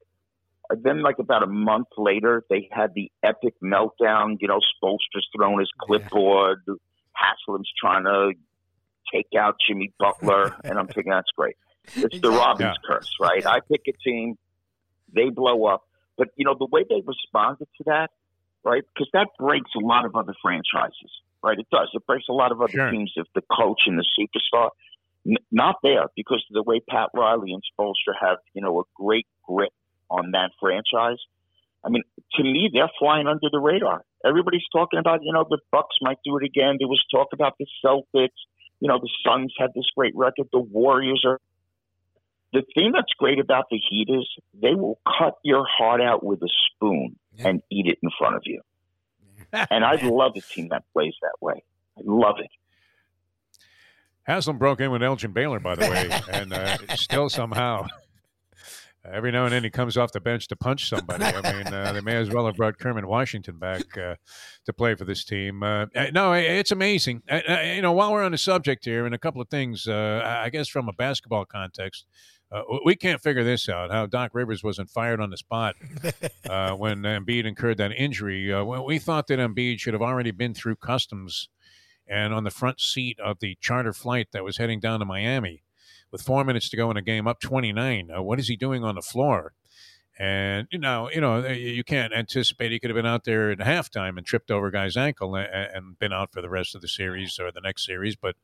then 0.70 1.02
like 1.02 1.18
about 1.18 1.42
a 1.42 1.46
month 1.46 1.88
later, 1.96 2.44
they 2.50 2.68
had 2.70 2.92
the 2.94 3.10
epic 3.22 3.54
meltdown. 3.62 4.36
You 4.40 4.48
know, 4.48 4.60
Spoelstra's 4.60 5.26
throwing 5.34 5.58
his 5.60 5.70
clipboard. 5.78 6.62
Haslem's 7.16 7.70
trying 7.80 8.04
to 8.04 8.32
take 9.12 9.28
out 9.38 9.56
Jimmy 9.66 9.92
Butler, 9.98 10.54
and 10.64 10.78
I'm 10.78 10.86
thinking 10.86 11.10
that's 11.10 11.30
great. 11.36 11.56
It's 11.86 11.94
the 11.96 12.06
Exactly. 12.06 12.30
Robbins 12.30 12.76
curse, 12.86 13.10
right? 13.20 13.46
I 13.46 13.60
pick 13.60 13.80
a 13.88 13.92
team, 14.04 14.36
they 15.14 15.30
blow 15.30 15.64
up. 15.66 15.84
But 16.18 16.28
you 16.36 16.44
know 16.44 16.54
the 16.58 16.66
way 16.66 16.84
they 16.88 17.02
responded 17.04 17.68
to 17.78 17.84
that, 17.86 18.10
right? 18.68 18.84
Because 18.94 19.08
that 19.14 19.28
breaks 19.38 19.70
a 19.74 19.80
lot 19.80 20.04
of 20.04 20.14
other 20.14 20.34
franchises, 20.42 21.10
right? 21.42 21.58
It 21.58 21.66
does. 21.72 21.88
It 21.94 22.06
breaks 22.06 22.26
a 22.28 22.32
lot 22.32 22.52
of 22.52 22.60
other 22.60 22.72
Sure. 22.72 22.90
teams 22.90 23.12
if 23.16 23.26
the 23.34 23.42
coach 23.42 23.82
and 23.86 23.98
the 23.98 24.04
superstar. 24.18 24.70
N- 25.26 25.36
not 25.50 25.76
there 25.82 26.04
because 26.14 26.44
of 26.48 26.54
the 26.54 26.62
way 26.62 26.80
Pat 26.80 27.10
Riley 27.14 27.52
and 27.52 27.62
Spoelstra 27.72 28.14
have, 28.20 28.38
you 28.54 28.62
know, 28.62 28.80
a 28.80 28.84
great 28.94 29.26
grip 29.42 29.72
on 30.10 30.32
that 30.32 30.50
franchise. 30.60 31.18
I 31.84 31.88
mean, 31.88 32.02
to 32.34 32.42
me, 32.42 32.70
they're 32.72 32.90
flying 32.98 33.26
under 33.26 33.48
the 33.50 33.58
radar. 33.58 34.04
Everybody's 34.24 34.66
talking 34.72 34.98
about, 34.98 35.22
you 35.22 35.32
know, 35.32 35.44
the 35.48 35.58
Bucks 35.70 35.96
might 36.02 36.18
do 36.24 36.36
it 36.36 36.44
again. 36.44 36.76
There 36.78 36.88
was 36.88 37.02
talk 37.10 37.28
about 37.32 37.54
the 37.58 37.66
Celtics. 37.84 38.38
You 38.80 38.88
know, 38.88 38.98
the 38.98 39.10
Suns 39.24 39.52
had 39.58 39.70
this 39.74 39.86
great 39.96 40.14
record. 40.16 40.48
The 40.52 40.60
Warriors 40.60 41.24
are. 41.26 41.40
The 42.52 42.62
thing 42.74 42.92
that's 42.92 43.12
great 43.18 43.38
about 43.38 43.66
the 43.70 43.78
Heat 43.78 44.08
is 44.08 44.26
they 44.54 44.74
will 44.74 44.98
cut 45.18 45.34
your 45.44 45.66
heart 45.66 46.00
out 46.00 46.24
with 46.24 46.42
a 46.42 46.48
spoon 46.66 47.16
Yeah. 47.38 47.48
and 47.48 47.62
eat 47.70 47.86
it 47.86 47.98
in 48.02 48.10
front 48.18 48.36
of 48.36 48.42
you. 48.44 48.60
And 49.70 49.82
I 49.82 49.94
love 50.02 50.32
a 50.36 50.42
team 50.42 50.68
that 50.70 50.84
plays 50.92 51.14
that 51.22 51.32
way. 51.40 51.64
I 51.96 52.02
love 52.04 52.36
it. 52.38 52.50
Haslem 54.24 54.58
broke 54.58 54.80
in 54.80 54.90
with 54.90 55.02
Elgin 55.02 55.32
Baylor, 55.32 55.58
by 55.58 55.74
the 55.74 55.88
way, 55.88 56.10
and 56.30 56.52
uh, 56.52 56.76
still 56.96 57.30
somehow 57.30 57.86
Every 59.04 59.32
now 59.32 59.44
and 59.44 59.52
then 59.52 59.64
he 59.64 59.70
comes 59.70 59.96
off 59.96 60.12
the 60.12 60.20
bench 60.20 60.48
to 60.48 60.56
punch 60.56 60.88
somebody. 60.88 61.24
I 61.24 61.52
mean, 61.52 61.72
uh, 61.72 61.92
they 61.92 62.00
may 62.00 62.16
as 62.16 62.30
well 62.30 62.46
have 62.46 62.56
brought 62.56 62.78
Kermit 62.78 63.04
Washington 63.06 63.56
back 63.58 63.96
uh, 63.96 64.16
to 64.66 64.72
play 64.72 64.94
for 64.96 65.04
this 65.04 65.24
team. 65.24 65.62
Uh, 65.62 65.86
no, 66.12 66.32
it's 66.32 66.72
amazing. 66.72 67.22
you 67.30 67.82
know, 67.82 67.92
while 67.92 68.12
we're 68.12 68.24
on 68.24 68.32
the 68.32 68.38
subject 68.38 68.84
here, 68.84 69.06
and 69.06 69.14
a 69.14 69.18
couple 69.18 69.40
of 69.40 69.48
things, 69.48 69.86
uh, 69.86 70.22
I 70.24 70.50
guess 70.50 70.68
from 70.68 70.88
a 70.88 70.92
basketball 70.92 71.44
context, 71.44 72.06
uh, 72.50 72.62
we 72.84 72.96
can't 72.96 73.20
figure 73.20 73.44
this 73.44 73.68
out. 73.68 73.90
How 73.90 74.06
Doc 74.06 74.30
Rivers 74.32 74.64
wasn't 74.64 74.90
fired 74.90 75.20
on 75.20 75.30
the 75.30 75.36
spot 75.36 75.76
uh, 76.48 76.72
when 76.72 77.02
Embiid 77.02 77.44
incurred 77.44 77.78
that 77.78 77.92
injury. 77.92 78.52
we 78.64 78.98
thought 78.98 79.26
that 79.26 79.38
Embiid 79.38 79.78
should 79.78 79.94
have 79.94 80.02
already 80.02 80.30
been 80.30 80.54
through 80.54 80.76
customs 80.76 81.48
and 82.06 82.32
on 82.32 82.44
the 82.44 82.50
front 82.50 82.80
seat 82.80 83.20
of 83.20 83.40
the 83.40 83.56
charter 83.60 83.92
flight 83.92 84.28
that 84.32 84.44
was 84.44 84.56
heading 84.56 84.80
down 84.80 85.00
to 85.00 85.04
Miami 85.04 85.62
with 86.10 86.22
four 86.22 86.42
minutes 86.42 86.70
to 86.70 86.76
go 86.76 86.90
in 86.90 86.96
a 86.96 87.02
game, 87.02 87.26
up 87.26 87.40
29. 87.40 88.10
Uh, 88.10 88.22
what 88.22 88.38
is 88.38 88.48
he 88.48 88.56
doing 88.56 88.82
on 88.82 88.94
the 88.94 89.02
floor? 89.02 89.52
And 90.18 90.66
you 90.72 90.78
know, 90.78 91.08
you 91.12 91.20
know, 91.20 91.46
you 91.46 91.84
can't 91.84 92.12
anticipate 92.12 92.72
he 92.72 92.80
could 92.80 92.90
have 92.90 92.96
been 92.96 93.06
out 93.06 93.24
there 93.24 93.52
at 93.52 93.58
halftime 93.58 94.16
and 94.16 94.26
tripped 94.26 94.50
over 94.50 94.70
guy's 94.70 94.96
ankle 94.96 95.36
and, 95.36 95.46
and 95.52 95.98
been 95.98 96.12
out 96.12 96.32
for 96.32 96.42
the 96.42 96.48
rest 96.48 96.74
of 96.74 96.80
the 96.80 96.88
series 96.88 97.38
or 97.38 97.52
the 97.52 97.60
next 97.60 97.86
series. 97.86 98.16
But 98.16 98.34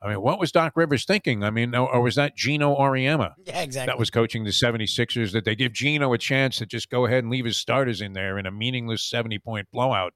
I 0.00 0.10
mean, 0.10 0.20
what 0.20 0.38
was 0.38 0.52
Doc 0.52 0.74
Rivers 0.76 1.04
thinking? 1.04 1.42
I 1.42 1.50
mean, 1.50 1.74
or, 1.74 2.00
was 2.00 2.14
that 2.14 2.36
Geno 2.36 2.76
Auriemma? 2.76 3.34
Yeah, 3.44 3.62
exactly. 3.62 3.90
That 3.90 3.98
was 3.98 4.10
coaching 4.10 4.44
the 4.44 4.50
76ers 4.50 5.32
that 5.32 5.44
they 5.44 5.56
give 5.56 5.72
Geno 5.72 6.12
a 6.12 6.18
chance 6.18 6.58
to 6.58 6.66
just 6.66 6.88
go 6.88 7.06
ahead 7.06 7.24
and 7.24 7.32
leave 7.32 7.44
his 7.44 7.56
starters 7.56 8.00
in 8.00 8.12
there 8.12 8.38
in 8.38 8.46
a 8.46 8.50
meaningless 8.52 9.02
70 9.02 9.40
point 9.40 9.68
blowout 9.72 10.14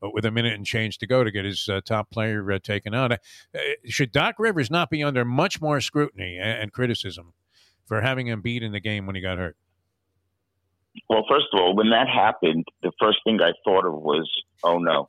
but 0.00 0.12
with 0.12 0.24
a 0.24 0.30
minute 0.30 0.54
and 0.54 0.66
change 0.66 0.98
to 0.98 1.06
go 1.06 1.24
to 1.24 1.30
get 1.30 1.44
his 1.44 1.68
uh, 1.68 1.80
top 1.84 2.10
player 2.10 2.52
uh, 2.52 2.58
taken 2.58 2.94
out. 2.94 3.12
Uh, 3.12 3.16
should 3.86 4.12
Doc 4.12 4.36
Rivers 4.38 4.70
not 4.70 4.90
be 4.90 5.02
under 5.02 5.24
much 5.24 5.60
more 5.60 5.80
scrutiny 5.80 6.36
and, 6.36 6.62
and 6.62 6.72
criticism 6.72 7.32
for 7.86 8.00
having 8.02 8.26
Embiid 8.26 8.62
in 8.62 8.72
the 8.72 8.80
game 8.80 9.06
when 9.06 9.16
he 9.16 9.22
got 9.22 9.38
hurt? 9.38 9.56
Well, 11.08 11.24
first 11.28 11.46
of 11.52 11.60
all, 11.60 11.74
when 11.76 11.90
that 11.90 12.08
happened, 12.08 12.64
the 12.82 12.92
first 13.00 13.18
thing 13.24 13.40
I 13.40 13.52
thought 13.64 13.86
of 13.86 13.94
was, 13.94 14.30
oh 14.64 14.78
no, 14.78 15.08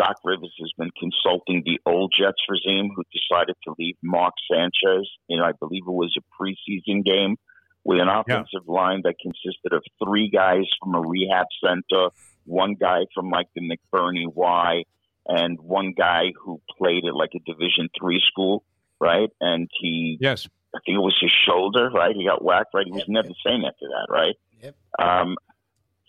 Doc 0.00 0.16
Rivers 0.24 0.54
has 0.58 0.72
been 0.78 0.90
consulting 0.98 1.62
the 1.66 1.78
old 1.84 2.14
Jets 2.18 2.40
regime 2.48 2.90
who 2.96 3.02
decided 3.12 3.54
to 3.64 3.74
leave 3.78 3.96
Mark 4.02 4.32
Sanchez. 4.50 5.06
You 5.28 5.36
know, 5.36 5.44
I 5.44 5.52
believe 5.52 5.82
it 5.86 5.90
was 5.90 6.16
a 6.16 6.42
preseason 6.42 7.04
game 7.04 7.36
with 7.84 8.00
an 8.00 8.08
offensive 8.08 8.62
yeah. 8.66 8.72
line 8.72 9.02
that 9.04 9.16
consisted 9.20 9.74
of 9.74 9.82
three 10.02 10.30
guys 10.30 10.64
from 10.82 10.94
a 10.94 11.00
rehab 11.00 11.46
center, 11.62 12.08
one 12.44 12.76
guy 12.80 13.00
from 13.14 13.28
like 13.28 13.48
the 13.54 13.60
McBurney 13.60 14.24
Y, 14.26 14.84
and 15.26 15.60
one 15.60 15.92
guy 15.92 16.32
who 16.42 16.62
played 16.78 17.04
at 17.04 17.14
like 17.14 17.32
a 17.36 17.40
Division 17.40 17.90
three 17.98 18.22
school, 18.26 18.64
right? 19.00 19.28
And 19.38 19.68
he, 19.80 20.16
yes, 20.18 20.48
I 20.74 20.78
think 20.86 20.96
it 20.96 21.02
was 21.02 21.18
his 21.20 21.32
shoulder, 21.46 21.90
right? 21.90 22.16
He 22.16 22.24
got 22.24 22.42
whacked, 22.42 22.72
right? 22.72 22.86
He 22.86 22.92
was 22.92 23.04
never 23.06 23.28
the 23.28 23.34
same 23.46 23.66
after 23.66 23.86
that, 23.86 24.06
right? 24.08 24.34
Yep. 24.62 24.76
Um, 24.98 25.36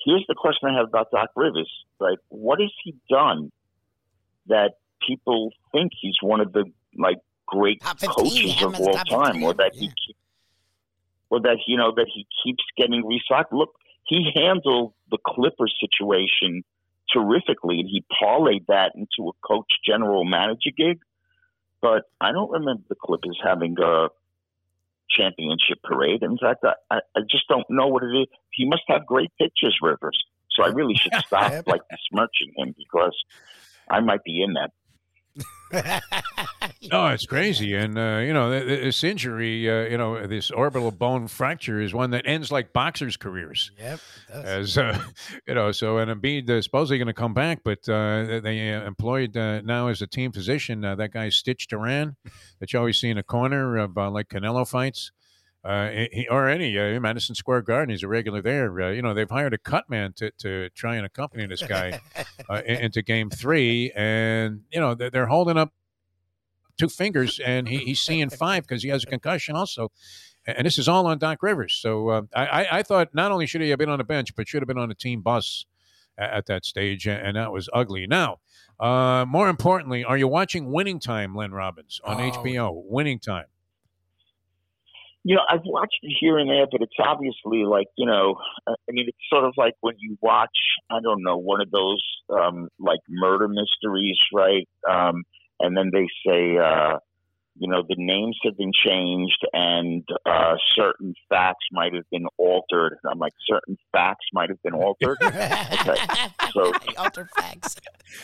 here's 0.05 0.23
the 0.29 0.35
question 0.35 0.69
I 0.69 0.77
have 0.77 0.87
about 0.87 1.11
Doc 1.11 1.31
Rivers, 1.35 1.69
right? 1.99 2.17
What 2.29 2.61
has 2.61 2.71
he 2.85 2.95
done 3.09 3.51
that 4.47 4.73
people 5.05 5.51
think 5.71 5.91
he's 5.99 6.15
one 6.21 6.41
of 6.41 6.53
the 6.53 6.65
like 6.97 7.17
great 7.45 7.81
coaches 7.83 8.61
of 8.63 8.79
all 8.79 8.93
time, 8.93 9.43
or 9.43 9.53
that 9.53 9.71
yeah. 9.73 9.89
he, 9.95 10.15
or 11.29 11.41
that 11.41 11.57
you 11.67 11.77
know 11.77 11.93
that 11.95 12.07
he 12.13 12.25
keeps 12.43 12.63
getting 12.77 13.03
recycled? 13.03 13.53
Look, 13.53 13.75
he 14.05 14.31
handled 14.35 14.93
the 15.09 15.17
Clippers 15.25 15.73
situation 15.79 16.63
terrifically, 17.11 17.79
and 17.79 17.89
he 17.89 18.03
parlayed 18.21 18.65
that 18.67 18.93
into 18.95 19.29
a 19.29 19.47
coach 19.47 19.67
general 19.85 20.23
manager 20.23 20.71
gig. 20.75 20.99
But 21.81 22.03
I 22.19 22.31
don't 22.31 22.51
remember 22.51 22.83
the 22.89 22.95
Clippers 22.95 23.39
having 23.43 23.75
a 23.81 24.09
championship 25.09 25.79
parade. 25.83 26.23
In 26.23 26.37
fact, 26.37 26.63
I, 26.63 26.99
I 27.15 27.21
just 27.29 27.47
don't 27.49 27.69
know 27.69 27.87
what 27.87 28.03
it 28.03 28.15
is. 28.15 28.27
He 28.51 28.67
must 28.67 28.83
have 28.87 29.05
great 29.05 29.31
pictures, 29.37 29.77
Rivers. 29.81 30.17
So 30.51 30.63
I 30.63 30.67
really 30.67 30.95
should 30.95 31.13
stop 31.25 31.67
like 31.67 31.81
besmirching 31.89 32.53
him 32.55 32.75
because 32.77 33.15
I 33.91 33.99
might 33.99 34.23
be 34.23 34.41
in 34.41 34.53
that. 34.53 34.71
No, 36.91 37.07
it's 37.07 37.25
crazy, 37.25 37.73
and 37.75 37.97
uh, 37.97 38.21
you 38.25 38.33
know 38.33 38.49
this 38.49 39.03
injury, 39.03 39.69
uh, 39.69 39.83
you 39.87 39.97
know 39.97 40.27
this 40.27 40.51
orbital 40.51 40.91
bone 40.91 41.27
fracture 41.27 41.79
is 41.79 41.93
one 41.93 42.09
that 42.11 42.23
ends 42.25 42.51
like 42.51 42.73
boxers' 42.73 43.17
careers. 43.17 43.71
Yep, 43.79 43.99
as 44.33 44.77
uh, 44.77 45.01
you 45.47 45.53
know, 45.53 45.71
so 45.71 45.99
and 45.99 46.11
Embiid 46.11 46.49
uh, 46.49 46.61
supposedly 46.61 46.97
going 46.97 47.07
to 47.07 47.13
come 47.13 47.33
back, 47.33 47.61
but 47.63 47.87
uh, 47.87 48.41
they 48.41 48.73
uh, 48.73 48.85
employed 48.85 49.37
uh, 49.37 49.61
now 49.61 49.87
as 49.87 50.01
a 50.01 50.07
team 50.07 50.31
physician 50.31 50.81
that 50.81 51.11
guy 51.13 51.29
Stitch 51.29 51.67
Duran 51.67 52.17
that 52.59 52.73
you 52.73 52.79
always 52.79 52.99
see 52.99 53.09
in 53.09 53.17
a 53.17 53.23
corner 53.23 53.77
of 53.77 53.95
like 53.95 54.27
Canelo 54.27 54.67
fights 54.67 55.11
uh, 55.63 55.89
he, 56.11 56.27
or 56.29 56.49
any 56.49 56.77
uh, 56.77 56.99
Madison 56.99 57.35
Square 57.35 57.63
Garden. 57.63 57.89
He's 57.89 58.03
a 58.03 58.07
regular 58.07 58.41
there. 58.41 58.81
Uh, 58.81 58.89
you 58.91 59.01
know, 59.01 59.13
they've 59.13 59.29
hired 59.29 59.53
a 59.53 59.57
cut 59.57 59.89
man 59.89 60.13
to, 60.13 60.31
to 60.39 60.69
try 60.69 60.95
and 60.95 61.05
accompany 61.05 61.45
this 61.45 61.61
guy 61.61 61.99
uh, 62.49 62.61
into 62.65 63.01
Game 63.01 63.29
Three, 63.29 63.91
and 63.95 64.61
you 64.71 64.79
know 64.79 64.95
they're, 64.95 65.09
they're 65.09 65.27
holding 65.27 65.57
up 65.57 65.71
two 66.77 66.89
fingers, 66.89 67.39
and 67.39 67.67
he, 67.67 67.77
he's 67.77 68.01
seeing 68.01 68.29
five 68.29 68.63
because 68.63 68.81
he 68.81 68.89
has 68.89 69.03
a 69.03 69.07
concussion 69.07 69.55
also. 69.55 69.91
And 70.47 70.65
this 70.65 70.79
is 70.79 70.87
all 70.87 71.05
on 71.05 71.19
Doc 71.19 71.43
Rivers. 71.43 71.77
So 71.79 72.09
uh, 72.09 72.21
I, 72.35 72.67
I 72.71 72.83
thought 72.83 73.13
not 73.13 73.31
only 73.31 73.45
should 73.45 73.61
he 73.61 73.69
have 73.69 73.77
been 73.77 73.89
on 73.89 73.99
the 73.99 74.03
bench, 74.03 74.35
but 74.35 74.47
should 74.47 74.63
have 74.63 74.67
been 74.67 74.79
on 74.79 74.89
a 74.89 74.95
team 74.95 75.21
bus 75.21 75.65
at, 76.17 76.31
at 76.31 76.45
that 76.47 76.65
stage, 76.65 77.07
and 77.07 77.37
that 77.37 77.51
was 77.51 77.69
ugly. 77.71 78.07
Now, 78.07 78.37
uh, 78.79 79.25
more 79.27 79.49
importantly, 79.49 80.03
are 80.03 80.17
you 80.17 80.27
watching 80.27 80.71
Winning 80.71 80.99
Time, 80.99 81.35
Len 81.35 81.51
Robbins, 81.51 82.01
on 82.03 82.19
oh. 82.19 82.31
HBO? 82.31 82.71
Winning 82.73 83.19
Time 83.19 83.45
you 85.23 85.35
know, 85.35 85.41
I've 85.47 85.65
watched 85.65 85.99
it 86.01 86.15
here 86.19 86.37
and 86.37 86.49
there, 86.49 86.65
but 86.71 86.81
it's 86.81 86.95
obviously 86.99 87.63
like, 87.65 87.87
you 87.95 88.05
know, 88.05 88.35
I 88.67 88.73
mean, 88.89 89.05
it's 89.07 89.17
sort 89.31 89.45
of 89.45 89.53
like 89.57 89.73
when 89.81 89.95
you 89.99 90.17
watch, 90.21 90.57
I 90.89 90.99
don't 91.01 91.23
know, 91.23 91.37
one 91.37 91.61
of 91.61 91.69
those 91.69 92.01
um, 92.29 92.69
like 92.79 92.99
murder 93.07 93.47
mysteries, 93.47 94.17
right? 94.33 94.67
Um, 94.89 95.23
and 95.59 95.77
then 95.77 95.91
they 95.93 96.07
say, 96.25 96.57
uh, 96.57 96.97
you 97.55 97.69
know, 97.69 97.83
the 97.87 97.95
names 97.97 98.37
have 98.43 98.57
been 98.57 98.71
changed 98.73 99.45
and 99.53 100.03
uh, 100.25 100.55
certain 100.75 101.13
facts 101.29 101.65
might 101.71 101.93
have 101.93 102.09
been 102.09 102.25
altered. 102.37 102.97
I'm 103.09 103.19
like, 103.19 103.33
certain 103.45 103.77
facts 103.91 104.25
might 104.33 104.49
have 104.49 104.61
been 104.63 104.73
altered. 104.73 105.17
okay. 105.23 105.95
So, 106.53 106.73
alter 106.97 107.29
facts. 107.37 107.75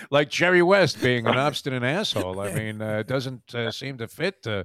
Like 0.09 0.29
Jerry 0.29 0.63
West 0.63 1.01
being 1.01 1.27
an 1.27 1.37
obstinate 1.37 1.83
asshole. 1.83 2.39
I 2.39 2.53
mean, 2.53 2.81
uh, 2.81 2.99
it 2.99 3.07
doesn't 3.07 3.53
uh, 3.53 3.71
seem 3.71 3.97
to 3.99 4.07
fit. 4.07 4.47
Uh, 4.47 4.63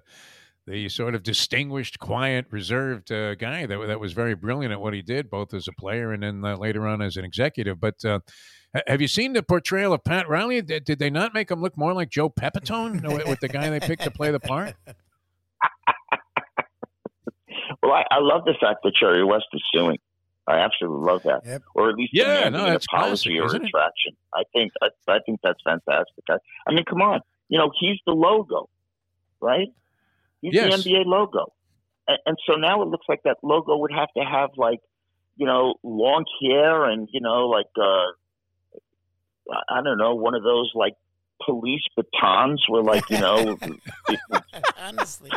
the 0.66 0.88
sort 0.88 1.14
of 1.14 1.22
distinguished, 1.22 1.98
quiet, 1.98 2.46
reserved 2.50 3.10
uh, 3.10 3.34
guy 3.34 3.66
that 3.66 3.86
that 3.86 4.00
was 4.00 4.12
very 4.12 4.34
brilliant 4.34 4.72
at 4.72 4.80
what 4.80 4.94
he 4.94 5.02
did, 5.02 5.28
both 5.28 5.52
as 5.54 5.66
a 5.68 5.72
player 5.72 6.12
and 6.12 6.22
then 6.22 6.44
uh, 6.44 6.56
later 6.56 6.86
on 6.86 7.02
as 7.02 7.16
an 7.16 7.24
executive. 7.24 7.80
But 7.80 8.04
uh, 8.04 8.20
have 8.86 9.00
you 9.00 9.08
seen 9.08 9.32
the 9.32 9.42
portrayal 9.42 9.92
of 9.92 10.04
Pat 10.04 10.28
Riley? 10.28 10.62
Did, 10.62 10.84
did 10.84 10.98
they 10.98 11.10
not 11.10 11.34
make 11.34 11.50
him 11.50 11.60
look 11.60 11.76
more 11.76 11.92
like 11.92 12.10
Joe 12.10 12.30
Pepitone 12.30 13.02
with 13.28 13.40
the 13.40 13.48
guy 13.48 13.68
they 13.70 13.80
picked 13.80 14.04
to 14.04 14.10
play 14.10 14.30
the 14.30 14.40
part? 14.40 14.74
well, 17.82 17.92
I, 17.92 18.04
I, 18.10 18.18
love 18.20 18.44
the 18.44 18.54
fact 18.60 18.80
that 18.84 18.92
Jerry 18.98 19.24
West 19.24 19.46
is 19.52 19.62
suing. 19.74 19.98
I 20.46 20.58
absolutely 20.58 21.06
love 21.06 21.22
that, 21.24 21.42
yep. 21.44 21.62
or 21.74 21.90
at 21.90 21.94
least 21.94 22.10
yeah, 22.14 22.48
no, 22.48 22.66
an 22.66 22.74
apology 22.74 23.38
classic, 23.38 23.40
or 23.40 23.44
retraction. 23.44 24.16
I 24.34 24.42
think 24.52 24.72
I, 24.82 24.88
I 25.08 25.18
think 25.24 25.38
that's 25.42 25.60
fantastic. 25.64 26.24
I, 26.28 26.38
I 26.66 26.72
mean, 26.74 26.84
come 26.84 27.00
on, 27.00 27.20
you 27.48 27.58
know, 27.58 27.70
he's 27.78 27.98
the 28.06 28.12
logo, 28.12 28.68
right? 29.40 29.68
He's 30.42 30.54
yes. 30.54 30.84
the 30.84 30.90
NBA 30.90 31.06
logo. 31.06 31.52
And, 32.06 32.18
and 32.26 32.36
so 32.46 32.56
now 32.56 32.82
it 32.82 32.88
looks 32.88 33.06
like 33.08 33.22
that 33.24 33.38
logo 33.42 33.76
would 33.78 33.92
have 33.92 34.08
to 34.16 34.22
have 34.22 34.50
like, 34.56 34.80
you 35.36 35.46
know, 35.46 35.74
long 35.82 36.26
hair 36.42 36.84
and, 36.84 37.08
you 37.10 37.20
know, 37.22 37.48
like, 37.48 37.66
uh, 37.78 38.12
I 39.70 39.82
don't 39.82 39.98
know, 39.98 40.14
one 40.14 40.34
of 40.34 40.42
those 40.42 40.70
like 40.74 40.94
police 41.44 41.82
batons 41.96 42.62
where 42.68 42.82
like, 42.82 43.08
you 43.08 43.18
know, 43.18 43.56
honestly. 44.78 45.30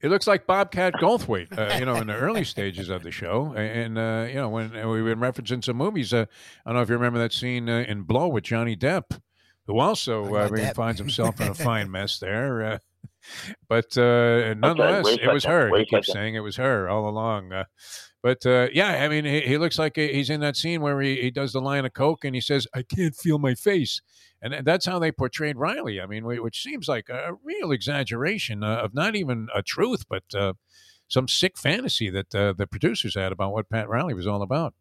It 0.00 0.08
looks 0.10 0.26
like 0.26 0.46
Bobcat 0.46 0.94
Goldthwait, 0.94 1.56
uh, 1.56 1.78
you 1.78 1.86
know, 1.86 1.96
in 1.96 2.08
the 2.08 2.14
early 2.14 2.44
stages 2.44 2.90
of 2.90 3.02
the 3.02 3.10
show. 3.10 3.54
And, 3.56 3.96
uh, 3.96 4.26
you 4.28 4.34
know, 4.34 4.48
when 4.48 4.72
we 4.72 5.00
were 5.00 5.16
referencing 5.16 5.64
some 5.64 5.76
movies, 5.76 6.12
uh, 6.12 6.26
I 6.66 6.70
don't 6.70 6.76
know 6.76 6.82
if 6.82 6.88
you 6.88 6.94
remember 6.94 7.18
that 7.20 7.32
scene 7.32 7.68
uh, 7.68 7.84
in 7.88 8.02
Blow 8.02 8.28
with 8.28 8.44
Johnny 8.44 8.76
Depp, 8.76 9.18
who 9.66 9.78
also 9.78 10.34
uh, 10.34 10.72
finds 10.74 10.98
himself 10.98 11.40
in 11.40 11.48
a 11.48 11.54
fine 11.54 11.90
mess 11.90 12.18
there. 12.18 12.80
But 13.68 13.96
uh, 13.96 14.54
nonetheless, 14.54 15.06
okay, 15.06 15.22
it 15.22 15.32
was 15.32 15.44
her. 15.44 15.76
He 15.76 15.86
keeps 15.86 16.12
saying 16.12 16.34
it 16.34 16.40
was 16.40 16.56
her 16.56 16.88
all 16.88 17.08
along. 17.08 17.52
Uh, 17.52 17.64
but 18.22 18.44
uh, 18.46 18.68
yeah, 18.72 19.04
I 19.04 19.08
mean, 19.08 19.24
he, 19.24 19.40
he, 19.42 19.58
looks 19.58 19.78
like 19.78 19.96
he's 19.96 20.30
in 20.30 20.40
that 20.40 20.56
scene 20.56 20.80
where 20.80 21.00
he, 21.00 21.16
he 21.20 21.30
does 21.30 21.52
the 21.52 21.60
line 21.60 21.84
of 21.84 21.92
coke 21.92 22.24
and 22.24 22.34
he 22.34 22.40
says, 22.40 22.66
"I 22.74 22.82
can't 22.82 23.14
feel 23.14 23.38
my 23.38 23.54
face," 23.54 24.00
and 24.40 24.66
that's 24.66 24.86
how 24.86 24.98
they 24.98 25.12
portrayed 25.12 25.58
Riley. 25.58 26.00
I 26.00 26.06
mean, 26.06 26.24
which 26.24 26.62
seems 26.62 26.88
like 26.88 27.08
a 27.10 27.32
real 27.44 27.70
exaggeration 27.70 28.64
uh, 28.64 28.76
of 28.76 28.94
not 28.94 29.14
even 29.14 29.48
a 29.54 29.62
truth, 29.62 30.04
but 30.08 30.24
uh, 30.34 30.54
some 31.06 31.28
sick 31.28 31.58
fantasy 31.58 32.08
that 32.10 32.34
uh, 32.34 32.54
the 32.56 32.66
producers 32.66 33.14
had 33.14 33.30
about 33.30 33.52
what 33.52 33.68
Pat 33.68 33.88
Riley 33.88 34.14
was 34.14 34.26
all 34.26 34.42
about. 34.42 34.74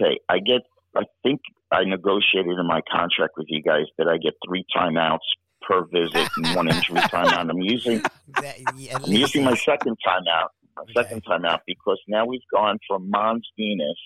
Okay, 0.00 0.18
I 0.28 0.38
get. 0.38 0.62
I 0.96 1.02
think 1.22 1.40
I 1.70 1.84
negotiated 1.84 2.56
in 2.58 2.66
my 2.66 2.80
contract 2.90 3.34
with 3.36 3.46
you 3.48 3.62
guys 3.62 3.86
that 3.98 4.06
I 4.08 4.16
get 4.16 4.34
three 4.46 4.64
timeouts 4.74 5.18
per 5.66 5.84
visit 5.86 6.28
and 6.36 6.54
one 6.56 6.68
injury 6.68 7.00
timeout. 7.00 7.50
I'm 7.50 7.58
using 7.60 8.02
I'm 8.36 9.12
using 9.12 9.44
my 9.44 9.54
second 9.54 9.96
timeout 10.06 10.48
a 10.76 10.92
second 10.92 11.22
time 11.22 11.44
out 11.44 11.60
because 11.66 12.00
now 12.08 12.26
we've 12.26 12.40
gone 12.52 12.78
from 12.88 13.08
Mons 13.10 13.48
Venus 13.56 13.96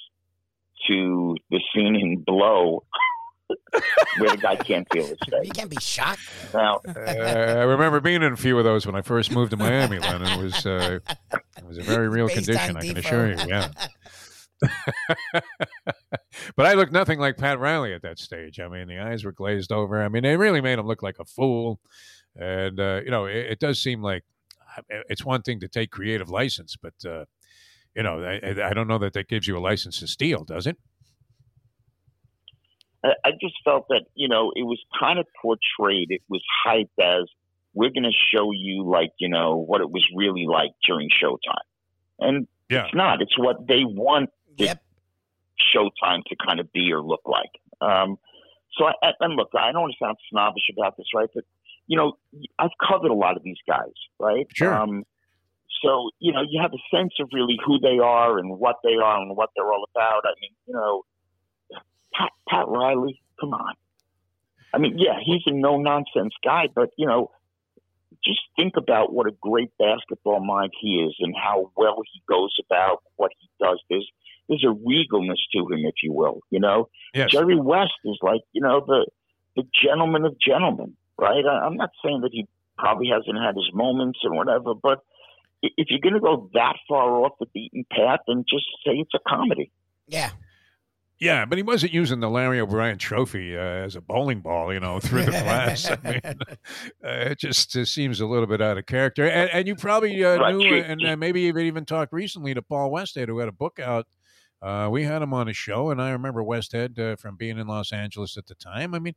to 0.86 1.36
the 1.50 1.60
scene 1.74 1.96
in 1.96 2.22
Blow 2.26 2.84
where 4.18 4.30
the 4.30 4.36
guy 4.36 4.54
can't 4.56 4.86
feel 4.92 5.06
his 5.06 5.16
face. 5.30 5.44
You 5.44 5.50
can't 5.52 5.70
be 5.70 5.78
shocked. 5.80 6.20
Now, 6.52 6.80
Uh, 6.88 7.00
I 7.00 7.62
remember 7.62 8.00
being 8.00 8.22
in 8.22 8.32
a 8.32 8.36
few 8.36 8.58
of 8.58 8.64
those 8.64 8.84
when 8.86 8.94
I 8.94 9.00
first 9.00 9.32
moved 9.32 9.52
to 9.52 9.56
Miami, 9.56 9.98
Len. 9.98 10.22
It 10.22 10.42
was 10.42 10.66
uh, 10.66 10.98
it 11.32 11.64
was 11.66 11.78
a 11.78 11.82
very 11.82 12.08
real 12.08 12.26
Based 12.26 12.44
condition, 12.46 12.76
I 12.76 12.80
can 12.80 12.94
Defoe. 12.94 13.08
assure 13.08 13.30
you. 13.30 13.36
Yeah. 13.48 13.68
but 16.56 16.66
I 16.66 16.74
looked 16.74 16.92
nothing 16.92 17.18
like 17.18 17.36
Pat 17.36 17.58
Riley 17.58 17.92
at 17.94 18.02
that 18.02 18.18
stage. 18.18 18.60
I 18.60 18.68
mean, 18.68 18.88
the 18.88 18.98
eyes 18.98 19.24
were 19.24 19.32
glazed 19.32 19.72
over. 19.72 20.02
I 20.02 20.08
mean, 20.08 20.22
they 20.22 20.36
really 20.36 20.60
made 20.60 20.78
him 20.78 20.86
look 20.86 21.02
like 21.02 21.18
a 21.18 21.24
fool. 21.24 21.80
And 22.36 22.78
uh, 22.78 23.00
you 23.04 23.10
know, 23.10 23.26
it, 23.26 23.36
it 23.52 23.58
does 23.58 23.80
seem 23.80 24.02
like 24.02 24.24
it's 25.08 25.24
one 25.24 25.42
thing 25.42 25.60
to 25.60 25.68
take 25.68 25.90
creative 25.90 26.28
license, 26.30 26.76
but 26.80 26.94
uh, 27.04 27.24
you 27.96 28.02
know, 28.02 28.22
I, 28.22 28.68
I 28.70 28.74
don't 28.74 28.88
know 28.88 28.98
that 28.98 29.12
that 29.14 29.28
gives 29.28 29.46
you 29.46 29.56
a 29.56 29.60
license 29.60 30.00
to 30.00 30.06
steal, 30.06 30.44
does 30.44 30.66
it? 30.66 30.76
I 33.04 33.10
I 33.24 33.30
just 33.40 33.54
felt 33.64 33.86
that, 33.88 34.04
you 34.14 34.28
know, 34.28 34.52
it 34.54 34.62
was 34.64 34.78
kind 34.98 35.18
of 35.18 35.26
portrayed, 35.40 36.10
it 36.10 36.22
was 36.28 36.42
hyped 36.66 36.98
as 37.00 37.24
we're 37.74 37.90
going 37.90 38.04
to 38.04 38.12
show 38.34 38.50
you, 38.52 38.88
like, 38.88 39.10
you 39.18 39.28
know, 39.28 39.56
what 39.56 39.80
it 39.80 39.90
was 39.90 40.04
really 40.14 40.46
like 40.46 40.70
during 40.86 41.08
Showtime. 41.22 41.38
And 42.18 42.48
Yeah. 42.70 42.86
it's 42.86 42.94
not. 42.94 43.22
It's 43.22 43.38
what 43.38 43.66
they 43.68 43.84
want 43.84 44.30
Yep. 44.58 44.82
Showtime 45.74 46.24
to 46.26 46.36
kind 46.46 46.60
of 46.60 46.72
be 46.72 46.92
or 46.92 47.02
look 47.02 47.22
like. 47.26 47.50
Um, 47.80 48.18
so, 48.76 48.84
I, 48.86 48.92
I- 49.02 49.12
and 49.20 49.34
look, 49.34 49.50
I 49.54 49.72
don't 49.72 49.82
want 49.82 49.94
to 49.98 50.04
sound 50.04 50.16
snobbish 50.30 50.64
about 50.76 50.96
this, 50.96 51.06
right? 51.14 51.28
But, 51.34 51.44
you 51.86 51.96
know, 51.96 52.18
I've 52.58 52.70
covered 52.86 53.10
a 53.10 53.14
lot 53.14 53.36
of 53.36 53.42
these 53.42 53.58
guys, 53.66 53.94
right? 54.20 54.46
Sure. 54.54 54.74
Um, 54.74 55.04
so, 55.82 56.10
you 56.18 56.32
know, 56.32 56.42
you 56.48 56.60
have 56.60 56.72
a 56.72 56.96
sense 56.96 57.14
of 57.20 57.28
really 57.32 57.58
who 57.64 57.78
they 57.78 57.98
are 57.98 58.38
and 58.38 58.58
what 58.58 58.76
they 58.82 58.94
are 59.02 59.20
and 59.20 59.36
what 59.36 59.50
they're 59.56 59.72
all 59.72 59.86
about. 59.94 60.22
I 60.24 60.34
mean, 60.40 60.50
you 60.66 60.74
know, 60.74 61.04
Pat, 62.14 62.30
Pat 62.48 62.68
Riley, 62.68 63.20
come 63.40 63.54
on. 63.54 63.74
I 64.74 64.78
mean, 64.78 64.98
yeah, 64.98 65.18
he's 65.24 65.42
a 65.46 65.52
no 65.52 65.78
nonsense 65.78 66.34
guy, 66.44 66.68
but, 66.74 66.90
you 66.96 67.06
know, 67.06 67.30
just 68.24 68.40
think 68.56 68.74
about 68.76 69.12
what 69.12 69.26
a 69.26 69.32
great 69.40 69.70
basketball 69.78 70.44
mind 70.44 70.72
he 70.80 70.96
is 71.06 71.14
and 71.20 71.34
how 71.36 71.70
well 71.76 72.02
he 72.12 72.20
goes 72.28 72.54
about 72.66 73.02
what 73.16 73.30
he 73.38 73.48
does. 73.60 73.80
There's 73.88 74.10
there's 74.48 74.64
a 74.64 74.74
regalness 74.74 75.38
to 75.52 75.60
him, 75.72 75.84
if 75.84 75.94
you 76.02 76.12
will. 76.12 76.40
You 76.50 76.60
know, 76.60 76.88
Yes. 77.14 77.30
Jerry 77.30 77.58
West 77.58 77.92
is 78.04 78.18
like 78.22 78.40
you 78.52 78.62
know 78.62 78.80
the 78.86 79.06
the 79.56 79.64
gentleman 79.84 80.24
of 80.24 80.36
gentlemen, 80.40 80.96
right? 81.18 81.44
I, 81.44 81.66
I'm 81.66 81.76
not 81.76 81.90
saying 82.04 82.20
that 82.22 82.30
he 82.32 82.46
probably 82.76 83.08
hasn't 83.08 83.36
had 83.36 83.56
his 83.56 83.70
moments 83.74 84.20
and 84.22 84.36
whatever, 84.36 84.74
but 84.74 85.00
if 85.62 85.88
you're 85.90 85.98
going 85.98 86.14
to 86.14 86.20
go 86.20 86.48
that 86.54 86.76
far 86.88 87.10
off 87.24 87.32
the 87.40 87.46
beaten 87.52 87.84
path, 87.90 88.20
then 88.28 88.44
just 88.48 88.64
say 88.86 88.92
it's 88.92 89.10
a 89.14 89.18
comedy. 89.28 89.72
Yeah. 90.06 90.30
Yeah, 91.20 91.46
but 91.46 91.58
he 91.58 91.64
wasn't 91.64 91.92
using 91.92 92.20
the 92.20 92.30
Larry 92.30 92.60
O'Brien 92.60 92.96
Trophy 92.96 93.56
uh, 93.56 93.60
as 93.60 93.96
a 93.96 94.00
bowling 94.00 94.38
ball, 94.40 94.72
you 94.72 94.78
know, 94.78 95.00
through 95.00 95.24
the 95.24 95.30
glass. 95.42 95.90
I 95.90 95.96
mean, 96.08 96.20
uh, 96.24 97.30
it 97.30 97.40
just 97.40 97.76
uh, 97.76 97.84
seems 97.84 98.20
a 98.20 98.26
little 98.26 98.46
bit 98.46 98.62
out 98.62 98.78
of 98.78 98.86
character. 98.86 99.28
And, 99.28 99.50
and 99.50 99.66
you 99.66 99.74
probably 99.74 100.24
uh, 100.24 100.52
knew, 100.52 100.76
and 100.76 101.04
uh, 101.04 101.16
maybe 101.16 101.40
you've 101.40 101.58
even 101.58 101.84
talked 101.84 102.12
recently 102.12 102.54
to 102.54 102.62
Paul 102.62 102.92
Westhead, 102.92 103.26
who 103.26 103.38
had 103.40 103.48
a 103.48 103.52
book 103.52 103.80
out. 103.80 104.06
Uh, 104.60 104.88
we 104.90 105.04
had 105.04 105.22
him 105.22 105.32
on 105.32 105.48
a 105.48 105.52
show, 105.52 105.90
and 105.90 106.02
I 106.02 106.10
remember 106.10 106.42
Westhead 106.42 106.98
uh, 106.98 107.16
from 107.16 107.36
being 107.36 107.58
in 107.58 107.68
Los 107.68 107.92
Angeles 107.92 108.36
at 108.36 108.46
the 108.46 108.54
time. 108.54 108.94
I 108.94 108.98
mean, 108.98 109.14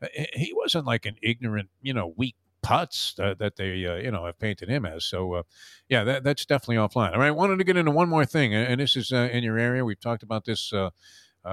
uh, 0.00 0.06
he 0.34 0.52
wasn't 0.54 0.86
like 0.86 1.04
an 1.04 1.16
ignorant, 1.22 1.70
you 1.82 1.92
know, 1.92 2.14
weak 2.16 2.36
putz 2.64 3.18
uh, 3.18 3.34
that 3.34 3.56
they, 3.56 3.84
uh, 3.86 3.96
you 3.96 4.10
know, 4.10 4.24
have 4.24 4.38
painted 4.38 4.68
him 4.68 4.86
as. 4.86 5.04
So, 5.04 5.34
uh, 5.34 5.42
yeah, 5.88 6.04
that, 6.04 6.22
that's 6.22 6.46
definitely 6.46 6.76
offline. 6.76 7.12
All 7.12 7.18
right, 7.18 7.28
I 7.28 7.32
wanted 7.32 7.58
to 7.58 7.64
get 7.64 7.76
into 7.76 7.90
one 7.90 8.08
more 8.08 8.24
thing, 8.24 8.54
and 8.54 8.80
this 8.80 8.94
is 8.96 9.12
uh, 9.12 9.28
in 9.32 9.42
your 9.42 9.58
area. 9.58 9.84
We've 9.84 10.00
talked 10.00 10.22
about 10.22 10.44
this 10.44 10.72
uh, 10.72 10.90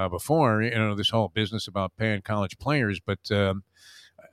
before, 0.09 0.61
you 0.61 0.71
know, 0.71 0.95
this 0.95 1.09
whole 1.09 1.29
business 1.29 1.67
about 1.67 1.97
paying 1.97 2.21
college 2.21 2.59
players, 2.59 2.99
but 2.99 3.31
um, 3.31 3.63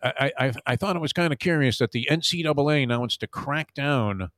I, 0.03 0.33
I, 0.39 0.53
I 0.67 0.77
thought 0.77 0.97
it 0.97 1.01
was 1.01 1.13
kind 1.13 1.33
of 1.33 1.39
curious 1.39 1.79
that 1.79 1.93
the 1.93 2.07
NCAA 2.11 2.87
now 2.87 3.01
wants 3.01 3.17
to 3.17 3.27
crack 3.27 3.75
down 3.75 4.31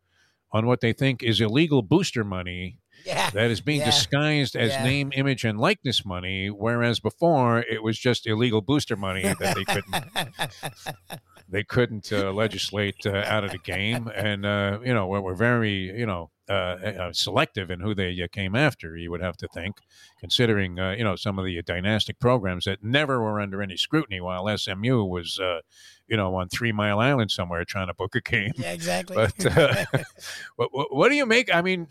on 0.53 0.67
what 0.67 0.81
they 0.81 0.93
think 0.93 1.23
is 1.23 1.41
illegal 1.41 1.83
booster 1.83 2.25
money 2.25 2.79
Yeah. 3.05 3.31
that 3.31 3.51
is 3.51 3.61
being 3.61 3.81
Yeah. 3.81 3.87
disguised 3.87 4.57
as 4.57 4.71
Yeah. 4.73 4.85
name, 4.85 5.13
image, 5.15 5.45
and 5.45 5.59
likeness 5.59 6.05
money, 6.05 6.49
whereas 6.49 7.01
before 7.01 7.61
it 7.61 7.83
was 7.83 7.99
just 7.99 8.27
illegal 8.27 8.61
booster 8.61 8.97
money 8.97 9.23
that 9.23 9.55
they 9.55 9.65
couldn't 9.65 11.21
they 11.49 11.65
couldn't 11.65 12.13
uh, 12.13 12.33
legislate 12.33 13.05
uh, 13.07 13.25
out 13.27 13.45
of 13.45 13.51
the 13.51 13.59
game, 13.59 14.11
and 14.15 14.47
uh, 14.47 14.79
you 14.85 14.95
know 14.95 15.07
we're, 15.07 15.21
we're 15.21 15.35
very 15.35 15.97
you 15.99 16.07
know 16.07 16.31
uh, 16.49 16.53
uh, 16.53 17.13
selective 17.13 17.71
in 17.71 17.81
who 17.81 17.95
they 17.95 18.21
uh, 18.23 18.27
came 18.31 18.55
after. 18.57 18.97
You 18.97 19.11
would 19.11 19.23
have 19.23 19.37
to 19.39 19.49
think, 19.49 19.77
considering 20.19 20.79
uh, 20.79 20.93
you 20.93 21.05
know 21.05 21.17
some 21.17 21.39
of 21.39 21.45
the 21.45 21.61
dynastic 21.63 22.19
programs 22.19 22.65
that 22.65 22.83
never 22.83 23.21
were 23.21 23.41
under 23.41 23.63
any 23.63 23.77
scrutiny, 23.77 24.21
while 24.21 24.47
SMU 24.57 25.05
was 25.05 25.39
uh, 25.41 25.61
you 26.07 26.17
know 26.17 26.35
on 26.37 26.49
Three 26.49 26.73
Mile 26.73 26.99
Island 27.01 27.31
somewhere 27.31 27.65
trying 27.65 27.89
to 27.89 27.95
book 27.95 28.15
a 28.15 28.21
game. 28.21 28.53
yeah, 28.57 28.73
exactly. 28.73 29.17
But 29.17 29.47
uh, 29.59 29.85
what, 30.57 30.69
what, 30.73 30.95
what 30.95 31.09
do 31.09 31.15
you 31.17 31.27
make? 31.27 31.53
I 31.55 31.63
mean, 31.63 31.87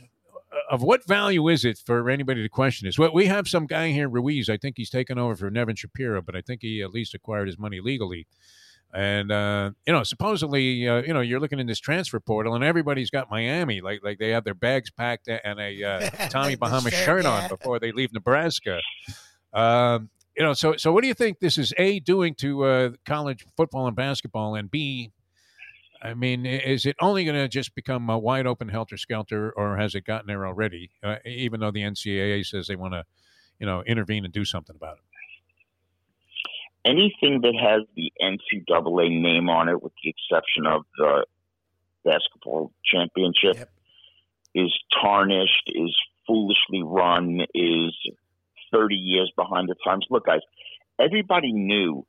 of 0.69 0.81
what 0.81 1.05
value 1.05 1.47
is 1.47 1.65
it 1.65 1.81
for 1.85 2.09
anybody 2.09 2.41
to 2.41 2.49
question 2.49 2.87
this? 2.87 2.97
Well, 2.97 3.13
we 3.13 3.25
have 3.27 3.47
some 3.47 3.65
guy 3.65 3.91
here, 3.91 4.09
Ruiz. 4.09 4.49
I 4.49 4.57
think 4.57 4.77
he's 4.77 4.89
taken 4.89 5.17
over 5.17 5.35
for 5.35 5.49
Nevin 5.49 5.75
Shapiro, 5.75 6.21
but 6.21 6.35
I 6.35 6.41
think 6.41 6.61
he 6.61 6.81
at 6.81 6.91
least 6.91 7.13
acquired 7.13 7.47
his 7.47 7.57
money 7.57 7.79
legally. 7.79 8.27
And 8.91 9.31
uh, 9.31 9.71
you 9.85 9.93
know, 9.93 10.03
supposedly, 10.03 10.87
uh, 10.87 11.03
you 11.03 11.13
know, 11.13 11.21
you're 11.21 11.39
looking 11.39 11.59
in 11.59 11.67
this 11.67 11.79
transfer 11.79 12.19
portal, 12.19 12.55
and 12.55 12.63
everybody's 12.63 13.11
got 13.11 13.29
Miami, 13.29 13.81
like 13.81 13.99
like 14.03 14.17
they 14.17 14.29
have 14.29 14.43
their 14.43 14.55
bags 14.55 14.89
packed 14.89 15.27
and 15.27 15.59
a 15.59 15.83
uh, 15.83 16.09
Tommy 16.29 16.55
Bahama 16.55 16.89
shirt, 16.89 17.05
shirt 17.05 17.23
yeah. 17.23 17.43
on 17.43 17.49
before 17.49 17.79
they 17.79 17.91
leave 17.91 18.11
Nebraska. 18.13 18.79
Um, 19.53 20.09
you 20.35 20.43
know, 20.43 20.53
so 20.53 20.75
so 20.75 20.91
what 20.91 21.01
do 21.01 21.07
you 21.07 21.13
think 21.13 21.39
this 21.39 21.59
is 21.59 21.71
a 21.77 21.99
doing 21.99 22.33
to 22.35 22.63
uh, 22.63 22.89
college 23.05 23.45
football 23.55 23.85
and 23.85 23.95
basketball, 23.95 24.55
and 24.55 24.71
b 24.71 25.11
I 26.01 26.13
mean, 26.13 26.45
is 26.45 26.85
it 26.85 26.95
only 27.01 27.25
going 27.25 27.35
to 27.35 27.47
just 27.47 27.75
become 27.75 28.09
a 28.09 28.17
wide 28.17 28.47
open 28.47 28.69
helter 28.69 28.97
skelter, 28.97 29.51
or 29.51 29.77
has 29.77 29.95
it 29.95 30.05
gotten 30.05 30.27
there 30.27 30.45
already? 30.47 30.91
Uh, 31.03 31.17
even 31.25 31.59
though 31.59 31.71
the 31.71 31.81
NCAA 31.81 32.45
says 32.45 32.67
they 32.67 32.75
want 32.75 32.93
to, 32.93 33.03
you 33.59 33.65
know, 33.65 33.83
intervene 33.83 34.23
and 34.23 34.33
do 34.33 34.45
something 34.45 34.75
about 34.75 34.97
it. 34.97 35.03
Anything 36.85 37.41
that 37.41 37.53
has 37.61 37.81
the 37.95 38.11
NCAA 38.21 39.21
name 39.21 39.49
on 39.49 39.67
it, 39.67 39.83
with 39.83 39.91
the 40.01 40.09
exception 40.09 40.65
of 40.65 40.83
the 40.97 41.25
basketball 42.05 42.71
championship, 42.85 43.55
Yep. 43.57 43.69
is 44.55 44.79
tarnished, 45.01 45.69
is 45.75 45.95
foolishly 46.25 46.81
run, 46.81 47.41
is 47.53 47.93
30 48.71 48.95
years 48.95 49.31
behind 49.35 49.67
the 49.67 49.75
times. 49.85 50.05
Look, 50.09 50.25
guys, 50.25 50.41
everybody 50.97 51.51
knew 51.51 52.05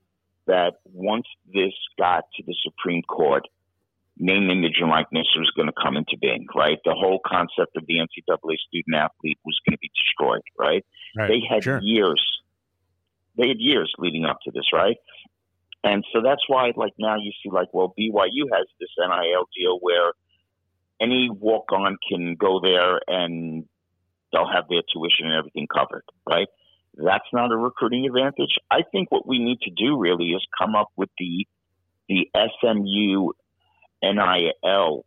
that 0.47 0.75
once 0.85 1.27
this 1.53 1.73
got 1.99 2.25
to 2.37 2.43
the 2.47 2.55
Supreme 2.63 3.03
Court, 3.03 3.47
name, 4.21 4.51
image, 4.51 4.77
and 4.81 4.91
likeness 4.91 5.27
was 5.37 5.51
going 5.57 5.67
to 5.67 5.73
come 5.83 5.97
into 5.97 6.17
being, 6.21 6.47
right? 6.55 6.79
The 6.85 6.95
whole 6.95 7.21
concept 7.27 7.77
of 7.77 7.85
the 7.87 7.95
NCAA 7.95 8.57
student 8.69 8.95
athlete 8.95 9.39
was 9.45 9.59
going 9.67 9.77
to 9.77 9.79
be 9.81 9.91
destroyed, 9.97 10.43
right? 10.59 10.85
Right. 11.17 11.29
They 11.29 11.41
had 11.49 11.65
sure. 11.65 11.81
years. 11.83 12.23
They 13.37 13.49
had 13.49 13.59
years 13.59 13.93
leading 13.99 14.25
up 14.25 14.39
to 14.45 14.51
this, 14.51 14.67
right? 14.73 14.97
And 15.83 16.05
so 16.13 16.21
that's 16.23 16.43
why, 16.47 16.73
like 16.77 16.93
now, 16.99 17.17
you 17.17 17.33
see, 17.43 17.51
like, 17.51 17.69
well, 17.73 17.95
BYU 17.99 18.45
has 18.53 18.67
this 18.79 18.91
NIL 18.99 19.49
deal 19.57 19.79
where 19.81 20.13
any 21.01 21.31
walk-on 21.31 21.97
can 22.07 22.35
go 22.35 22.61
there 22.63 23.01
and 23.07 23.65
they'll 24.33 24.51
have 24.53 24.65
their 24.69 24.83
tuition 24.93 25.27
and 25.27 25.35
everything 25.35 25.67
covered, 25.73 26.05
right? 26.29 26.49
That's 26.95 27.25
not 27.33 27.53
a 27.53 27.57
recruiting 27.57 28.05
advantage. 28.05 28.57
I 28.71 28.81
think 28.93 29.11
what 29.11 29.27
we 29.27 29.39
need 29.39 29.61
to 29.63 29.71
do 29.71 29.99
really 29.99 30.31
is 30.31 30.45
come 30.61 30.75
up 30.75 30.89
with 30.97 31.09
the 31.19 31.47
the 32.09 32.29
SMU 32.35 33.31
NIL 34.03 35.05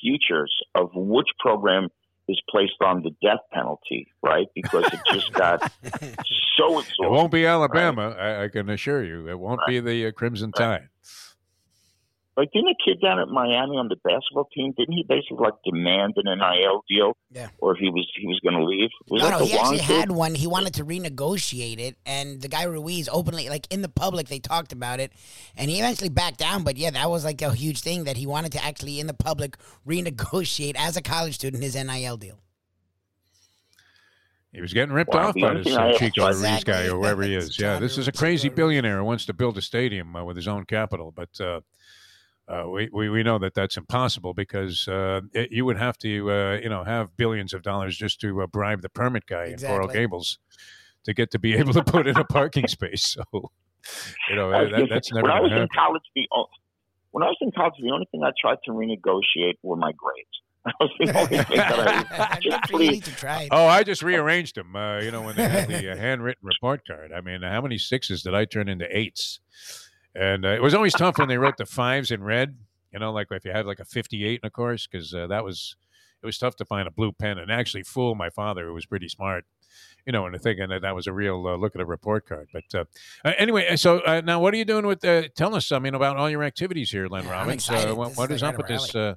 futures 0.00 0.54
of 0.74 0.90
which 0.94 1.28
program 1.38 1.88
is 2.28 2.40
placed 2.48 2.80
on 2.82 3.02
the 3.02 3.10
death 3.22 3.40
penalty, 3.52 4.08
right? 4.22 4.46
Because 4.54 4.86
it 4.92 5.00
just 5.12 5.32
got 5.32 5.60
so 6.56 6.80
It 6.80 7.10
won't 7.10 7.32
be 7.32 7.46
Alabama, 7.46 8.16
I, 8.18 8.44
I 8.44 8.48
can 8.48 8.70
assure 8.70 9.04
you. 9.04 9.28
It 9.28 9.38
won't 9.38 9.60
be 9.66 9.80
the 9.80 10.06
uh, 10.06 10.12
Crimson 10.12 10.52
Tide. 10.52 10.88
Like, 12.36 12.50
didn't 12.52 12.70
a 12.70 12.74
kid 12.84 13.00
down 13.00 13.20
at 13.20 13.28
Miami 13.28 13.76
on 13.76 13.86
the 13.86 13.94
basketball 14.02 14.48
team? 14.52 14.74
Didn't 14.76 14.94
he 14.94 15.04
basically 15.08 15.36
like 15.38 15.54
demand 15.64 16.14
an 16.16 16.24
NIL 16.36 16.82
deal? 16.88 17.16
Yeah. 17.30 17.48
Or 17.58 17.76
he 17.76 17.88
was 17.90 18.10
he 18.20 18.26
was 18.26 18.40
going 18.40 18.56
to 18.56 18.64
leave? 18.64 18.90
Was 19.08 19.22
no, 19.22 19.30
no, 19.30 19.44
he 19.44 19.56
actually 19.56 19.78
kid? 19.78 19.84
had 19.84 20.10
one. 20.10 20.34
He 20.34 20.48
wanted 20.48 20.74
to 20.74 20.84
renegotiate 20.84 21.78
it, 21.78 21.96
and 22.04 22.42
the 22.42 22.48
guy 22.48 22.64
Ruiz 22.64 23.08
openly, 23.12 23.48
like 23.48 23.72
in 23.72 23.82
the 23.82 23.88
public, 23.88 24.26
they 24.28 24.40
talked 24.40 24.72
about 24.72 24.98
it, 24.98 25.12
and 25.56 25.70
he 25.70 25.78
eventually 25.78 26.08
backed 26.10 26.38
down. 26.38 26.64
But 26.64 26.76
yeah, 26.76 26.90
that 26.90 27.08
was 27.08 27.24
like 27.24 27.40
a 27.40 27.52
huge 27.54 27.82
thing 27.82 28.02
that 28.04 28.16
he 28.16 28.26
wanted 28.26 28.50
to 28.52 28.64
actually 28.64 28.98
in 28.98 29.06
the 29.06 29.14
public 29.14 29.56
renegotiate 29.86 30.74
as 30.76 30.96
a 30.96 31.02
college 31.02 31.34
student 31.36 31.62
his 31.62 31.76
NIL 31.76 32.16
deal. 32.16 32.40
He 34.52 34.60
was 34.60 34.72
getting 34.72 34.94
ripped 34.94 35.12
Wow, 35.14 35.28
off 35.28 35.34
by 35.40 35.54
this 35.54 35.64
thing 35.66 35.76
uh, 35.76 35.92
Chico 35.98 36.30
saw- 36.32 36.48
Ruiz 36.48 36.62
guy 36.64 36.84
or 36.86 36.90
whoever 36.96 37.22
he 37.22 37.34
is. 37.34 37.58
Yeah, 37.58 37.80
this 37.80 37.98
is 37.98 38.06
a 38.06 38.12
crazy 38.12 38.48
billionaire 38.48 38.98
who 38.98 39.04
wants 39.04 39.26
to 39.26 39.32
build 39.32 39.58
a 39.58 39.62
stadium 39.62 40.14
uh, 40.14 40.22
with 40.24 40.36
his 40.36 40.46
own 40.46 40.64
capital. 40.64 41.12
But 41.12 41.40
uh, 41.40 41.60
Uh, 42.46 42.68
we, 42.68 42.90
we 42.92 43.08
we 43.08 43.22
know 43.22 43.38
that 43.38 43.54
that's 43.54 43.78
impossible 43.78 44.34
because 44.34 44.86
uh, 44.86 45.22
it, 45.32 45.50
you 45.50 45.64
would 45.64 45.78
have 45.78 45.96
to 45.96 46.30
uh, 46.30 46.58
you 46.62 46.68
know 46.68 46.84
have 46.84 47.16
billions 47.16 47.54
of 47.54 47.62
dollars 47.62 47.96
just 47.96 48.20
to 48.20 48.42
uh, 48.42 48.46
bribe 48.46 48.82
the 48.82 48.88
permit 48.90 49.24
guy 49.26 49.46
in 49.46 49.58
Coral 49.58 49.88
Gables 49.88 50.38
to 51.04 51.14
get 51.14 51.30
to 51.30 51.38
be 51.38 51.54
able 51.58 51.72
to 51.72 51.82
put 51.82 52.06
in 52.06 52.16
a 52.18 52.24
parking 52.24 52.68
space. 52.68 53.16
So 53.16 53.24
you 54.28 54.36
know 54.36 54.52
I 54.52 54.64
that, 54.64 54.88
that's 54.90 55.12
never 55.12 55.22
when 55.22 55.32
I 55.32 55.40
was 55.40 55.50
to 55.52 55.62
in 55.62 55.68
college, 55.74 56.02
the 56.14 56.28
o- 56.34 56.48
when 57.12 57.22
I 57.22 57.28
was 57.28 57.38
in 57.40 57.50
college, 57.52 57.74
the 57.80 57.90
only 57.90 58.06
thing 58.10 58.22
I 58.24 58.32
tried 58.38 58.58
to 58.66 58.72
renegotiate 58.72 59.54
were 59.62 59.76
my 59.76 59.92
grades. 59.92 60.28
That 60.64 60.74
was 60.80 60.90
the 60.98 61.18
only 61.18 61.44
thing 61.44 61.56
that 61.58 62.30
I 62.32 62.38
just 62.40 62.70
for 62.70 62.80
you. 62.80 62.84
You 62.84 62.90
please. 62.92 63.04
to 63.04 63.16
try. 63.16 63.48
Oh, 63.50 63.66
I 63.66 63.82
just 63.82 64.02
rearranged 64.02 64.56
them. 64.56 64.74
Uh, 64.74 64.98
you 65.00 65.10
know, 65.10 65.20
when 65.20 65.36
they 65.36 65.46
had 65.46 65.68
the 65.68 65.92
uh, 65.92 65.96
handwritten 65.96 66.40
report 66.42 66.86
card. 66.86 67.12
I 67.12 67.20
mean, 67.20 67.42
how 67.42 67.60
many 67.60 67.76
sixes 67.76 68.22
did 68.22 68.34
I 68.34 68.46
turn 68.46 68.70
into 68.70 68.86
eights? 68.96 69.40
And 70.14 70.44
uh, 70.44 70.50
it 70.50 70.62
was 70.62 70.74
always 70.74 70.94
tough 70.94 71.18
when 71.18 71.28
they 71.28 71.38
wrote 71.38 71.56
the 71.56 71.66
fives 71.66 72.10
in 72.10 72.22
red. 72.22 72.56
You 72.92 73.00
know, 73.00 73.12
like 73.12 73.26
if 73.30 73.44
you 73.44 73.50
had 73.50 73.66
like 73.66 73.80
a 73.80 73.84
fifty-eight 73.84 74.40
in 74.42 74.46
a 74.46 74.50
course, 74.50 74.86
because 74.86 75.12
uh, 75.12 75.26
that 75.26 75.44
was 75.44 75.76
it 76.22 76.26
was 76.26 76.38
tough 76.38 76.56
to 76.56 76.64
find 76.64 76.86
a 76.86 76.90
blue 76.90 77.12
pen 77.12 77.38
and 77.38 77.50
actually 77.50 77.82
fool 77.82 78.14
my 78.14 78.30
father, 78.30 78.66
who 78.66 78.74
was 78.74 78.86
pretty 78.86 79.08
smart. 79.08 79.44
You 80.06 80.12
know, 80.12 80.26
into 80.26 80.38
thinking 80.38 80.68
that 80.68 80.82
that 80.82 80.94
was 80.94 81.06
a 81.06 81.12
real 81.12 81.46
uh, 81.48 81.56
look 81.56 81.74
at 81.74 81.80
a 81.80 81.84
report 81.86 82.28
card. 82.28 82.48
But 82.52 82.64
uh, 82.74 82.84
uh, 83.24 83.32
anyway, 83.38 83.74
so 83.76 84.00
uh, 84.00 84.20
now 84.24 84.38
what 84.38 84.54
are 84.54 84.56
you 84.56 84.64
doing 84.64 84.86
with? 84.86 85.00
Tell 85.34 85.54
us, 85.54 85.72
I 85.72 85.78
mean, 85.78 85.94
about 85.94 86.16
all 86.16 86.30
your 86.30 86.44
activities 86.44 86.90
here, 86.90 87.08
Len 87.08 87.26
Robbins. 87.26 87.68
Uh, 87.68 87.94
what, 87.94 88.16
what 88.16 88.30
is 88.30 88.42
up 88.42 88.56
with 88.56 88.66
up 88.66 88.68
this 88.68 88.94
uh, 88.94 89.14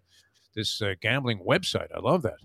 this 0.56 0.82
uh, 0.82 0.96
gambling 1.02 1.40
website? 1.40 1.90
I 1.96 2.00
love 2.00 2.24
that. 2.24 2.38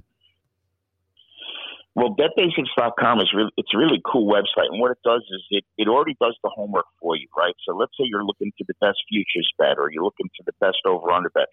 Well, 1.94 2.16
BetBasics.com 2.16 3.20
is 3.20 3.31
really 3.35 3.50
it's 3.59 3.74
a 3.74 3.78
really 3.78 4.00
cool 4.11 4.26
website, 4.33 4.68
and 4.70 4.81
what 4.81 4.92
it 4.92 4.98
does 5.05 5.22
is 5.31 5.42
it 5.50 5.64
it 5.76 5.88
already 5.88 6.16
does 6.20 6.37
the 6.42 6.50
homework 6.55 6.87
for 7.00 7.16
you, 7.16 7.28
right? 7.37 7.55
So 7.66 7.76
let's 7.76 7.92
say 7.98 8.05
you're 8.07 8.24
looking 8.24 8.50
for 8.57 8.64
the 8.66 8.74
best 8.81 8.98
futures 9.09 9.50
bet, 9.59 9.76
or 9.78 9.90
you're 9.90 10.05
looking 10.05 10.31
for 10.37 10.42
the 10.46 10.55
best 10.59 10.78
over 10.87 11.11
under 11.11 11.28
bet. 11.28 11.48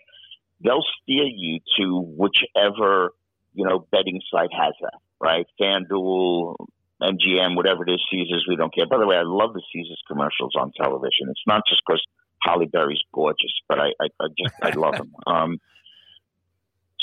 They'll 0.63 0.85
steer 1.01 1.25
you 1.25 1.59
to 1.77 2.01
whichever 2.17 3.11
you 3.53 3.67
know 3.67 3.85
betting 3.91 4.21
site 4.31 4.53
has 4.53 4.73
that, 4.81 4.99
right? 5.19 5.45
FanDuel, 5.59 6.55
MGM, 7.01 7.57
whatever 7.57 7.83
it 7.85 7.91
is, 7.91 8.01
Caesars, 8.09 8.45
we 8.47 8.55
don't 8.55 8.73
care. 8.73 8.87
By 8.87 8.97
the 8.97 9.07
way, 9.07 9.17
I 9.17 9.23
love 9.23 9.53
the 9.53 9.61
Caesars 9.73 10.01
commercials 10.07 10.53
on 10.57 10.71
television. 10.71 11.27
It's 11.27 11.43
not 11.47 11.63
just 11.67 11.81
because 11.85 12.01
Halle 12.41 12.65
Berry's 12.65 13.01
gorgeous, 13.13 13.51
but 13.67 13.77
I 13.77 13.89
I, 13.99 14.07
I 14.21 14.27
just 14.37 14.55
I 14.63 14.69
love 14.69 14.95
them. 14.95 15.11
Um, 15.27 15.59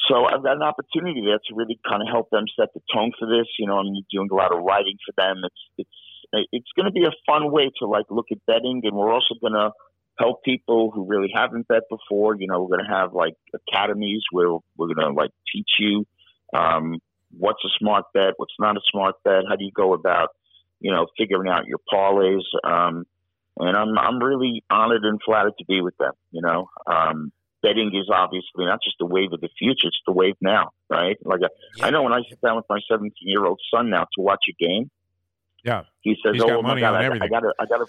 so 0.08 0.24
I've 0.24 0.42
got 0.42 0.56
an 0.56 0.62
opportunity 0.62 1.22
there 1.24 1.38
to 1.38 1.54
really 1.54 1.78
kind 1.88 2.02
of 2.02 2.08
help 2.08 2.30
them 2.30 2.44
set 2.58 2.72
the 2.74 2.80
tone 2.92 3.12
for 3.18 3.26
this. 3.26 3.46
You 3.58 3.66
know, 3.66 3.78
I'm 3.78 3.86
doing 4.10 4.28
a 4.30 4.34
lot 4.34 4.54
of 4.54 4.62
writing 4.62 4.96
for 5.04 5.12
them. 5.16 5.42
It's 5.44 5.62
it's 5.78 6.48
it's 6.52 6.72
going 6.76 6.86
to 6.86 6.92
be 6.92 7.04
a 7.04 7.12
fun 7.26 7.50
way 7.50 7.70
to 7.78 7.86
like 7.86 8.06
look 8.10 8.26
at 8.30 8.38
betting, 8.46 8.82
and 8.84 8.96
we're 8.96 9.12
also 9.12 9.34
going 9.40 9.54
to 9.54 9.70
help 10.18 10.42
people 10.44 10.90
who 10.90 11.06
really 11.06 11.30
haven't 11.34 11.68
bet 11.68 11.82
before. 11.90 12.36
You 12.36 12.46
know, 12.48 12.62
we're 12.62 12.76
going 12.76 12.88
to 12.88 12.94
have 12.94 13.12
like 13.14 13.34
academies 13.54 14.22
where 14.30 14.50
we're 14.76 14.94
going 14.94 15.06
to 15.06 15.12
like 15.12 15.30
teach 15.52 15.70
you 15.78 16.06
um, 16.54 16.98
what's 17.36 17.64
a 17.64 17.72
smart 17.78 18.04
bet, 18.14 18.34
what's 18.36 18.54
not 18.58 18.76
a 18.76 18.80
smart 18.90 19.16
bet, 19.24 19.44
how 19.48 19.56
do 19.56 19.64
you 19.64 19.72
go 19.72 19.92
about 19.92 20.30
you 20.80 20.92
know 20.92 21.06
figuring 21.18 21.50
out 21.50 21.66
your 21.66 21.80
parlays. 21.92 22.44
Um, 22.64 23.06
and 23.58 23.76
I'm 23.76 23.98
I'm 23.98 24.18
really 24.22 24.62
honored 24.70 25.04
and 25.04 25.20
flattered 25.24 25.54
to 25.58 25.64
be 25.64 25.80
with 25.80 25.96
them. 25.98 26.12
You 26.30 26.42
know. 26.42 26.68
Um, 26.86 27.32
betting 27.66 27.90
is 27.94 28.08
obviously 28.12 28.64
not 28.64 28.78
just 28.82 28.96
the 28.98 29.06
wave 29.06 29.32
of 29.32 29.40
the 29.40 29.48
future; 29.58 29.88
it's 29.88 30.00
the 30.06 30.12
wave 30.12 30.34
now, 30.40 30.70
right? 30.88 31.16
Like 31.24 31.40
I 31.42 31.88
I 31.88 31.90
know 31.90 32.02
when 32.02 32.12
I 32.12 32.20
sit 32.28 32.40
down 32.40 32.56
with 32.56 32.66
my 32.70 32.78
17 32.88 33.10
year 33.22 33.44
old 33.44 33.60
son 33.74 33.90
now 33.90 34.04
to 34.14 34.20
watch 34.20 34.44
a 34.48 34.64
game, 34.64 34.90
Yeah. 35.64 35.82
he 36.00 36.16
says, 36.24 36.34
He's 36.34 36.42
"Oh 36.44 36.62
my 36.62 36.78
god, 36.78 36.94
I, 36.94 37.24
I 37.24 37.28
gotta, 37.28 37.52
I 37.58 37.66
gotta." 37.66 37.86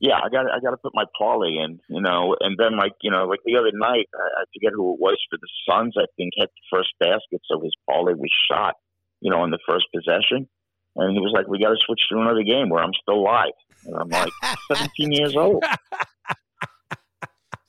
Yeah, 0.00 0.14
I 0.24 0.28
got 0.30 0.46
I 0.46 0.60
got 0.60 0.70
to 0.70 0.76
put 0.76 0.92
my 0.94 1.04
parlay 1.18 1.56
in, 1.58 1.80
you 1.88 2.00
know, 2.00 2.36
and 2.40 2.56
then 2.56 2.76
like 2.76 2.92
you 3.02 3.10
know, 3.10 3.24
like 3.26 3.40
the 3.44 3.56
other 3.56 3.72
night, 3.74 4.08
I, 4.14 4.42
I 4.42 4.44
forget 4.54 4.72
who 4.72 4.94
it 4.94 5.00
was 5.00 5.18
for 5.28 5.38
the 5.38 5.48
Suns. 5.68 5.94
I 5.98 6.06
think 6.16 6.34
had 6.38 6.48
the 6.48 6.76
first 6.76 6.90
basket, 7.00 7.42
so 7.50 7.60
his 7.60 7.74
parlay 7.88 8.14
was 8.14 8.30
shot, 8.50 8.74
you 9.20 9.30
know, 9.30 9.42
in 9.44 9.50
the 9.50 9.58
first 9.68 9.86
possession, 9.92 10.48
and 10.94 11.12
he 11.16 11.20
was 11.20 11.32
like, 11.34 11.48
"We 11.48 11.58
got 11.58 11.70
to 11.70 11.80
switch 11.84 12.00
to 12.10 12.18
another 12.20 12.44
game 12.44 12.68
where 12.68 12.82
I'm 12.82 12.94
still 13.02 13.24
live," 13.24 13.58
and 13.86 13.96
I'm 13.96 14.08
like, 14.08 14.32
"17 14.72 15.10
years 15.12 15.34
old." 15.36 15.64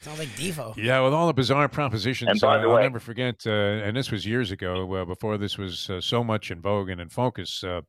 Sounds 0.01 0.19
like 0.19 0.29
Devo. 0.29 0.75
Yeah, 0.77 1.01
with 1.01 1.13
all 1.13 1.27
the 1.27 1.33
bizarre 1.33 1.67
propositions, 1.67 2.29
And 2.29 2.39
by 2.39 2.57
uh, 2.57 2.61
the 2.61 2.69
I'll 2.69 2.81
never 2.81 2.99
forget. 2.99 3.45
Uh, 3.45 3.49
and 3.49 3.97
this 3.97 4.11
was 4.11 4.25
years 4.25 4.51
ago, 4.51 4.93
uh, 4.95 5.03
before 5.03 5.37
this 5.37 5.57
was 5.57 5.89
uh, 5.89 5.99
so 5.99 6.23
much 6.23 6.51
in 6.51 6.61
vogue 6.61 6.89
and 6.89 7.01
in 7.01 7.09
focus. 7.09 7.63
Uh, 7.63 7.81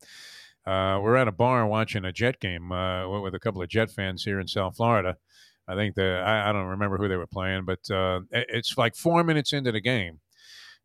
uh, 0.66 0.98
we're 1.00 1.16
at 1.16 1.28
a 1.28 1.32
bar 1.32 1.66
watching 1.66 2.04
a 2.04 2.12
Jet 2.12 2.40
game 2.40 2.72
uh, 2.72 3.08
with 3.20 3.34
a 3.34 3.38
couple 3.38 3.62
of 3.62 3.68
Jet 3.68 3.90
fans 3.90 4.24
here 4.24 4.40
in 4.40 4.48
South 4.48 4.76
Florida. 4.76 5.16
I 5.68 5.76
think 5.76 5.94
the 5.94 6.20
I, 6.26 6.50
I 6.50 6.52
don't 6.52 6.66
remember 6.66 6.96
who 6.98 7.06
they 7.06 7.16
were 7.16 7.28
playing, 7.28 7.64
but 7.64 7.88
uh, 7.90 8.20
it's 8.32 8.76
like 8.76 8.96
four 8.96 9.22
minutes 9.22 9.52
into 9.52 9.70
the 9.70 9.80
game, 9.80 10.18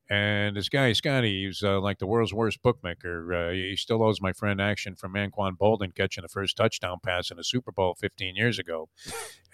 and 0.10 0.56
this 0.56 0.70
guy 0.70 0.94
Scotty, 0.94 1.46
he's 1.46 1.63
uh, 1.63 1.80
like 1.80 1.98
the 1.98 2.06
world's 2.06 2.34
worst 2.34 2.62
bookmaker. 2.62 3.34
Uh, 3.34 3.52
he 3.52 3.76
still 3.76 4.04
owes 4.04 4.22
my 4.22 4.34
friend 4.34 4.62
action 4.62 4.96
from 4.96 5.13
Anquan 5.13 5.58
Boldin 5.58 5.96
catching 5.96 6.22
the 6.22 6.28
first 6.28 6.56
touchdown 6.56 6.98
pass 7.04 7.32
in 7.32 7.38
the 7.38 7.44
Super 7.44 7.72
Bowl 7.72 7.96
15 7.96 8.36
years 8.36 8.60
ago. 8.60 8.88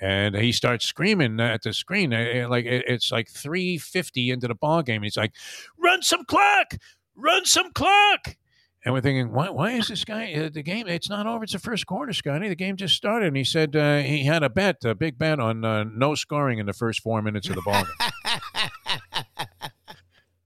And 0.02 0.36
he 0.36 0.52
starts 0.52 0.86
screaming 0.86 1.40
at 1.40 1.62
the 1.64 1.72
screen 1.72 2.14
uh, 2.14 2.48
like 2.50 2.66
it's 2.66 3.12
like 3.12 3.30
350 3.30 4.32
into 4.32 4.48
the 4.48 4.56
ball 4.56 4.82
game 4.82 5.04
he's 5.04 5.18
like 5.18 5.34
run 5.78 6.02
some 6.02 6.26
clock! 6.26 6.76
Run 7.16 7.46
some 7.46 7.72
clock! 7.72 8.36
And 8.84 8.94
we're 8.94 9.02
thinking 9.02 9.32
why, 9.32 9.52
why 9.52 9.74
is 9.74 9.88
this 9.88 10.04
guy 10.04 10.34
uh, 10.34 10.50
the 10.50 10.64
game 10.64 10.88
it's 10.88 11.10
not 11.10 11.28
over 11.28 11.44
it's 11.44 11.54
the 11.54 11.60
first 11.60 11.86
quarter 11.86 12.14
scotty. 12.14 12.50
The 12.50 12.56
game 12.56 12.76
just 12.76 12.96
started. 12.96 13.28
And 13.28 13.38
he 13.38 13.44
said 13.44 13.76
uh, 13.76 14.00
he 14.00 14.24
had 14.26 14.44
a 14.44 14.50
bet 14.50 14.84
a 14.84 14.96
big 14.96 15.18
bet 15.18 15.40
on 15.40 15.64
uh, 15.64 15.84
no 15.84 16.16
scoring 16.16 16.60
in 16.60 16.66
the 16.66 16.74
first 16.74 17.02
four 17.02 17.22
minutes 17.22 17.48
of 17.48 17.56
the 17.56 17.62
ball 17.62 17.84
game 17.84 18.40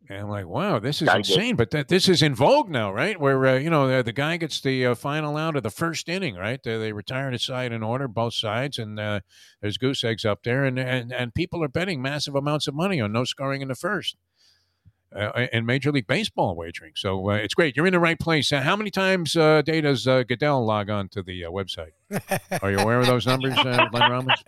and 0.07 0.19
I'm 0.19 0.29
like, 0.29 0.45
wow, 0.45 0.79
this 0.79 1.01
is 1.01 1.07
get- 1.07 1.17
insane. 1.17 1.55
But 1.55 1.71
that 1.71 1.87
this 1.87 2.07
is 2.07 2.21
in 2.21 2.35
vogue 2.35 2.69
now, 2.69 2.91
right? 2.91 3.19
Where 3.19 3.45
uh, 3.45 3.57
you 3.57 3.69
know 3.69 3.87
the, 3.87 4.03
the 4.03 4.11
guy 4.13 4.37
gets 4.37 4.61
the 4.61 4.85
uh, 4.87 4.95
final 4.95 5.37
out 5.37 5.55
of 5.55 5.63
the 5.63 5.69
first 5.69 6.07
inning, 6.09 6.35
right? 6.35 6.61
They, 6.61 6.77
they 6.77 6.91
retire 6.91 7.31
the 7.31 7.39
side 7.39 7.71
in 7.71 7.81
order, 7.83 8.07
both 8.07 8.33
sides, 8.33 8.77
and 8.77 8.99
uh, 8.99 9.21
there's 9.61 9.77
goose 9.77 10.03
eggs 10.03 10.25
up 10.25 10.43
there, 10.43 10.63
and, 10.65 10.77
and 10.77 11.11
and 11.11 11.33
people 11.33 11.63
are 11.63 11.67
betting 11.67 12.01
massive 12.01 12.35
amounts 12.35 12.67
of 12.67 12.75
money 12.75 13.01
on 13.01 13.11
no 13.11 13.23
scoring 13.23 13.61
in 13.61 13.67
the 13.67 13.75
first. 13.75 14.15
Uh, 15.15 15.47
in 15.53 15.65
Major 15.65 15.93
League 15.93 16.07
Baseball 16.07 16.55
wagering, 16.57 16.91
so 16.95 17.29
uh, 17.29 17.35
it's 17.35 17.53
great. 17.53 17.77
You're 17.77 17.87
in 17.87 17.93
the 17.93 17.99
right 18.01 18.19
place. 18.19 18.51
Uh, 18.51 18.59
how 18.59 18.75
many 18.75 18.91
times 18.91 19.37
uh, 19.37 19.57
a 19.59 19.63
day 19.63 19.79
does 19.79 20.05
uh, 20.07 20.23
Goodell 20.23 20.65
log 20.65 20.89
on 20.89 21.07
to 21.09 21.23
the 21.23 21.45
uh, 21.45 21.51
website? 21.51 21.91
Are 22.61 22.69
you 22.69 22.79
aware 22.79 22.99
of 22.99 23.05
those 23.05 23.25
numbers, 23.25 23.57
uh, 23.57 23.85
Len 23.93 24.11
Robbins? 24.11 24.43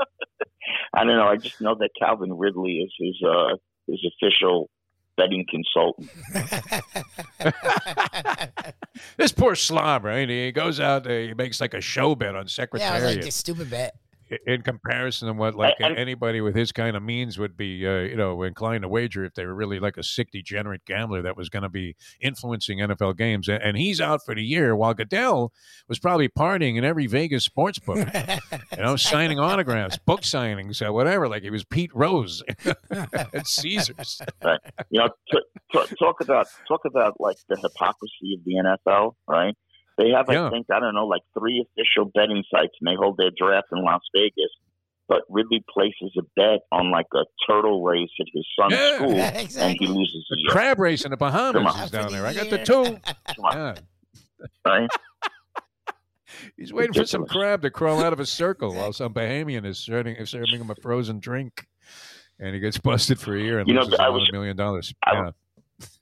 I 0.94 1.04
don't 1.04 1.16
know. 1.16 1.28
I 1.28 1.36
just 1.36 1.62
know 1.62 1.76
that 1.76 1.90
Calvin 1.98 2.36
Ridley 2.36 2.72
is 2.84 2.92
his 2.98 3.22
uh, 3.26 3.56
his 3.86 4.04
official 4.20 4.68
betting 5.16 5.46
consultant. 5.48 6.10
this 9.16 9.32
poor 9.32 9.54
slob, 9.54 10.04
right? 10.04 10.28
He 10.28 10.52
goes 10.52 10.80
out, 10.80 11.04
there, 11.04 11.22
he 11.22 11.34
makes 11.34 11.60
like 11.60 11.74
a 11.74 11.80
show 11.80 12.14
bet 12.14 12.36
on 12.36 12.48
secretary. 12.48 12.90
yeah, 12.90 12.98
it 12.98 13.06
was 13.06 13.16
like 13.16 13.24
this 13.24 13.34
stupid 13.34 13.70
bet. 13.70 13.96
In 14.46 14.62
comparison 14.62 15.28
to 15.28 15.34
what 15.34 15.54
like 15.54 15.74
anybody 15.80 16.40
with 16.40 16.54
his 16.54 16.72
kind 16.72 16.96
of 16.96 17.02
means 17.02 17.38
would 17.38 17.56
be 17.56 17.86
uh, 17.86 18.00
you 18.00 18.16
know 18.16 18.42
inclined 18.42 18.82
to 18.82 18.88
wager 18.88 19.24
if 19.24 19.34
they 19.34 19.46
were 19.46 19.54
really 19.54 19.78
like 19.78 19.96
a 19.96 20.02
sick 20.02 20.30
degenerate 20.30 20.84
gambler 20.84 21.22
that 21.22 21.36
was 21.36 21.48
going 21.48 21.62
to 21.62 21.68
be 21.68 21.94
influencing 22.20 22.78
NFL 22.78 23.16
games. 23.16 23.48
And, 23.48 23.62
and 23.62 23.76
he's 23.76 24.00
out 24.00 24.24
for 24.24 24.34
the 24.34 24.42
year 24.42 24.74
while 24.74 24.94
Goodell 24.94 25.52
was 25.88 25.98
probably 25.98 26.28
partying 26.28 26.76
in 26.76 26.84
every 26.84 27.06
Vegas 27.06 27.44
sports 27.44 27.78
book 27.78 27.98
you 27.98 28.82
know 28.82 28.96
signing 28.96 29.38
autographs 29.38 29.98
book 29.98 30.22
signings 30.22 30.86
uh, 30.86 30.92
whatever. 30.92 31.28
Like 31.28 31.42
he 31.42 31.50
was 31.50 31.64
Pete 31.64 31.94
Rose 31.94 32.42
at 32.90 33.46
Caesars. 33.46 34.20
You 34.90 35.00
know, 35.00 35.08
t- 35.30 35.38
t- 35.72 35.96
talk 35.98 36.20
about 36.20 36.46
talk 36.66 36.84
about 36.84 37.20
like 37.20 37.36
the 37.48 37.56
hypocrisy 37.56 38.34
of 38.34 38.44
the 38.44 38.78
NFL, 38.86 39.12
right? 39.28 39.54
They 39.98 40.10
have, 40.10 40.26
Yeah. 40.28 40.46
I 40.48 40.50
think, 40.50 40.66
I 40.70 40.78
don't 40.80 40.94
know, 40.94 41.06
like 41.06 41.22
three 41.38 41.64
official 41.64 42.10
betting 42.14 42.44
sites, 42.50 42.74
and 42.80 42.86
they 42.88 42.94
hold 42.94 43.16
their 43.16 43.30
draft 43.36 43.68
in 43.72 43.82
Las 43.82 44.02
Vegas. 44.14 44.50
But 45.08 45.22
Ridley 45.28 45.64
places 45.72 46.12
a 46.18 46.22
bet 46.34 46.60
on 46.72 46.90
like 46.90 47.06
a 47.14 47.24
turtle 47.46 47.82
race 47.84 48.10
at 48.20 48.26
his 48.34 48.44
son's 48.58 48.72
Yeah. 48.72 48.96
school, 48.96 49.10
and 49.62 49.76
he 49.78 49.86
loses 49.86 50.26
the 50.28 50.36
year, 50.38 50.50
crab 50.50 50.78
race 50.80 51.04
in 51.04 51.12
the 51.12 51.16
Bahamas 51.16 51.84
is 51.84 51.90
down 51.92 52.10
there 52.12 52.26
I 52.26 52.34
got 52.34 52.50
the 52.50 52.58
the 52.58 52.64
two 52.64 52.82
year. 52.82 53.00
Come 53.36 53.44
on, 53.44 53.56
yeah. 53.56 53.74
right? 54.66 54.90
He's 56.56 56.72
waiting 56.72 56.92
for 56.92 57.06
some 57.06 57.24
crab 57.26 57.62
to 57.62 57.70
crawl 57.70 58.02
out 58.02 58.12
of 58.12 58.20
a 58.20 58.26
circle 58.26 58.74
while 58.74 58.92
some 58.92 59.14
Bahamian 59.14 59.64
is 59.64 59.78
serving, 59.78 60.16
is 60.16 60.30
serving 60.30 60.60
him 60.60 60.70
a 60.70 60.74
frozen 60.74 61.18
drink. 61.20 61.66
And 62.38 62.52
he 62.54 62.60
gets 62.60 62.76
busted 62.76 63.18
for 63.18 63.34
a 63.34 63.40
year 63.40 63.58
and 63.60 63.68
You 63.68 63.74
know, 63.74 63.80
loses 63.82 63.98
I 63.98 64.04
another 64.04 64.18
was- 64.18 64.32
million 64.32 64.56
dollars. 64.56 64.92
I 65.06 65.12
Yeah. 65.14 65.22
was- 65.80 65.98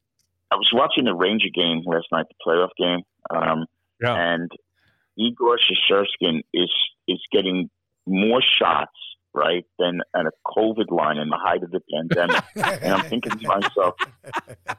I 0.50 0.56
was 0.56 0.70
watching 0.72 1.04
the 1.04 1.14
Ranger 1.14 1.48
game 1.54 1.82
last 1.84 2.06
night, 2.10 2.26
the 2.28 2.34
playoff 2.44 2.70
game, 2.78 3.02
um, 3.30 3.66
Yeah. 4.02 4.14
and 4.14 4.50
Igor 5.16 5.58
Shesterkin 5.58 6.42
is 6.52 6.70
is 7.06 7.20
getting 7.32 7.70
more 8.06 8.42
shots 8.42 8.92
right 9.32 9.64
than 9.78 10.00
at 10.14 10.26
a 10.26 10.30
COVID 10.46 10.90
line 10.90 11.18
in 11.18 11.28
the 11.28 11.38
height 11.40 11.62
of 11.62 11.70
the 11.70 11.80
pandemic. 11.92 12.42
and 12.82 12.94
I'm 12.94 13.04
thinking 13.06 13.38
to 13.38 13.46
myself, 13.48 13.94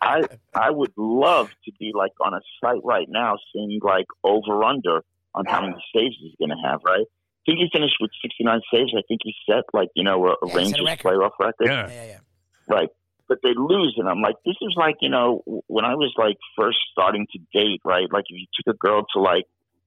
I 0.01 0.21
I 0.53 0.71
would 0.71 0.93
love 0.97 1.49
to 1.65 1.71
be 1.79 1.91
like 1.93 2.11
on 2.21 2.33
a 2.33 2.39
site 2.61 2.81
right 2.83 3.07
now, 3.09 3.35
seeing 3.53 3.79
like 3.83 4.05
over 4.23 4.63
under 4.63 5.01
on 5.33 5.45
how 5.45 5.61
many 5.61 5.75
saves 5.93 6.15
he's 6.19 6.35
going 6.39 6.49
to 6.49 6.69
have, 6.69 6.79
right? 6.85 7.01
I 7.01 7.51
think 7.51 7.59
he 7.59 7.67
finished 7.71 7.95
with 7.99 8.09
69 8.21 8.61
saves. 8.73 8.93
I 8.97 9.01
think 9.07 9.21
he 9.23 9.33
set 9.49 9.63
like 9.73 9.89
you 9.95 10.03
know 10.03 10.25
a, 10.25 10.29
a 10.31 10.35
Yeah, 10.47 10.59
he 10.59 10.65
set 10.69 10.79
a 10.79 10.83
Rangers 10.83 10.85
record. 10.85 11.13
playoff 11.13 11.31
record. 11.39 11.67
Yeah. 11.67 11.89
Yeah, 11.89 12.05
yeah. 12.05 12.19
Right. 12.67 12.89
But 13.27 13.39
they 13.41 13.53
lose, 13.55 13.95
and 13.97 14.07
I'm 14.07 14.21
like, 14.21 14.35
this 14.45 14.55
is 14.61 14.75
like 14.77 14.95
you 15.01 15.09
know 15.09 15.41
when 15.67 15.83
I 15.85 15.95
was 15.95 16.13
like 16.17 16.37
first 16.57 16.77
starting 16.91 17.25
to 17.33 17.39
date, 17.53 17.81
right? 17.83 18.07
Like 18.11 18.25
if 18.29 18.37
you 18.39 18.45
took 18.53 18.75
a 18.75 18.77
girl 18.77 19.03
to 19.15 19.19
like 19.21 19.45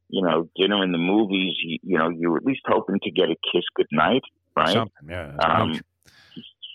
you 0.08 0.22
know 0.22 0.48
dinner 0.56 0.82
in 0.82 0.90
the 0.92 0.98
movies, 0.98 1.54
you, 1.62 1.78
you 1.82 1.98
know 1.98 2.08
you 2.08 2.30
were 2.30 2.38
at 2.38 2.44
least 2.44 2.62
hoping 2.66 2.98
to 3.02 3.10
get 3.10 3.26
a 3.30 3.36
kiss 3.52 3.62
goodnight, 3.76 4.22
right? 4.56 4.72
Something, 4.72 5.08
yeah. 5.08 5.36
Um, 5.38 5.70
huge. 5.72 5.82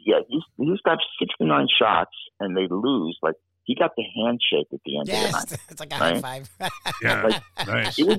yeah, 0.05 0.19
he's 0.29 0.43
he's 0.57 0.79
got 0.85 0.99
69 1.19 1.67
shots, 1.77 2.15
and 2.39 2.55
they 2.55 2.67
lose. 2.69 3.17
Like 3.21 3.35
he 3.63 3.75
got 3.75 3.91
the 3.97 4.03
handshake 4.15 4.67
at 4.73 4.79
the 4.85 4.97
end 4.99 5.09
of 5.09 5.15
the 5.15 5.31
night. 5.31 5.59
It's 5.69 5.79
like 5.79 5.91
a 5.91 5.95
high 5.95 6.19
five. 6.21 6.49
yeah, 7.01 7.23
like- 7.23 7.43
nice. 7.67 7.99
It 7.99 8.07
was, 8.07 8.17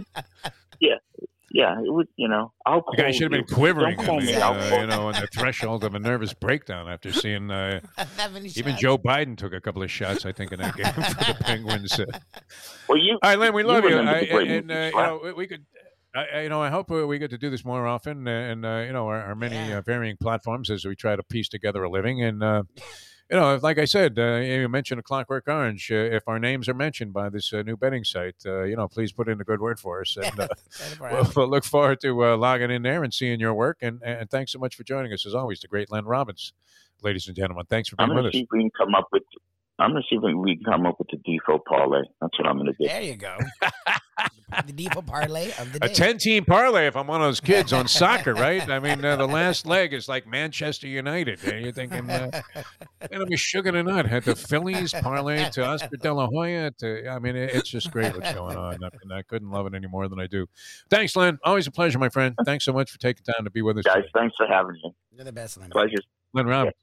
yeah, 0.81 0.97
yeah. 1.55 1.79
It 1.81 1.91
was, 1.93 2.07
you 2.17 2.29
know, 2.29 2.53
I'll 2.67 2.83
call 2.83 2.95
The 2.97 3.03
guy 3.05 3.11
should 3.13 3.33
have 3.33 3.47
been 3.47 3.55
quivering, 3.55 3.97
Don't 3.97 4.05
call 4.07 4.17
on 4.19 4.27
the, 4.27 4.33
me. 4.33 4.37
Uh, 4.37 4.81
you 4.81 4.87
know, 4.89 5.07
on 5.07 5.13
the 5.15 5.29
threshold 5.33 5.85
of 5.85 5.95
a 5.95 5.99
nervous 5.99 6.35
breakdown 6.35 6.89
after 6.89 7.13
seeing. 7.13 7.51
Uh, 7.51 7.81
even 8.37 8.73
shots. 8.73 8.81
Joe 8.83 8.99
Biden 8.99 9.37
took 9.39 9.53
a 9.55 9.61
couple 9.61 9.83
of 9.83 9.91
shots, 9.91 10.27
I 10.27 10.33
think, 10.33 10.53
in 10.53 10.61
that 10.61 10.77
game 10.77 10.87
for 10.93 11.01
the 11.01 11.37
Penguins. 11.41 11.99
Uh, 11.99 12.05
Well, 12.89 12.99
you, 12.99 13.19
All 13.23 13.31
right, 13.31 13.39
Len, 13.39 13.55
we 13.55 13.63
You 13.63 13.69
love 13.69 13.85
you. 13.85 13.91
remember 13.97 14.11
I, 14.11 14.25
the 14.25 14.57
and 14.59 14.71
uh, 14.71 14.75
you 14.75 14.93
know, 15.03 15.21
we- 15.25 15.33
we 15.33 15.47
could. 15.47 15.65
I, 16.17 16.25
I- 16.39 16.41
you 16.43 16.49
know, 16.49 16.61
I 16.63 16.71
hope 16.71 16.91
uh, 16.91 17.07
we 17.07 17.19
get 17.19 17.31
to 17.31 17.39
do 17.39 17.51
this 17.51 17.65
more 17.65 17.87
often, 17.87 18.29
uh, 18.29 18.31
and 18.31 18.65
uh, 18.67 18.83
you 18.87 18.93
know, 18.93 19.07
our, 19.07 19.21
our 19.23 19.35
many 19.35 19.57
Yeah. 19.57 19.79
uh, 19.79 19.83
varying 19.83 20.17
platforms 20.21 20.71
as 20.71 20.85
we 20.85 20.95
try 20.97 21.17
to 21.17 21.23
piece 21.23 21.49
together 21.49 21.83
a 21.83 21.91
living. 21.91 22.23
And 22.23 22.43
uh, 22.43 22.63
you 23.31 23.37
know, 23.37 23.59
like 23.63 23.79
I 23.79 23.87
said, 23.87 24.19
uh, 24.19 24.37
you 24.37 24.69
mentioned 24.69 25.01
a 25.01 25.03
Clockwork 25.03 25.45
Orange. 25.49 25.91
Uh, 25.91 25.95
if 25.95 26.25
our 26.27 26.39
names 26.39 26.69
are 26.69 26.75
mentioned 26.75 27.13
by 27.13 27.31
this 27.31 27.53
uh, 27.53 27.63
new 27.63 27.77
betting 27.77 28.05
site, 28.05 28.37
uh, 28.45 28.63
you 28.65 28.77
know, 28.77 28.87
please 28.87 29.13
put 29.13 29.29
in 29.29 29.41
a 29.41 29.45
good 29.45 29.61
word 29.61 29.81
for 29.81 30.03
us, 30.03 30.17
and 30.17 30.41
uh, 30.41 30.49
we'll, 31.01 31.33
we'll 31.35 31.49
look 31.49 31.65
forward 31.65 32.01
to 32.03 32.25
uh, 32.25 32.37
logging 32.37 32.71
in 32.71 32.83
there 32.83 33.03
and 33.03 33.15
seeing 33.15 33.41
your 33.41 33.55
work. 33.55 33.79
And, 33.81 34.01
and 34.03 34.31
thanks 34.31 34.53
so 34.53 34.59
much 34.59 34.77
for 34.77 34.85
joining 34.85 35.13
us, 35.13 35.25
as 35.25 35.35
always, 35.35 35.61
the 35.61 35.69
great 35.69 35.91
Len 35.91 36.05
Robbins, 36.05 36.53
ladies 37.03 37.27
and 37.27 37.35
gentlemen. 37.35 37.65
Thanks 37.71 37.89
for 37.89 37.97
I'm 37.99 38.11
being 38.11 38.17
with 38.17 38.25
to 38.25 38.29
us. 38.29 38.33
see 38.35 38.43
if 38.43 38.49
we 38.53 38.61
can 38.61 38.71
come 38.71 38.95
up 38.95 39.09
with. 39.11 39.23
I'm 39.79 39.91
going 39.91 40.03
to 40.03 40.09
see 40.09 40.17
if 40.17 40.37
we 40.37 40.55
can 40.57 40.65
come 40.65 40.87
up 40.87 41.01
with 41.01 41.09
the 41.11 41.17
default 41.25 41.65
parlay. 41.65 42.03
That's 42.21 42.39
what 42.39 42.47
I'm 42.47 42.59
going 42.59 42.73
to 42.73 42.75
do. 42.79 42.87
There 42.87 43.03
you 43.03 43.17
go. 43.17 43.37
the 44.67 44.73
default 44.73 45.07
parlay 45.07 45.51
of 45.59 45.73
the 45.73 45.81
day. 45.81 45.87
A 45.91 45.93
10 45.93 46.19
team 46.19 46.45
parlay 46.45 46.87
if 46.87 46.95
I'm 46.97 47.09
one 47.09 47.21
of 47.21 47.27
those 47.27 47.41
kids 47.41 47.73
on 47.73 47.89
soccer, 48.01 48.35
right? 48.35 48.69
I 48.69 48.79
mean, 48.79 49.05
uh, 49.05 49.17
the 49.17 49.27
last 49.27 49.67
leg 49.67 49.93
is 49.93 50.09
like 50.09 50.29
Manchester 50.29 50.87
United. 50.87 51.43
And 51.43 51.65
you're 51.65 51.73
thinking, 51.73 52.09
uh, 52.09 52.43
it'll 53.11 53.27
be 53.27 53.37
sugar 53.37 53.73
to 53.73 53.83
nut. 53.83 54.07
Had 54.07 54.23
the 54.23 54.37
Phillies 54.37 54.93
parlay 54.93 55.51
to 55.51 55.65
Oscar 55.65 55.97
De 55.97 56.13
La 56.15 56.29
Hoya. 56.29 56.71
To, 56.79 57.09
I 57.09 57.19
mean, 57.19 57.35
it, 57.35 57.53
it's 57.53 57.69
just 57.69 57.91
great 57.91 58.15
what's 58.15 58.33
going 58.33 58.57
on. 58.57 58.75
And 58.75 59.13
I 59.13 59.23
couldn't 59.23 59.51
love 59.51 59.67
it 59.67 59.75
any 59.75 59.89
more 59.89 60.07
than 60.07 60.21
I 60.21 60.29
do. 60.29 60.47
Thanks, 60.89 61.17
Len. 61.17 61.39
Always 61.45 61.67
a 61.67 61.73
pleasure, 61.73 61.99
my 61.99 62.11
friend. 62.11 62.37
Thanks 62.45 62.65
so 62.65 62.73
much 62.73 62.93
for 62.93 62.99
taking 62.99 63.25
time 63.25 63.45
to 63.45 63.51
be 63.51 63.61
with 63.61 63.79
us 63.79 63.85
Guys, 63.85 63.97
today. 63.97 64.09
thanks 64.15 64.37
for 64.37 64.47
having 64.47 64.75
me. 64.75 64.95
You're 65.11 65.25
the 65.25 65.33
best, 65.33 65.57
Lemon. 65.57 65.73
Pleasure. 65.73 65.99
Len 66.33 66.47
Robbins. 66.47 66.75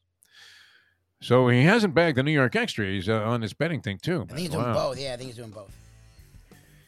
So 1.22 1.48
he 1.50 1.64
hasn't 1.64 1.94
bagged 1.94 2.18
the 2.18 2.24
New 2.24 2.32
York 2.32 2.56
Extra. 2.56 2.86
He's 2.88 3.08
uh, 3.08 3.22
on 3.22 3.42
this 3.42 3.54
betting 3.54 3.82
thing, 3.82 4.00
too. 4.00 4.24
I 4.24 4.26
think 4.26 4.40
he's 4.40 4.50
doing 4.50 4.64
Wow. 4.66 4.74
both. 4.74 5.00
Yeah, 5.00 5.14
I 5.14 5.18
think 5.18 5.28
he's 5.28 5.38
doing 5.38 5.52
both. 5.52 5.72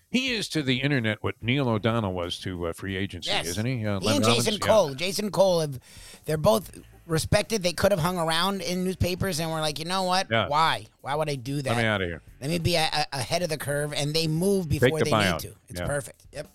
He 0.09 0.29
is 0.31 0.47
to 0.49 0.61
the 0.61 0.77
internet 0.77 1.23
what 1.23 1.35
Neil 1.41 1.67
O'Donnell 1.69 2.13
was 2.13 2.37
to 2.39 2.67
uh, 2.67 2.73
free 2.73 2.95
agency, 2.95 3.29
Yes. 3.29 3.47
isn't 3.47 3.65
he? 3.65 3.85
Uh, 3.85 3.99
He 3.99 4.07
and 4.09 4.25
Robbins? 4.25 4.27
Jason 4.27 4.53
Yeah. 4.53 4.67
Cole. 4.67 4.93
Jason 4.95 5.31
Cole 5.31 5.59
have 5.61 5.79
they're 6.25 6.37
both 6.37 6.71
respected. 7.07 7.63
They 7.63 7.73
could 7.73 7.91
have 7.91 7.99
hung 7.99 8.17
around 8.19 8.61
in 8.61 8.83
newspapers 8.83 9.39
and 9.39 9.51
were 9.51 9.59
like, 9.59 9.77
you 9.79 9.85
know 9.85 10.03
what? 10.03 10.27
Yeah. 10.29 10.47
Why? 10.47 10.85
Why 11.01 11.15
would 11.15 11.29
I 11.29 11.35
do 11.35 11.61
that? 11.63 11.69
Let 11.69 11.77
me 11.77 11.85
out 11.85 12.01
of 12.01 12.07
here. 12.09 12.21
Let 12.41 12.49
me 12.51 12.59
be 12.59 12.75
a, 12.75 12.87
a, 12.91 13.17
ahead 13.17 13.41
of 13.41 13.49
the 13.49 13.57
curve, 13.57 13.91
and 13.93 14.13
they 14.13 14.27
move 14.27 14.69
before 14.69 14.99
the 14.99 15.05
they 15.05 15.11
buyout. 15.11 15.31
need 15.33 15.39
to. 15.49 15.55
It's 15.69 15.79
Yeah. 15.79 15.87
perfect. 15.87 16.21
Yep. 16.31 16.47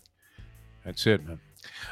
That's 0.85 1.07
it, 1.07 1.27
man. 1.27 1.41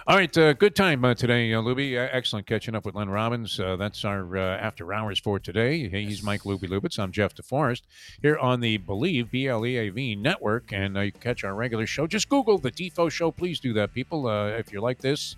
All 0.07 0.17
right, 0.17 0.37
uh, 0.39 0.53
good 0.53 0.75
time 0.75 1.05
uh, 1.05 1.15
today, 1.15 1.53
uh, 1.53 1.61
Luby. 1.61 1.97
Uh, 1.97 2.09
excellent 2.13 2.47
catching 2.47 2.75
up 2.75 2.85
with 2.85 2.95
Len 2.95 3.09
Robbins. 3.09 3.59
Uh, 3.59 3.77
that's 3.77 4.05
our 4.05 4.37
uh, 4.37 4.57
after 4.59 4.93
hours 4.93 5.19
for 5.19 5.39
today. 5.39 5.89
He's 5.89 6.23
Mike 6.23 6.43
Luby 6.43 6.69
Lubitz. 6.69 6.99
I'm 6.99 7.13
Jeff 7.13 7.35
DeForest 7.35 7.83
here 8.23 8.37
on 8.39 8.61
the 8.61 8.79
Bleav 8.79 9.31
B 9.31 9.49
L 9.49 9.67
E 9.67 9.77
A 9.77 9.89
V 9.91 10.15
network, 10.15 10.73
and 10.73 10.97
uh, 10.97 11.01
you 11.01 11.13
can 11.13 11.21
catch 11.21 11.45
our 11.45 11.55
regular 11.55 11.87
show. 11.87 12.07
Just 12.07 12.29
Google 12.29 12.59
the 12.59 12.71
Defo 12.71 13.11
Show. 13.11 13.31
Please 13.31 13.59
do 13.59 13.73
that, 13.73 13.93
people. 13.93 14.29
Uh, 14.29 14.49
if 14.49 14.73
you 14.73 14.81
like 14.81 14.99
this, 14.99 15.37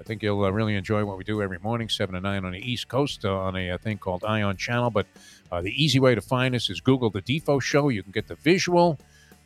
I 0.00 0.04
think 0.04 0.22
you'll 0.22 0.44
uh, 0.44 0.50
really 0.50 0.76
enjoy 0.76 1.04
what 1.04 1.18
we 1.18 1.24
do 1.24 1.42
every 1.42 1.58
morning, 1.58 1.88
seven 1.88 2.14
to 2.14 2.20
nine 2.20 2.44
on 2.44 2.52
the 2.52 2.70
East 2.70 2.88
Coast 2.88 3.24
uh, 3.24 3.36
on 3.36 3.56
a, 3.56 3.70
uh 3.70 3.78
thing 3.78 3.98
called 3.98 4.24
Ion 4.24 4.56
Channel. 4.56 4.90
But 4.90 5.06
uh, 5.50 5.60
the 5.60 5.72
easy 5.72 5.98
way 5.98 6.14
to 6.14 6.20
find 6.20 6.54
us 6.54 6.70
is 6.70 6.80
Google 6.80 7.10
the 7.10 7.22
Defo 7.22 7.60
Show. 7.60 7.88
You 7.88 8.02
can 8.02 8.12
get 8.12 8.28
the 8.28 8.36
visual 8.36 8.98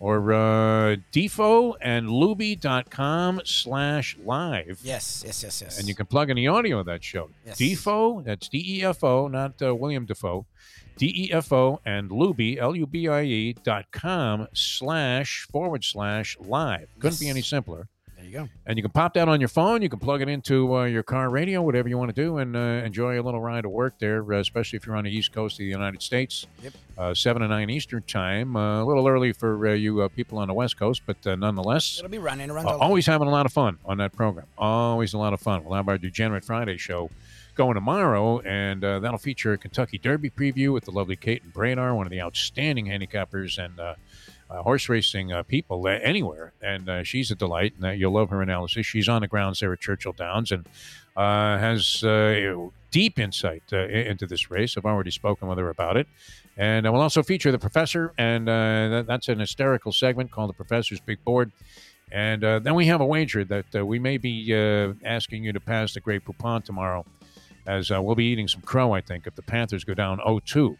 or 0.03 0.33
uh, 0.33 0.97
defoandluby.com 1.13 3.41
slash 3.45 4.17
live. 4.25 4.81
Yes. 4.83 5.23
Yes. 5.25 5.45
Yes. 5.45 5.63
Yes. 5.63 5.79
And 5.79 5.87
you 5.87 5.95
can 5.95 6.07
plug 6.07 6.29
in 6.29 6.37
the 6.37 6.49
audio 6.49 6.81
of 6.81 6.87
that 6.87 7.05
show. 7.05 7.31
Yes. 7.47 7.57
Defo, 7.57 8.25
that's 8.25 8.49
D 8.49 8.65
E 8.67 8.85
F 8.85 9.05
O, 9.05 9.29
not 9.29 9.63
uh, 9.63 9.77
Willem 9.77 10.07
Dafoe. 10.07 10.45
D 10.97 11.15
E 11.17 11.33
F 11.33 11.53
O 11.53 11.81
and 11.87 12.11
Luby, 12.11 12.59
L 12.59 12.75
U 12.75 12.85
B 12.85 13.07
I 13.07 13.23
E 13.23 13.53
dot 13.53 13.93
com 13.93 14.49
slash 14.53 15.47
forward 15.53 15.85
slash 15.85 16.37
live. 16.41 16.89
Couldn't 16.99 17.21
be 17.21 17.29
any 17.29 17.43
simpler. 17.43 17.87
You 18.33 18.39
go. 18.39 18.49
And 18.65 18.79
you 18.79 18.83
can 18.83 18.93
pop 18.93 19.13
that 19.15 19.29
on 19.29 19.41
your 19.41 19.49
phone. 19.49 19.83
You 19.83 19.91
can 19.91 19.99
plug 19.99 20.23
it 20.23 20.29
into 20.29 20.75
uh, 20.75 20.85
your 20.85 21.03
car 21.03 21.29
radio, 21.29 21.61
whatever 21.61 21.91
you 21.91 21.99
want 21.99 22.15
to 22.15 22.23
do, 22.23 22.39
and 22.39 22.57
uh, 22.57 22.83
enjoy 22.83 23.21
a 23.21 23.23
little 23.23 23.43
ride 23.43 23.61
to 23.63 23.69
work 23.69 23.99
there, 23.99 24.23
uh, 24.33 24.39
especially 24.39 24.79
if 24.79 24.87
you're 24.87 24.97
on 24.97 25.05
the 25.05 25.15
East 25.15 25.33
Coast 25.33 25.57
of 25.57 25.59
the 25.59 25.65
United 25.67 26.01
States. 26.01 26.47
Yep. 26.63 26.73
Uh, 26.97 27.13
7 27.13 27.43
to 27.43 27.49
9 27.49 27.69
Eastern 27.69 28.03
Time. 28.05 28.57
Uh, 28.57 28.83
a 28.83 28.87
little 28.87 29.07
early 29.07 29.35
for 29.35 29.69
uh, 29.69 29.75
you 29.75 30.01
uh, 30.01 30.09
people 30.09 30.39
on 30.39 30.49
the 30.49 30.55
West 30.55 30.79
Coast, 30.79 31.03
but 31.05 31.27
uh, 31.27 31.37
nonetheless, 31.37 31.99
It'll 31.99 32.11
be 32.11 32.17
running. 32.17 32.51
Uh, 32.51 32.63
always 32.79 33.05
having 33.05 33.29
a 33.29 33.31
lot 33.31 33.45
of 33.45 33.53
fun 33.53 33.77
on 33.85 33.99
that 33.99 34.15
program. 34.15 34.47
Always 34.57 35.13
a 35.13 35.19
lot 35.19 35.35
of 35.35 35.41
fun. 35.41 35.63
We'll 35.63 35.75
have 35.75 35.89
our 35.89 35.99
Degenerate 35.99 36.47
Friday 36.47 36.79
show 36.79 37.11
going 37.55 37.75
tomorrow, 37.75 38.41
and 38.41 38.83
uh, 38.83 38.99
that'll 39.01 39.19
feature 39.19 39.53
a 39.53 39.59
Kentucky 39.59 39.99
Derby 39.99 40.31
preview 40.31 40.73
with 40.73 40.87
the 40.87 40.91
lovely 40.91 41.17
Caton 41.17 41.53
Bredar, 41.55 41.95
one 41.95 42.07
of 42.07 42.11
the 42.11 42.23
outstanding 42.23 42.87
handicappers 42.87 43.63
and 43.63 43.79
uh, 44.53 44.63
horse 44.63 44.89
racing 44.89 45.33
uh, 45.33 45.43
people 45.43 45.87
anywhere. 45.89 46.53
And 46.61 46.89
uh, 46.89 47.03
she's 47.05 47.31
a 47.31 47.35
delight, 47.35 47.75
and 47.77 47.85
uh, 47.85 47.91
you'll 47.91 48.13
love 48.13 48.31
her 48.31 48.43
analysis. 48.43 48.87
She's 48.87 49.09
on 49.09 49.23
the 49.23 49.29
grounds 49.29 49.61
there 49.61 49.73
at 49.73 49.81
Churchill 49.81 50.13
Downs 50.13 50.53
and 50.53 50.67
uh, 51.17 51.59
has 51.59 52.05
deep 52.91 53.19
insight 53.19 53.73
into 53.73 54.27
this 54.27 54.51
race. 54.51 54.77
I've 54.77 54.85
already 54.85 55.11
spoken 55.11 55.49
with 55.49 55.59
her 55.59 55.71
about 55.71 55.97
it. 55.97 56.07
And 56.59 56.87
uh, 56.87 56.93
we'll 56.93 57.01
also 57.01 57.23
feature 57.23 57.51
the 57.51 57.59
professor, 57.59 58.13
and 58.19 58.47
that, 58.47 59.07
that's 59.07 59.29
an 59.29 59.41
hysterical 59.41 59.93
segment 59.93 60.31
called 60.31 60.51
The 60.51 60.55
Professor's 60.55 61.01
Big 61.01 61.25
Board. 61.25 61.51
And 62.11 62.43
then 62.43 62.75
we 62.75 62.87
have 62.87 63.01
a 63.01 63.07
wager 63.07 63.43
that 63.45 63.87
we 63.87 63.99
may 63.99 64.19
be 64.19 64.53
asking 65.03 65.45
you 65.45 65.53
to 65.53 65.61
pass 65.61 65.95
the 65.95 66.01
Grey 66.01 66.19
Poupon 66.19 66.63
tomorrow, 66.63 67.07
as 67.67 67.89
we'll 67.89 68.15
be 68.15 68.27
eating 68.27 68.49
some 68.49 68.61
crow, 68.61 68.93
I 68.93 69.01
think, 69.01 69.27
if 69.27 69.35
the 69.35 69.43
Panthers 69.43 69.85
go 69.85 69.95
down 69.95 70.19
0 70.19 70.41
2 70.45 70.77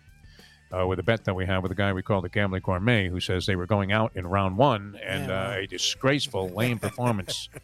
uh, 0.73 0.87
with 0.87 0.99
a 0.99 1.03
bet 1.03 1.25
that 1.25 1.35
we 1.35 1.47
have 1.47 1.63
with 1.63 1.73
a 1.73 1.75
guy 1.75 1.93
we 1.93 2.03
call 2.03 2.21
the 2.21 2.29
Gambling 2.29 2.63
Gourmet, 2.65 3.09
who 3.09 3.21
says 3.21 3.47
they 3.47 3.57
were 3.57 3.67
going 3.67 3.93
out 3.93 4.13
in 4.15 4.27
round 4.27 4.57
one 4.57 4.99
and 5.05 5.29
Yeah, 5.29 5.49
uh, 5.49 5.57
a 5.59 5.67
disgraceful, 5.67 6.49
lame 6.49 6.79
performance. 6.79 7.49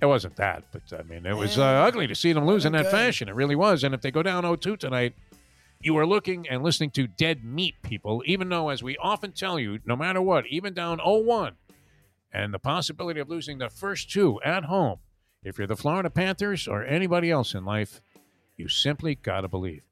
It 0.00 0.06
wasn't 0.06 0.36
that, 0.36 0.62
but 0.70 0.82
I 0.96 1.02
mean, 1.02 1.26
it 1.26 1.36
was 1.36 1.58
uh, 1.58 1.64
ugly 1.64 2.06
to 2.06 2.14
see 2.14 2.32
them 2.32 2.46
lose 2.46 2.64
in 2.64 2.70
that 2.72 2.88
fashion. 2.88 3.28
It 3.28 3.34
really 3.34 3.56
was. 3.56 3.82
And 3.82 3.92
if 3.94 4.00
they 4.00 4.12
go 4.12 4.22
down 4.22 4.44
0 4.44 4.54
2 4.54 4.76
tonight, 4.76 5.14
you 5.80 5.96
are 5.98 6.06
looking 6.06 6.48
and 6.48 6.62
listening 6.62 6.90
to 6.90 7.08
dead 7.08 7.42
meat, 7.44 7.74
people, 7.82 8.22
even 8.24 8.48
though, 8.48 8.68
as 8.68 8.80
we 8.80 8.96
often 8.98 9.32
tell 9.32 9.58
you, 9.58 9.80
no 9.84 9.96
matter 9.96 10.22
what, 10.22 10.46
even 10.46 10.72
down 10.72 10.98
0 10.98 11.18
1, 11.22 11.52
and 12.32 12.54
the 12.54 12.60
possibility 12.60 13.18
of 13.18 13.28
losing 13.28 13.58
the 13.58 13.68
first 13.68 14.08
two 14.08 14.40
at 14.44 14.66
home, 14.66 14.98
if 15.42 15.58
you're 15.58 15.66
the 15.66 15.76
Florida 15.76 16.10
Panthers 16.10 16.68
or 16.68 16.84
anybody 16.84 17.32
else 17.32 17.52
in 17.54 17.64
life, 17.64 18.00
you 18.56 18.68
simply 18.68 19.16
got 19.16 19.40
to 19.40 19.48
believe. 19.48 19.82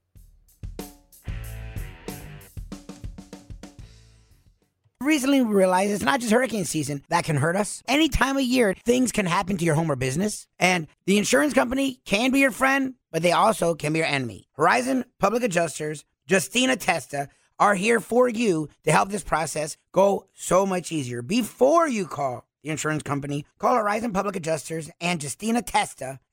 Recently 5.06 5.40
we 5.40 5.54
realized 5.54 5.92
it's 5.92 6.02
not 6.02 6.20
just 6.20 6.32
hurricane 6.32 6.64
season 6.64 7.02
that 7.08 7.24
can 7.24 7.36
hurt 7.36 7.56
us. 7.56 7.82
Any 7.86 8.08
time 8.08 8.36
of 8.36 8.42
year, 8.42 8.74
things 8.84 9.12
can 9.12 9.24
happen 9.26 9.56
to 9.56 9.64
your 9.64 9.74
home 9.74 9.90
or 9.90 9.96
business. 9.96 10.48
And 10.58 10.88
the 11.06 11.16
insurance 11.16 11.54
company 11.54 12.00
can 12.04 12.32
be 12.32 12.40
your 12.40 12.50
friend, 12.50 12.94
but 13.12 13.22
they 13.22 13.32
also 13.32 13.74
can 13.74 13.92
be 13.92 14.00
your 14.00 14.08
enemy. 14.08 14.48
Horizon 14.56 15.04
Public 15.18 15.42
Adjusters, 15.42 16.04
Justina 16.28 16.76
Testa, 16.76 17.28
are 17.58 17.74
here 17.74 18.00
for 18.00 18.28
you 18.28 18.68
to 18.84 18.92
help 18.92 19.08
this 19.08 19.24
process 19.24 19.76
go 19.92 20.26
so 20.34 20.66
much 20.66 20.92
easier. 20.92 21.22
Before 21.22 21.88
you 21.88 22.06
call 22.06 22.44
the 22.62 22.70
insurance 22.70 23.02
company, 23.02 23.46
call 23.58 23.76
Horizon 23.76 24.12
Public 24.12 24.36
Adjusters 24.36 24.90
and 25.00 25.22
Justina 25.22 25.62
Testa 25.62 26.18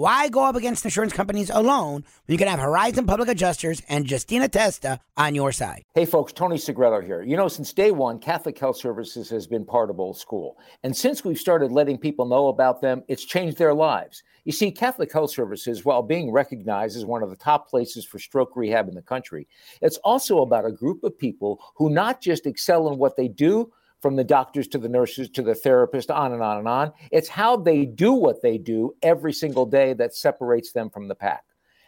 Why 0.00 0.30
go 0.30 0.44
up 0.44 0.56
against 0.56 0.86
insurance 0.86 1.12
companies 1.12 1.50
alone 1.50 2.04
when 2.24 2.32
you 2.32 2.38
can 2.38 2.48
have 2.48 2.58
Horizon 2.58 3.04
Public 3.04 3.28
Adjusters 3.28 3.82
and 3.86 4.10
Justina 4.10 4.48
Testa 4.48 4.98
on 5.18 5.34
your 5.34 5.52
side? 5.52 5.84
Hey, 5.94 6.06
folks, 6.06 6.32
Tony 6.32 6.56
Segreto 6.56 7.02
here. 7.02 7.22
You 7.22 7.36
know, 7.36 7.48
since 7.48 7.74
day 7.74 7.90
one, 7.90 8.18
Catholic 8.18 8.58
Health 8.58 8.78
Services 8.78 9.28
has 9.28 9.46
been 9.46 9.66
part 9.66 9.90
of 9.90 10.00
Old 10.00 10.16
School. 10.16 10.56
And 10.84 10.96
since 10.96 11.22
we've 11.22 11.36
started 11.36 11.70
letting 11.70 11.98
people 11.98 12.24
know 12.24 12.48
about 12.48 12.80
them, 12.80 13.02
it's 13.08 13.26
changed 13.26 13.58
their 13.58 13.74
lives. 13.74 14.22
You 14.46 14.52
see, 14.52 14.70
Catholic 14.70 15.12
Health 15.12 15.32
Services, 15.32 15.84
while 15.84 16.02
being 16.02 16.32
recognized 16.32 16.96
as 16.96 17.04
one 17.04 17.22
of 17.22 17.28
the 17.28 17.36
top 17.36 17.68
places 17.68 18.06
for 18.06 18.18
stroke 18.18 18.56
rehab 18.56 18.88
in 18.88 18.94
the 18.94 19.02
country, 19.02 19.46
it's 19.82 19.98
also 19.98 20.40
about 20.40 20.64
a 20.64 20.72
group 20.72 21.04
of 21.04 21.18
people 21.18 21.62
who 21.74 21.90
not 21.90 22.22
just 22.22 22.46
excel 22.46 22.88
in 22.88 22.96
what 22.96 23.16
they 23.16 23.28
do, 23.28 23.70
from 24.00 24.16
the 24.16 24.24
doctors 24.24 24.66
to 24.68 24.78
the 24.78 24.88
nurses 24.88 25.28
to 25.30 25.42
the 25.42 25.54
therapist, 25.54 26.10
on 26.10 26.32
and 26.32 26.42
on 26.42 26.58
and 26.58 26.68
on. 26.68 26.92
It's 27.12 27.28
how 27.28 27.56
they 27.56 27.84
do 27.84 28.12
what 28.12 28.42
they 28.42 28.58
do 28.58 28.94
every 29.02 29.32
single 29.32 29.66
day 29.66 29.92
that 29.94 30.14
separates 30.14 30.72
them 30.72 30.90
from 30.90 31.08
the 31.08 31.14
pack. 31.14 31.44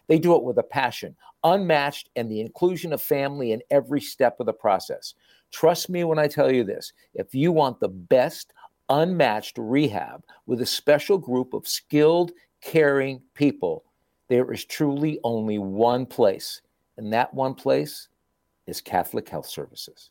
They 0.09 0.19
do 0.19 0.35
it 0.35 0.43
with 0.43 0.59
a 0.59 0.63
passion, 0.63 1.17
unmatched, 1.45 2.11
and 2.17 2.31
the 2.31 2.41
inclusion 2.41 2.93
of 2.93 3.01
family 3.01 3.53
in 3.53 3.63
every 3.71 4.01
step 4.01 4.41
of 4.41 4.47
the 4.47 4.53
process. 4.53 5.15
Trust 5.53 5.89
me 5.89 6.05
when 6.05 6.19
I 6.19 6.29
tell 6.29 6.51
you 6.51 6.65
this 6.65 6.93
if 7.15 7.35
you 7.35 7.53
want 7.53 7.81
the 7.81 7.89
best, 7.89 8.53
unmatched 8.89 9.57
rehab 9.59 10.23
with 10.47 10.61
a 10.61 10.67
special 10.67 11.19
group 11.19 11.55
of 11.55 11.69
skilled, 11.69 12.33
caring 12.61 13.21
people, 13.35 13.85
there 14.29 14.53
is 14.53 14.65
truly 14.65 15.19
only 15.25 15.59
one 15.59 16.07
place, 16.07 16.63
and 16.97 17.13
that 17.13 17.33
one 17.33 17.55
place 17.55 18.09
is 18.67 18.81
Catholic 18.81 19.29
Health 19.29 19.47
Services. 19.47 20.11